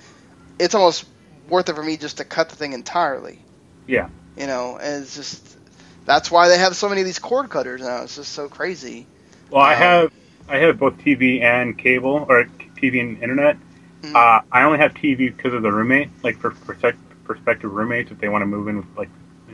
it's 0.60 0.74
almost 0.76 1.06
worth 1.48 1.70
it 1.70 1.76
for 1.76 1.84
me 1.84 1.98
just 1.98 2.18
to 2.18 2.26
cut 2.26 2.50
the 2.50 2.56
thing 2.56 2.74
entirely. 2.74 3.46
Yeah. 3.88 4.10
You 4.38 4.48
know, 4.48 4.78
and 4.78 5.04
it's 5.04 5.16
just 5.16 5.58
that's 6.06 6.32
why 6.32 6.50
they 6.50 6.58
have 6.58 6.76
so 6.76 6.90
many 6.90 7.02
of 7.02 7.06
these 7.06 7.20
cord 7.20 7.50
cutters 7.50 7.82
now. 7.82 8.04
It's 8.04 8.16
just 8.16 8.32
so 8.34 8.50
crazy. 8.50 9.08
Well, 9.50 9.62
I 9.64 9.74
Um, 9.74 9.80
have 9.80 10.14
I 10.48 10.58
have 10.58 10.80
both 10.80 10.98
TV 10.98 11.42
and 11.42 11.78
cable 11.78 12.26
or 12.30 12.46
TV 12.78 13.00
and 13.02 13.22
internet. 13.22 13.58
Mhm. 14.06 14.16
Uh, 14.16 14.42
I 14.52 14.64
only 14.64 14.78
have 14.80 14.94
TV 14.94 15.30
because 15.30 15.54
of 15.54 15.62
the 15.62 15.72
roommate, 15.72 16.10
like 16.24 16.38
for 16.38 16.52
prospect- 16.52 17.00
prospective 17.24 17.72
roommates 17.72 18.12
if 18.12 18.20
they 18.20 18.30
want 18.30 18.42
to 18.44 18.46
move 18.46 18.68
in 18.68 18.78
with 18.78 18.86
like 18.98 19.10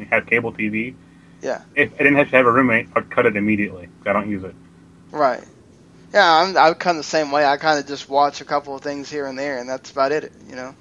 have 0.10 0.26
cable 0.26 0.52
TV. 0.52 0.96
Yeah. 1.42 1.62
If 1.76 1.94
I 1.94 1.98
didn't 1.98 2.16
have 2.16 2.30
to 2.30 2.36
have 2.38 2.46
a 2.46 2.52
roommate, 2.52 2.90
I'd 2.96 3.10
cut 3.10 3.26
it 3.26 3.36
immediately. 3.36 3.90
I 4.06 4.14
don't 4.14 4.30
use 4.30 4.44
it. 4.44 4.56
Right. 5.12 5.44
Yeah, 6.14 6.30
I'm 6.30 6.58
I'm 6.58 6.76
kind 6.76 6.98
of 6.98 7.04
the 7.04 7.10
same 7.10 7.32
way. 7.32 7.46
I 7.46 7.58
kind 7.58 7.80
of 7.80 7.88
just 7.88 8.10
watch 8.10 8.42
a 8.42 8.46
couple 8.46 8.76
of 8.76 8.82
things 8.82 9.10
here 9.10 9.26
and 9.26 9.40
there, 9.40 9.60
and 9.60 9.70
that's 9.70 9.92
about 9.92 10.12
it. 10.12 10.32
You 10.50 10.56
know. 10.56 10.76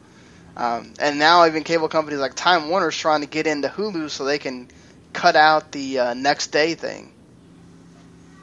Um, 0.56 0.94
and 0.98 1.18
now 1.18 1.46
even 1.46 1.64
cable 1.64 1.88
companies 1.88 2.20
like 2.20 2.34
Time 2.34 2.68
Warner's 2.68 2.96
trying 2.96 3.20
to 3.20 3.26
get 3.28 3.46
into 3.46 3.68
Hulu 3.68 4.10
so 4.10 4.24
they 4.24 4.38
can 4.38 4.68
cut 5.12 5.36
out 5.36 5.72
the 5.72 5.98
uh, 6.00 6.14
next 6.14 6.48
day 6.52 6.74
thing 6.74 7.12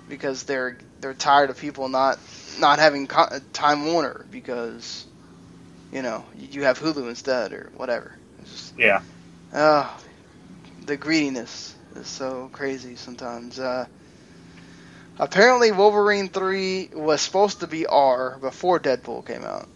because 0.10 0.44
they're 0.44 0.78
they're 1.02 1.14
tired 1.14 1.50
of 1.50 1.60
people 1.60 1.90
not 1.90 2.20
not 2.60 2.80
having 2.80 3.08
co- 3.08 3.40
Time 3.54 3.86
Warner 3.86 4.26
because 4.32 5.07
you 5.92 6.02
know 6.02 6.26
you 6.36 6.64
have 6.64 6.80
Hulu 6.80 7.10
instead 7.10 7.54
or 7.54 7.72
whatever. 7.76 8.12
Just, 8.44 8.78
Yeah. 8.78 9.02
Oh, 9.54 9.98
the 10.86 10.98
greediness 10.98 11.76
is 11.96 12.08
so 12.08 12.50
crazy 12.52 12.96
sometimes. 12.96 13.60
Uh, 13.60 13.86
apparently, 15.20 15.72
Wolverine 15.72 16.30
three 16.30 16.90
was 16.94 17.22
supposed 17.22 17.62
to 17.62 17.68
be 17.68 17.86
R 17.86 18.38
before 18.40 18.80
Deadpool 18.80 19.26
came 19.26 19.44
out. 19.44 19.68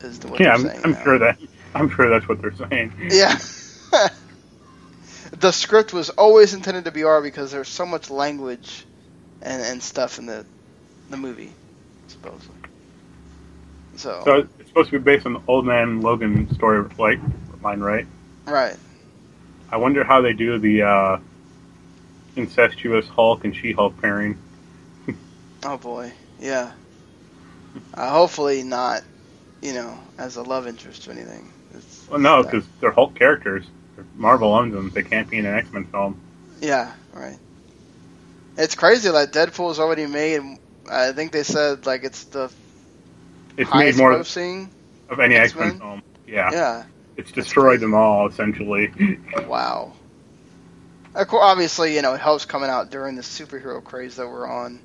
Is 0.00 0.18
the 0.18 0.28
yeah, 0.38 0.38
they're 0.38 0.54
I'm, 0.54 0.66
saying 0.66 0.80
I'm 0.84 1.02
sure 1.02 1.18
that 1.18 1.38
I'm 1.74 1.88
sure 1.90 2.10
that's 2.10 2.28
what 2.28 2.40
they're 2.40 2.54
saying. 2.54 2.92
Yeah. 3.10 3.38
the 5.40 5.52
script 5.52 5.92
was 5.92 6.10
always 6.10 6.54
intended 6.54 6.84
to 6.84 6.92
be 6.92 7.04
R 7.04 7.22
because 7.22 7.52
there's 7.52 7.68
so 7.68 7.86
much 7.86 8.10
language 8.10 8.84
and, 9.42 9.62
and 9.62 9.82
stuff 9.82 10.18
in 10.18 10.26
the 10.26 10.46
the 11.10 11.16
movie, 11.16 11.52
supposedly. 12.08 12.53
So, 13.96 14.24
So 14.24 14.48
it's 14.58 14.68
supposed 14.68 14.90
to 14.90 14.98
be 14.98 15.04
based 15.04 15.26
on 15.26 15.34
the 15.34 15.40
Old 15.46 15.66
Man 15.66 16.00
Logan 16.00 16.52
story, 16.54 16.84
like 16.98 17.20
mine, 17.60 17.80
right? 17.80 18.06
right. 18.46 18.76
I 19.70 19.76
wonder 19.76 20.04
how 20.04 20.20
they 20.20 20.32
do 20.32 20.58
the 20.58 20.82
uh, 20.82 21.18
incestuous 22.36 23.08
Hulk 23.08 23.44
and 23.44 23.54
She-Hulk 23.56 24.00
pairing. 24.00 24.38
Oh 25.64 25.78
boy, 25.78 26.12
yeah. 26.38 26.72
Uh, 27.94 28.10
hopefully 28.10 28.62
not, 28.62 29.02
you 29.62 29.72
know, 29.72 29.98
as 30.18 30.36
a 30.36 30.42
love 30.42 30.66
interest 30.66 31.08
or 31.08 31.12
anything. 31.12 31.50
It's, 31.74 32.06
Well, 32.10 32.20
no, 32.20 32.42
because 32.42 32.66
they're 32.80 32.90
Hulk 32.90 33.14
characters. 33.14 33.64
Marvel 34.16 34.52
owns 34.52 34.74
them. 34.74 34.90
They 34.90 35.02
can't 35.02 35.30
be 35.30 35.38
in 35.38 35.46
an 35.46 35.54
X-Men 35.54 35.86
film. 35.86 36.20
yeah, 36.60 36.92
right. 37.12 37.38
It's 38.56 38.74
crazy. 38.74 39.10
Like 39.10 39.32
Deadpool's 39.32 39.78
already 39.80 40.06
made. 40.06 40.40
I 40.90 41.12
think 41.12 41.32
they 41.32 41.42
said 41.44 41.86
like 41.86 42.04
it's 42.04 42.24
the 42.26 42.52
It's 43.56 43.72
made 43.72 43.96
more 43.96 44.14
grossing. 44.14 44.68
of 45.08 45.20
any 45.20 45.36
X-Men? 45.36 45.68
X-Men 45.68 45.80
film. 45.80 46.02
Yeah. 46.26 46.50
Yeah. 46.52 46.84
It's 47.16 47.30
destroyed 47.30 47.80
them 47.80 47.94
all, 47.94 48.26
essentially. 48.28 48.92
Wow. 49.46 49.92
Of 51.14 51.28
course, 51.28 51.44
obviously, 51.44 51.94
you 51.94 52.02
know, 52.02 52.14
it 52.14 52.20
helps 52.20 52.44
coming 52.44 52.70
out 52.70 52.90
during 52.90 53.14
the 53.14 53.22
superhero 53.22 53.82
craze 53.82 54.16
that 54.16 54.26
we're 54.26 54.48
on 54.48 54.80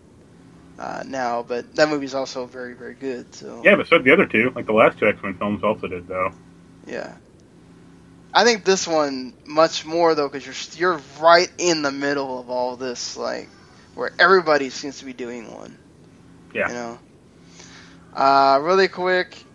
uh, 0.77 1.03
now, 1.07 1.41
but 1.41 1.75
that 1.75 1.89
movie's 1.89 2.13
also 2.13 2.45
very, 2.45 2.73
very 2.73 2.93
good. 2.93 3.33
So 3.33 3.61
yeah, 3.65 3.75
but 3.75 3.87
so 3.87 3.97
did 3.97 4.05
the 4.05 4.13
other 4.13 4.27
two. 4.27 4.51
Like 4.55 4.67
the 4.67 4.73
last 4.73 4.99
two 4.99 5.07
X-Men 5.07 5.35
films 5.35 5.63
also 5.63 5.87
did, 5.87 6.07
though. 6.07 6.31
yeah. 6.85 7.15
I 8.31 8.43
think 8.43 8.63
this 8.63 8.87
one 8.87 9.33
much 9.45 9.85
more 9.85 10.13
though, 10.13 10.29
because 10.29 10.45
you're 10.77 10.93
you're 10.93 11.01
right 11.19 11.51
in 11.57 11.81
the 11.81 11.91
middle 11.91 12.39
of 12.39 12.51
all 12.51 12.75
this, 12.75 13.17
like 13.17 13.49
where 13.95 14.11
everybody 14.19 14.69
seems 14.69 14.99
to 14.99 15.05
be 15.05 15.13
doing 15.13 15.51
one. 15.51 15.75
Yeah. 16.53 16.67
You 16.67 16.73
know. 16.73 16.99
Uh, 18.13 18.59
really 18.61 18.87
quick. 18.87 19.45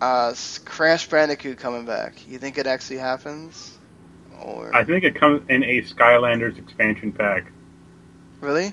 Uh, 0.00 0.34
Crash 0.64 1.08
Bandicoot 1.08 1.58
coming 1.58 1.84
back. 1.86 2.26
You 2.26 2.38
think 2.38 2.58
it 2.58 2.66
actually 2.66 2.98
happens? 2.98 3.78
Or 4.40 4.74
I 4.74 4.84
think 4.84 5.04
it 5.04 5.14
comes 5.14 5.42
in 5.48 5.62
a 5.62 5.82
Skylanders 5.82 6.58
expansion 6.58 7.12
pack. 7.12 7.52
Really? 8.40 8.72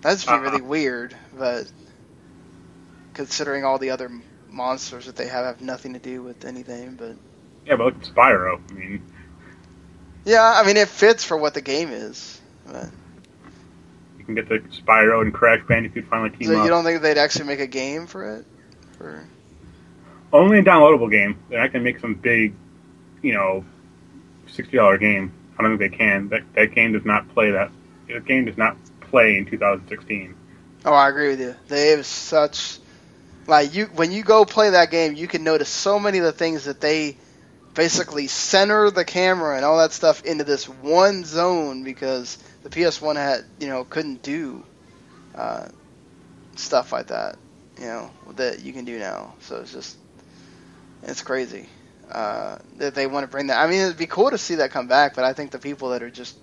That's 0.00 0.24
be 0.24 0.30
Uh-uh. 0.32 0.40
really 0.40 0.62
weird, 0.62 1.16
but 1.32 1.70
considering 3.14 3.64
all 3.64 3.78
the 3.78 3.90
other 3.90 4.10
monsters 4.48 5.06
that 5.06 5.16
they 5.16 5.26
have 5.28 5.44
have 5.46 5.60
nothing 5.60 5.94
to 5.94 5.98
do 5.98 6.22
with 6.22 6.44
anything, 6.44 6.94
but 6.96 7.16
Yeah, 7.66 7.76
but 7.76 7.84
look 7.86 8.02
Spyro. 8.02 8.60
I 8.70 8.72
mean, 8.72 9.02
yeah, 10.24 10.52
I 10.56 10.64
mean 10.66 10.76
it 10.76 10.88
fits 10.88 11.24
for 11.24 11.36
what 11.36 11.54
the 11.54 11.60
game 11.60 11.90
is. 11.90 12.40
But, 12.64 12.88
can 14.26 14.34
get 14.34 14.48
the 14.48 14.58
Spyro 14.58 15.22
and 15.22 15.32
Crash 15.32 15.62
Bandicoot 15.66 16.06
finally 16.10 16.30
team 16.30 16.48
so 16.48 16.58
up. 16.58 16.64
you 16.64 16.70
don't 16.70 16.84
think 16.84 17.02
they'd 17.02 17.18
actually 17.18 17.46
make 17.46 17.60
a 17.60 17.66
game 17.66 18.06
for 18.06 18.36
it? 18.36 18.46
For 18.98 19.26
Only 20.32 20.58
a 20.58 20.62
downloadable 20.62 21.10
game. 21.10 21.38
They're 21.48 21.60
not 21.60 21.72
going 21.72 21.84
to 21.84 21.90
make 21.90 22.00
some 22.00 22.14
big, 22.14 22.54
you 23.22 23.32
know, 23.32 23.64
sixty 24.48 24.76
dollar 24.76 24.98
game. 24.98 25.32
I 25.58 25.62
don't 25.62 25.78
think 25.78 25.92
they 25.92 25.96
can. 25.96 26.28
That 26.28 26.42
that 26.54 26.74
game 26.74 26.92
does 26.92 27.04
not 27.04 27.28
play 27.30 27.52
that. 27.52 27.70
That 28.08 28.24
game 28.26 28.44
does 28.44 28.58
not 28.58 28.76
play 29.00 29.38
in 29.38 29.46
2016. 29.46 30.34
oh, 30.84 30.92
I 30.92 31.08
agree 31.08 31.28
with 31.28 31.40
you. 31.40 31.54
They 31.68 31.88
have 31.88 32.04
such 32.04 32.78
like 33.46 33.74
you 33.74 33.86
when 33.86 34.12
you 34.12 34.22
go 34.22 34.44
play 34.44 34.70
that 34.70 34.90
game, 34.90 35.14
you 35.14 35.28
can 35.28 35.44
notice 35.44 35.68
so 35.68 35.98
many 35.98 36.18
of 36.18 36.24
the 36.24 36.32
things 36.32 36.64
that 36.64 36.80
they 36.80 37.16
basically 37.74 38.26
center 38.26 38.90
the 38.90 39.04
camera 39.04 39.56
and 39.56 39.64
all 39.64 39.78
that 39.78 39.92
stuff 39.92 40.24
into 40.24 40.44
this 40.44 40.68
one 40.68 41.24
zone 41.24 41.84
because 41.84 42.38
the 42.66 42.80
PS1 42.80 43.14
had 43.14 43.44
you 43.60 43.68
know 43.68 43.84
couldn't 43.84 44.22
do 44.22 44.64
uh, 45.36 45.68
stuff 46.56 46.90
like 46.90 47.08
that 47.08 47.36
you 47.78 47.86
know 47.86 48.10
that 48.34 48.60
you 48.60 48.72
can 48.72 48.84
do 48.84 48.98
now. 48.98 49.34
So 49.40 49.60
it's 49.60 49.72
just 49.72 49.96
it's 51.02 51.22
crazy 51.22 51.68
uh, 52.10 52.58
that 52.78 52.94
they 52.94 53.06
want 53.06 53.24
to 53.24 53.28
bring 53.28 53.48
that. 53.48 53.62
I 53.62 53.70
mean, 53.70 53.80
it'd 53.82 53.96
be 53.96 54.06
cool 54.06 54.30
to 54.30 54.38
see 54.38 54.56
that 54.56 54.72
come 54.72 54.88
back, 54.88 55.14
but 55.14 55.24
I 55.24 55.32
think 55.32 55.52
the 55.52 55.58
people 55.58 55.90
that 55.90 56.02
are 56.02 56.10
just 56.10 56.36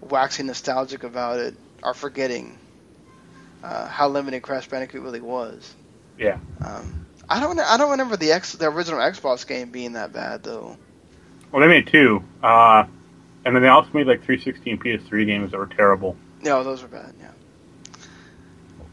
waxing 0.00 0.46
nostalgic 0.46 1.04
about 1.04 1.38
it 1.38 1.54
are 1.82 1.94
forgetting 1.94 2.58
uh, 3.62 3.86
how 3.86 4.08
limited 4.08 4.42
Crash 4.42 4.68
Bandicoot 4.68 5.02
really 5.02 5.20
was. 5.20 5.74
Yeah. 6.18 6.38
Um, 6.60 7.06
I 7.28 7.38
don't. 7.38 7.60
I 7.60 7.76
don't 7.76 7.92
remember 7.92 8.16
the 8.16 8.32
X, 8.32 8.54
the 8.54 8.66
original 8.66 9.00
Xbox 9.00 9.46
game 9.46 9.70
being 9.70 9.92
that 9.92 10.12
bad 10.12 10.42
though. 10.42 10.76
Well, 11.52 11.62
they 11.62 11.68
made 11.68 11.86
two, 11.86 12.24
uh, 12.42 12.86
and 13.48 13.56
then 13.56 13.62
they 13.62 13.68
also 13.68 13.88
made 13.94 14.06
like 14.06 14.22
360 14.24 14.70
and 14.72 14.84
PS3 14.84 15.24
games 15.24 15.52
that 15.52 15.56
were 15.58 15.66
terrible. 15.66 16.16
No, 16.42 16.62
those 16.62 16.82
were 16.82 16.88
bad. 16.88 17.14
Yeah. 17.18 17.30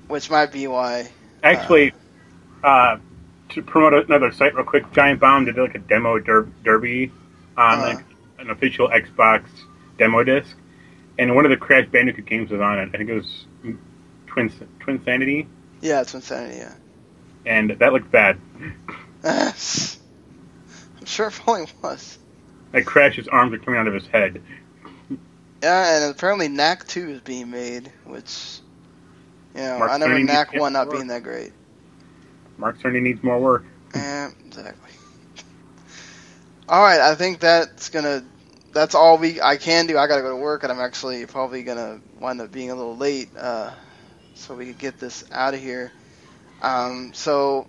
Which 0.08 0.30
might 0.32 0.54
be 0.54 0.66
why. 0.68 1.10
Actually, 1.44 1.92
uh, 2.64 2.98
to 3.50 3.62
promote 3.62 4.06
another 4.08 4.32
site 4.32 4.56
real 4.56 4.64
quick, 4.64 4.90
Giant 4.94 5.20
Bomb 5.20 5.44
did 5.44 5.58
like 5.58 5.76
a 5.76 5.80
demo 5.80 6.20
der- 6.20 6.48
derby 6.64 7.12
on 7.58 7.80
Uh. 7.80 7.82
like 7.82 8.06
an 8.40 8.50
official 8.50 8.88
Xbox 8.88 9.44
demo 9.98 10.24
disc, 10.24 10.56
and 11.20 11.36
one 11.36 11.44
of 11.46 11.52
the 11.52 11.58
Crash 11.58 11.88
Bandicoot 11.90 12.26
games 12.26 12.50
was 12.50 12.62
on 12.62 12.80
it. 12.80 12.90
I 12.94 12.98
think 12.98 13.10
it 13.10 13.14
was 13.16 13.46
Twin 14.28 14.52
Twin 14.80 15.04
Sanity, 15.04 15.48
Yeah, 15.82 16.02
Twin 16.04 16.22
Sanity. 16.22 16.60
Yeah. 16.60 16.74
and 17.46 17.72
that 17.72 17.92
looked 17.92 18.10
bad. 18.10 18.38
I'm 19.26 19.54
sure 21.06 21.28
it 21.28 21.34
probably 21.34 21.68
was. 21.82 22.20
Like 22.74 22.86
Crash's 22.86 23.28
arms 23.28 23.54
are 23.54 23.60
coming 23.60 23.80
out 23.80 23.88
of 23.88 23.94
his 23.94 24.08
head. 24.08 24.42
Yeah, 25.64 26.04
and 26.04 26.12
apparently 26.12 26.48
Knack 26.48 26.88
2 26.88 27.10
is 27.10 27.22
being 27.22 27.50
made, 27.50 27.92
which, 28.04 28.60
you 29.56 29.62
know, 29.62 29.80
Mark 29.80 29.92
I 29.92 29.94
remember 29.96 30.20
Cerny 30.20 30.26
Knack 30.26 30.52
needs 30.52 30.62
1 30.62 30.74
not 30.74 30.92
being 30.92 31.08
that 31.08 31.24
great. 31.24 31.54
Mark 32.58 32.80
Cerny 32.80 33.02
needs 33.02 33.24
more 33.24 33.40
work. 33.40 33.66
Yeah, 33.96 34.30
exactly. 34.46 34.92
All 36.68 36.82
right, 36.82 37.00
I 37.00 37.16
think 37.16 37.40
that's 37.40 37.90
gonna. 37.90 38.26
That's 38.74 38.96
all 38.96 39.18
we 39.18 39.40
I 39.40 39.58
can 39.58 39.86
do. 39.88 39.98
I 39.98 40.08
gotta 40.08 40.22
go 40.22 40.32
to 40.32 40.36
work, 40.36 40.64
and 40.64 40.72
I'm 40.72 40.80
actually 40.80 41.26
probably 41.26 41.64
gonna 41.64 42.02
wind 42.20 42.42
up 42.42 42.52
being 42.52 42.72
a 42.72 42.76
little 42.76 42.98
late, 42.98 43.30
uh, 43.38 43.72
so 44.34 44.56
we 44.56 44.66
can 44.66 44.74
get 44.74 45.00
this 45.00 45.24
out 45.32 45.54
of 45.54 45.60
here. 45.60 45.92
Um, 46.62 47.14
so, 47.14 47.68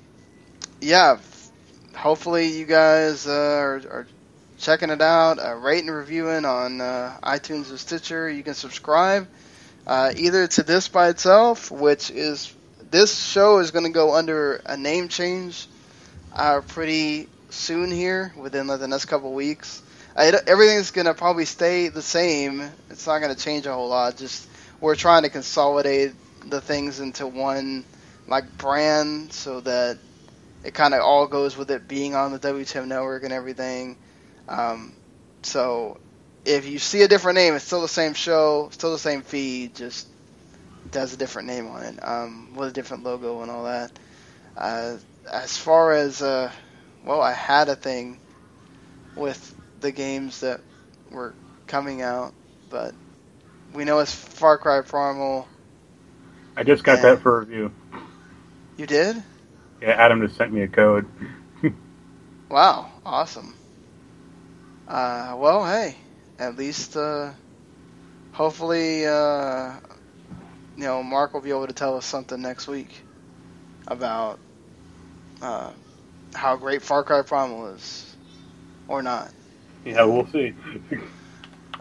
yeah, 0.80 1.18
hopefully 1.94 2.58
you 2.58 2.64
guys 2.64 3.26
uh, 3.26 3.30
are, 3.30 3.82
are 3.90 4.06
checking 4.58 4.90
it 4.90 5.02
out, 5.02 5.38
uh, 5.38 5.54
rating 5.54 5.90
reviewing 5.90 6.44
on 6.44 6.80
uh, 6.80 7.18
iTunes 7.22 7.72
or 7.72 7.76
Stitcher. 7.76 8.28
You 8.28 8.42
can 8.42 8.54
subscribe 8.54 9.28
uh, 9.86 10.12
either 10.16 10.46
to 10.46 10.62
this 10.62 10.88
by 10.88 11.08
itself, 11.08 11.70
which 11.70 12.10
is 12.10 12.52
this 12.90 13.18
show 13.18 13.58
is 13.58 13.70
going 13.70 13.84
to 13.84 13.90
go 13.90 14.14
under 14.14 14.56
a 14.66 14.76
name 14.76 15.08
change 15.08 15.66
uh, 16.32 16.60
pretty 16.68 17.28
soon 17.50 17.90
here, 17.90 18.32
within 18.36 18.66
like, 18.66 18.80
the 18.80 18.88
next 18.88 19.06
couple 19.06 19.32
weeks. 19.32 19.82
Uh, 20.14 20.32
everything's 20.46 20.90
going 20.90 21.06
to 21.06 21.14
probably 21.14 21.44
stay 21.44 21.88
the 21.88 22.02
same. 22.02 22.60
It's 22.90 23.06
not 23.06 23.18
going 23.20 23.34
to 23.34 23.40
change 23.40 23.66
a 23.66 23.72
whole 23.72 23.88
lot. 23.88 24.16
Just 24.16 24.48
we're 24.80 24.94
trying 24.94 25.22
to 25.22 25.30
consolidate 25.30 26.12
the 26.48 26.60
things 26.60 27.00
into 27.00 27.26
one 27.26 27.84
like 28.28 28.56
brand 28.58 29.32
so 29.32 29.60
that 29.60 29.98
it 30.64 30.74
kind 30.74 30.94
of 30.94 31.00
all 31.00 31.26
goes 31.26 31.56
with 31.56 31.70
it 31.70 31.86
being 31.86 32.14
on 32.14 32.32
the 32.32 32.38
WTM 32.38 32.88
network 32.88 33.24
and 33.24 33.32
everything. 33.32 33.96
Um, 34.48 34.96
so 35.42 35.98
if 36.44 36.66
you 36.66 36.78
see 36.78 37.02
a 37.02 37.08
different 37.08 37.36
name, 37.36 37.54
it's 37.54 37.64
still 37.64 37.82
the 37.82 37.88
same 37.88 38.14
show, 38.14 38.68
still 38.72 38.92
the 38.92 38.98
same 38.98 39.22
feed, 39.22 39.74
just 39.76 40.08
does 40.90 41.12
a 41.12 41.16
different 41.16 41.48
name 41.48 41.66
on 41.68 41.82
it 41.82 41.98
um, 42.02 42.54
with 42.54 42.68
a 42.70 42.72
different 42.72 43.04
logo 43.04 43.42
and 43.42 43.50
all 43.50 43.64
that. 43.64 43.98
Uh, 44.56 44.96
as 45.30 45.56
far 45.56 45.92
as 45.92 46.22
uh, 46.22 46.50
well, 47.04 47.20
I 47.20 47.32
had 47.32 47.68
a 47.68 47.76
thing 47.76 48.20
with 49.16 49.54
the 49.80 49.92
games 49.92 50.40
that 50.40 50.60
were 51.10 51.36
coming 51.66 52.02
out, 52.02 52.34
but 52.70 52.94
we 53.72 53.84
know 53.84 53.98
it's 54.00 54.14
Far 54.14 54.58
Cry 54.58 54.80
Primal. 54.82 55.48
I 56.56 56.64
just 56.64 56.84
got 56.84 57.02
that 57.02 57.20
for 57.22 57.40
review. 57.40 57.72
You 58.76 58.86
did? 58.86 59.22
Yeah, 59.80 59.90
Adam 59.90 60.20
just 60.22 60.36
sent 60.36 60.52
me 60.52 60.62
a 60.62 60.68
code. 60.68 61.06
Wow, 62.50 62.90
awesome. 63.04 63.54
Uh, 64.88 65.34
well, 65.38 65.64
hey, 65.64 65.96
at 66.38 66.56
least 66.56 66.96
uh, 66.96 67.32
hopefully, 68.32 69.04
uh, 69.06 69.72
you 70.76 70.84
know, 70.84 71.02
Mark 71.02 71.34
will 71.34 71.40
be 71.40 71.50
able 71.50 71.66
to 71.66 71.72
tell 71.72 71.96
us 71.96 72.06
something 72.06 72.40
next 72.40 72.68
week 72.68 72.90
about 73.88 74.38
uh, 75.42 75.70
how 76.34 76.56
great 76.56 76.82
Far 76.82 77.02
Cry 77.02 77.22
Primal 77.22 77.68
is, 77.68 78.16
or 78.86 79.02
not. 79.02 79.30
Yeah, 79.84 80.04
we'll 80.04 80.26
see. 80.28 80.54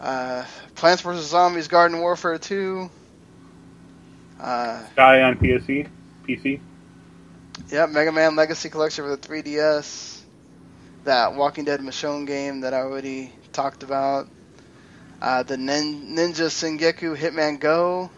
Uh, 0.00 0.44
Plants 0.74 1.02
vs 1.02 1.26
Zombies: 1.26 1.68
Garden 1.68 2.00
Warfare 2.00 2.38
2. 2.38 2.90
Uh, 4.40 4.86
Sky 4.92 5.22
on 5.22 5.36
PSC, 5.36 5.88
PC. 6.28 6.60
Yep, 7.70 7.90
Mega 7.90 8.12
Man 8.12 8.36
Legacy 8.36 8.68
Collection 8.68 9.04
for 9.04 9.16
the 9.16 9.16
3DS. 9.16 10.15
That 11.06 11.34
Walking 11.34 11.64
Dead 11.64 11.78
Michonne 11.80 12.26
game 12.26 12.62
that 12.62 12.74
I 12.74 12.78
already 12.78 13.32
talked 13.52 13.84
about. 13.84 14.26
Uh, 15.22 15.44
the 15.44 15.56
Nin- 15.56 16.16
Ninja 16.16 16.50
Sengeku 16.50 17.16
Hitman 17.16 17.60
Go, 17.60 18.10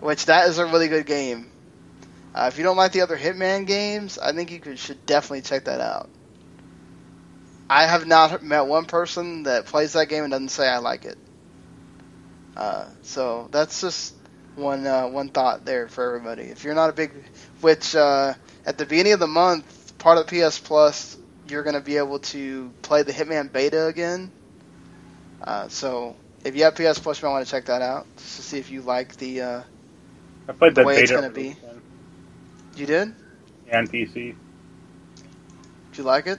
which 0.00 0.24
that 0.26 0.48
is 0.48 0.56
a 0.56 0.64
really 0.64 0.88
good 0.88 1.04
game. 1.04 1.50
Uh, 2.34 2.46
if 2.50 2.56
you 2.56 2.64
don't 2.64 2.78
like 2.78 2.92
the 2.92 3.02
other 3.02 3.18
Hitman 3.18 3.66
games, 3.66 4.18
I 4.18 4.32
think 4.32 4.50
you 4.50 4.58
could, 4.58 4.78
should 4.78 5.04
definitely 5.04 5.42
check 5.42 5.64
that 5.64 5.82
out. 5.82 6.08
I 7.68 7.86
have 7.86 8.06
not 8.06 8.42
met 8.42 8.62
one 8.62 8.86
person 8.86 9.42
that 9.42 9.66
plays 9.66 9.92
that 9.92 10.08
game 10.08 10.24
and 10.24 10.30
doesn't 10.30 10.48
say 10.48 10.66
I 10.66 10.78
like 10.78 11.04
it. 11.04 11.18
Uh, 12.56 12.86
so 13.02 13.48
that's 13.50 13.82
just 13.82 14.14
one 14.54 14.86
uh, 14.86 15.08
one 15.08 15.28
thought 15.28 15.66
there 15.66 15.88
for 15.88 16.06
everybody. 16.06 16.44
If 16.44 16.64
you're 16.64 16.74
not 16.74 16.88
a 16.88 16.94
big, 16.94 17.12
which 17.60 17.94
uh, 17.94 18.32
at 18.64 18.78
the 18.78 18.86
beginning 18.86 19.12
of 19.12 19.20
the 19.20 19.26
month, 19.26 19.98
part 19.98 20.16
of 20.16 20.26
PS 20.26 20.58
Plus, 20.58 21.18
you're 21.48 21.62
going 21.62 21.74
to 21.74 21.80
be 21.80 21.96
able 21.96 22.18
to 22.20 22.70
play 22.82 23.02
the 23.02 23.12
Hitman 23.12 23.52
beta 23.52 23.86
again. 23.86 24.30
Uh, 25.42 25.68
so 25.68 26.16
if 26.44 26.56
you 26.56 26.64
have 26.64 26.74
PS 26.74 26.98
Plus, 26.98 27.20
you 27.20 27.28
might 27.28 27.32
want 27.34 27.44
to 27.46 27.50
check 27.50 27.66
that 27.66 27.82
out 27.82 28.06
just 28.16 28.36
to 28.36 28.42
see 28.42 28.58
if 28.58 28.70
you 28.70 28.82
like 28.82 29.16
the. 29.16 29.40
Uh, 29.40 29.62
I 30.48 30.52
played 30.52 30.74
that 30.74 30.84
way 30.86 30.96
it's 31.00 31.10
gonna 31.10 31.30
be. 31.30 31.50
this 31.50 31.58
you 32.76 32.86
did? 32.86 33.12
Yeah, 33.66 33.78
on 33.78 33.86
PC. 33.88 34.14
Did 34.14 34.34
you 35.98 36.04
like 36.04 36.26
it? 36.26 36.38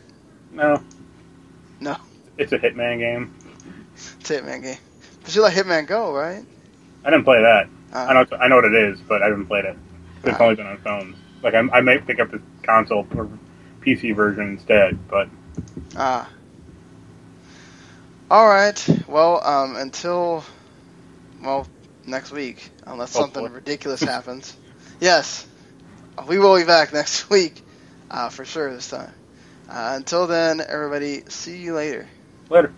No. 0.51 0.81
No. 1.79 1.95
It's 2.37 2.51
a 2.51 2.57
Hitman 2.59 2.99
game. 2.99 3.33
It's 3.95 4.29
a 4.31 4.41
Hitman 4.41 4.63
game. 4.63 4.77
But 5.23 5.35
you 5.35 5.41
like 5.41 5.53
Hitman 5.53 5.85
Go, 5.87 6.13
right? 6.13 6.43
I 7.05 7.09
didn't 7.09 7.25
play 7.25 7.41
that. 7.41 7.67
Uh, 7.93 7.97
I 8.09 8.13
know 8.13 8.25
I 8.39 8.47
know 8.47 8.55
what 8.55 8.65
it 8.65 8.73
is, 8.73 8.99
but 9.01 9.21
I 9.21 9.27
haven't 9.27 9.45
played 9.45 9.65
it. 9.65 9.77
It's 10.23 10.37
Ah. 10.39 10.43
only 10.43 10.55
been 10.55 10.65
on 10.67 10.77
phones. 10.77 11.15
Like 11.43 11.53
I, 11.53 11.59
I 11.59 11.81
might 11.81 12.07
pick 12.07 12.19
up 12.19 12.31
the 12.31 12.41
console 12.63 13.05
or 13.15 13.29
PC 13.85 14.15
version 14.15 14.49
instead, 14.49 14.97
but 15.07 15.27
Ah. 15.95 16.29
All 18.31 18.47
right. 18.47 18.87
Well, 19.07 19.45
um, 19.45 19.75
until 19.75 20.43
well 21.41 21.67
next 22.05 22.31
week, 22.31 22.71
unless 22.87 23.11
something 23.11 23.43
ridiculous 23.43 24.01
happens. 24.03 24.55
Yes, 24.99 25.45
we 26.27 26.39
will 26.39 26.57
be 26.57 26.63
back 26.63 26.93
next 26.93 27.29
week, 27.29 27.61
uh, 28.09 28.29
for 28.29 28.45
sure 28.45 28.73
this 28.73 28.89
time. 28.89 29.11
Uh, 29.69 29.93
until 29.95 30.27
then, 30.27 30.61
everybody, 30.61 31.23
see 31.29 31.57
you 31.57 31.73
later. 31.75 32.07
later. 32.49 32.71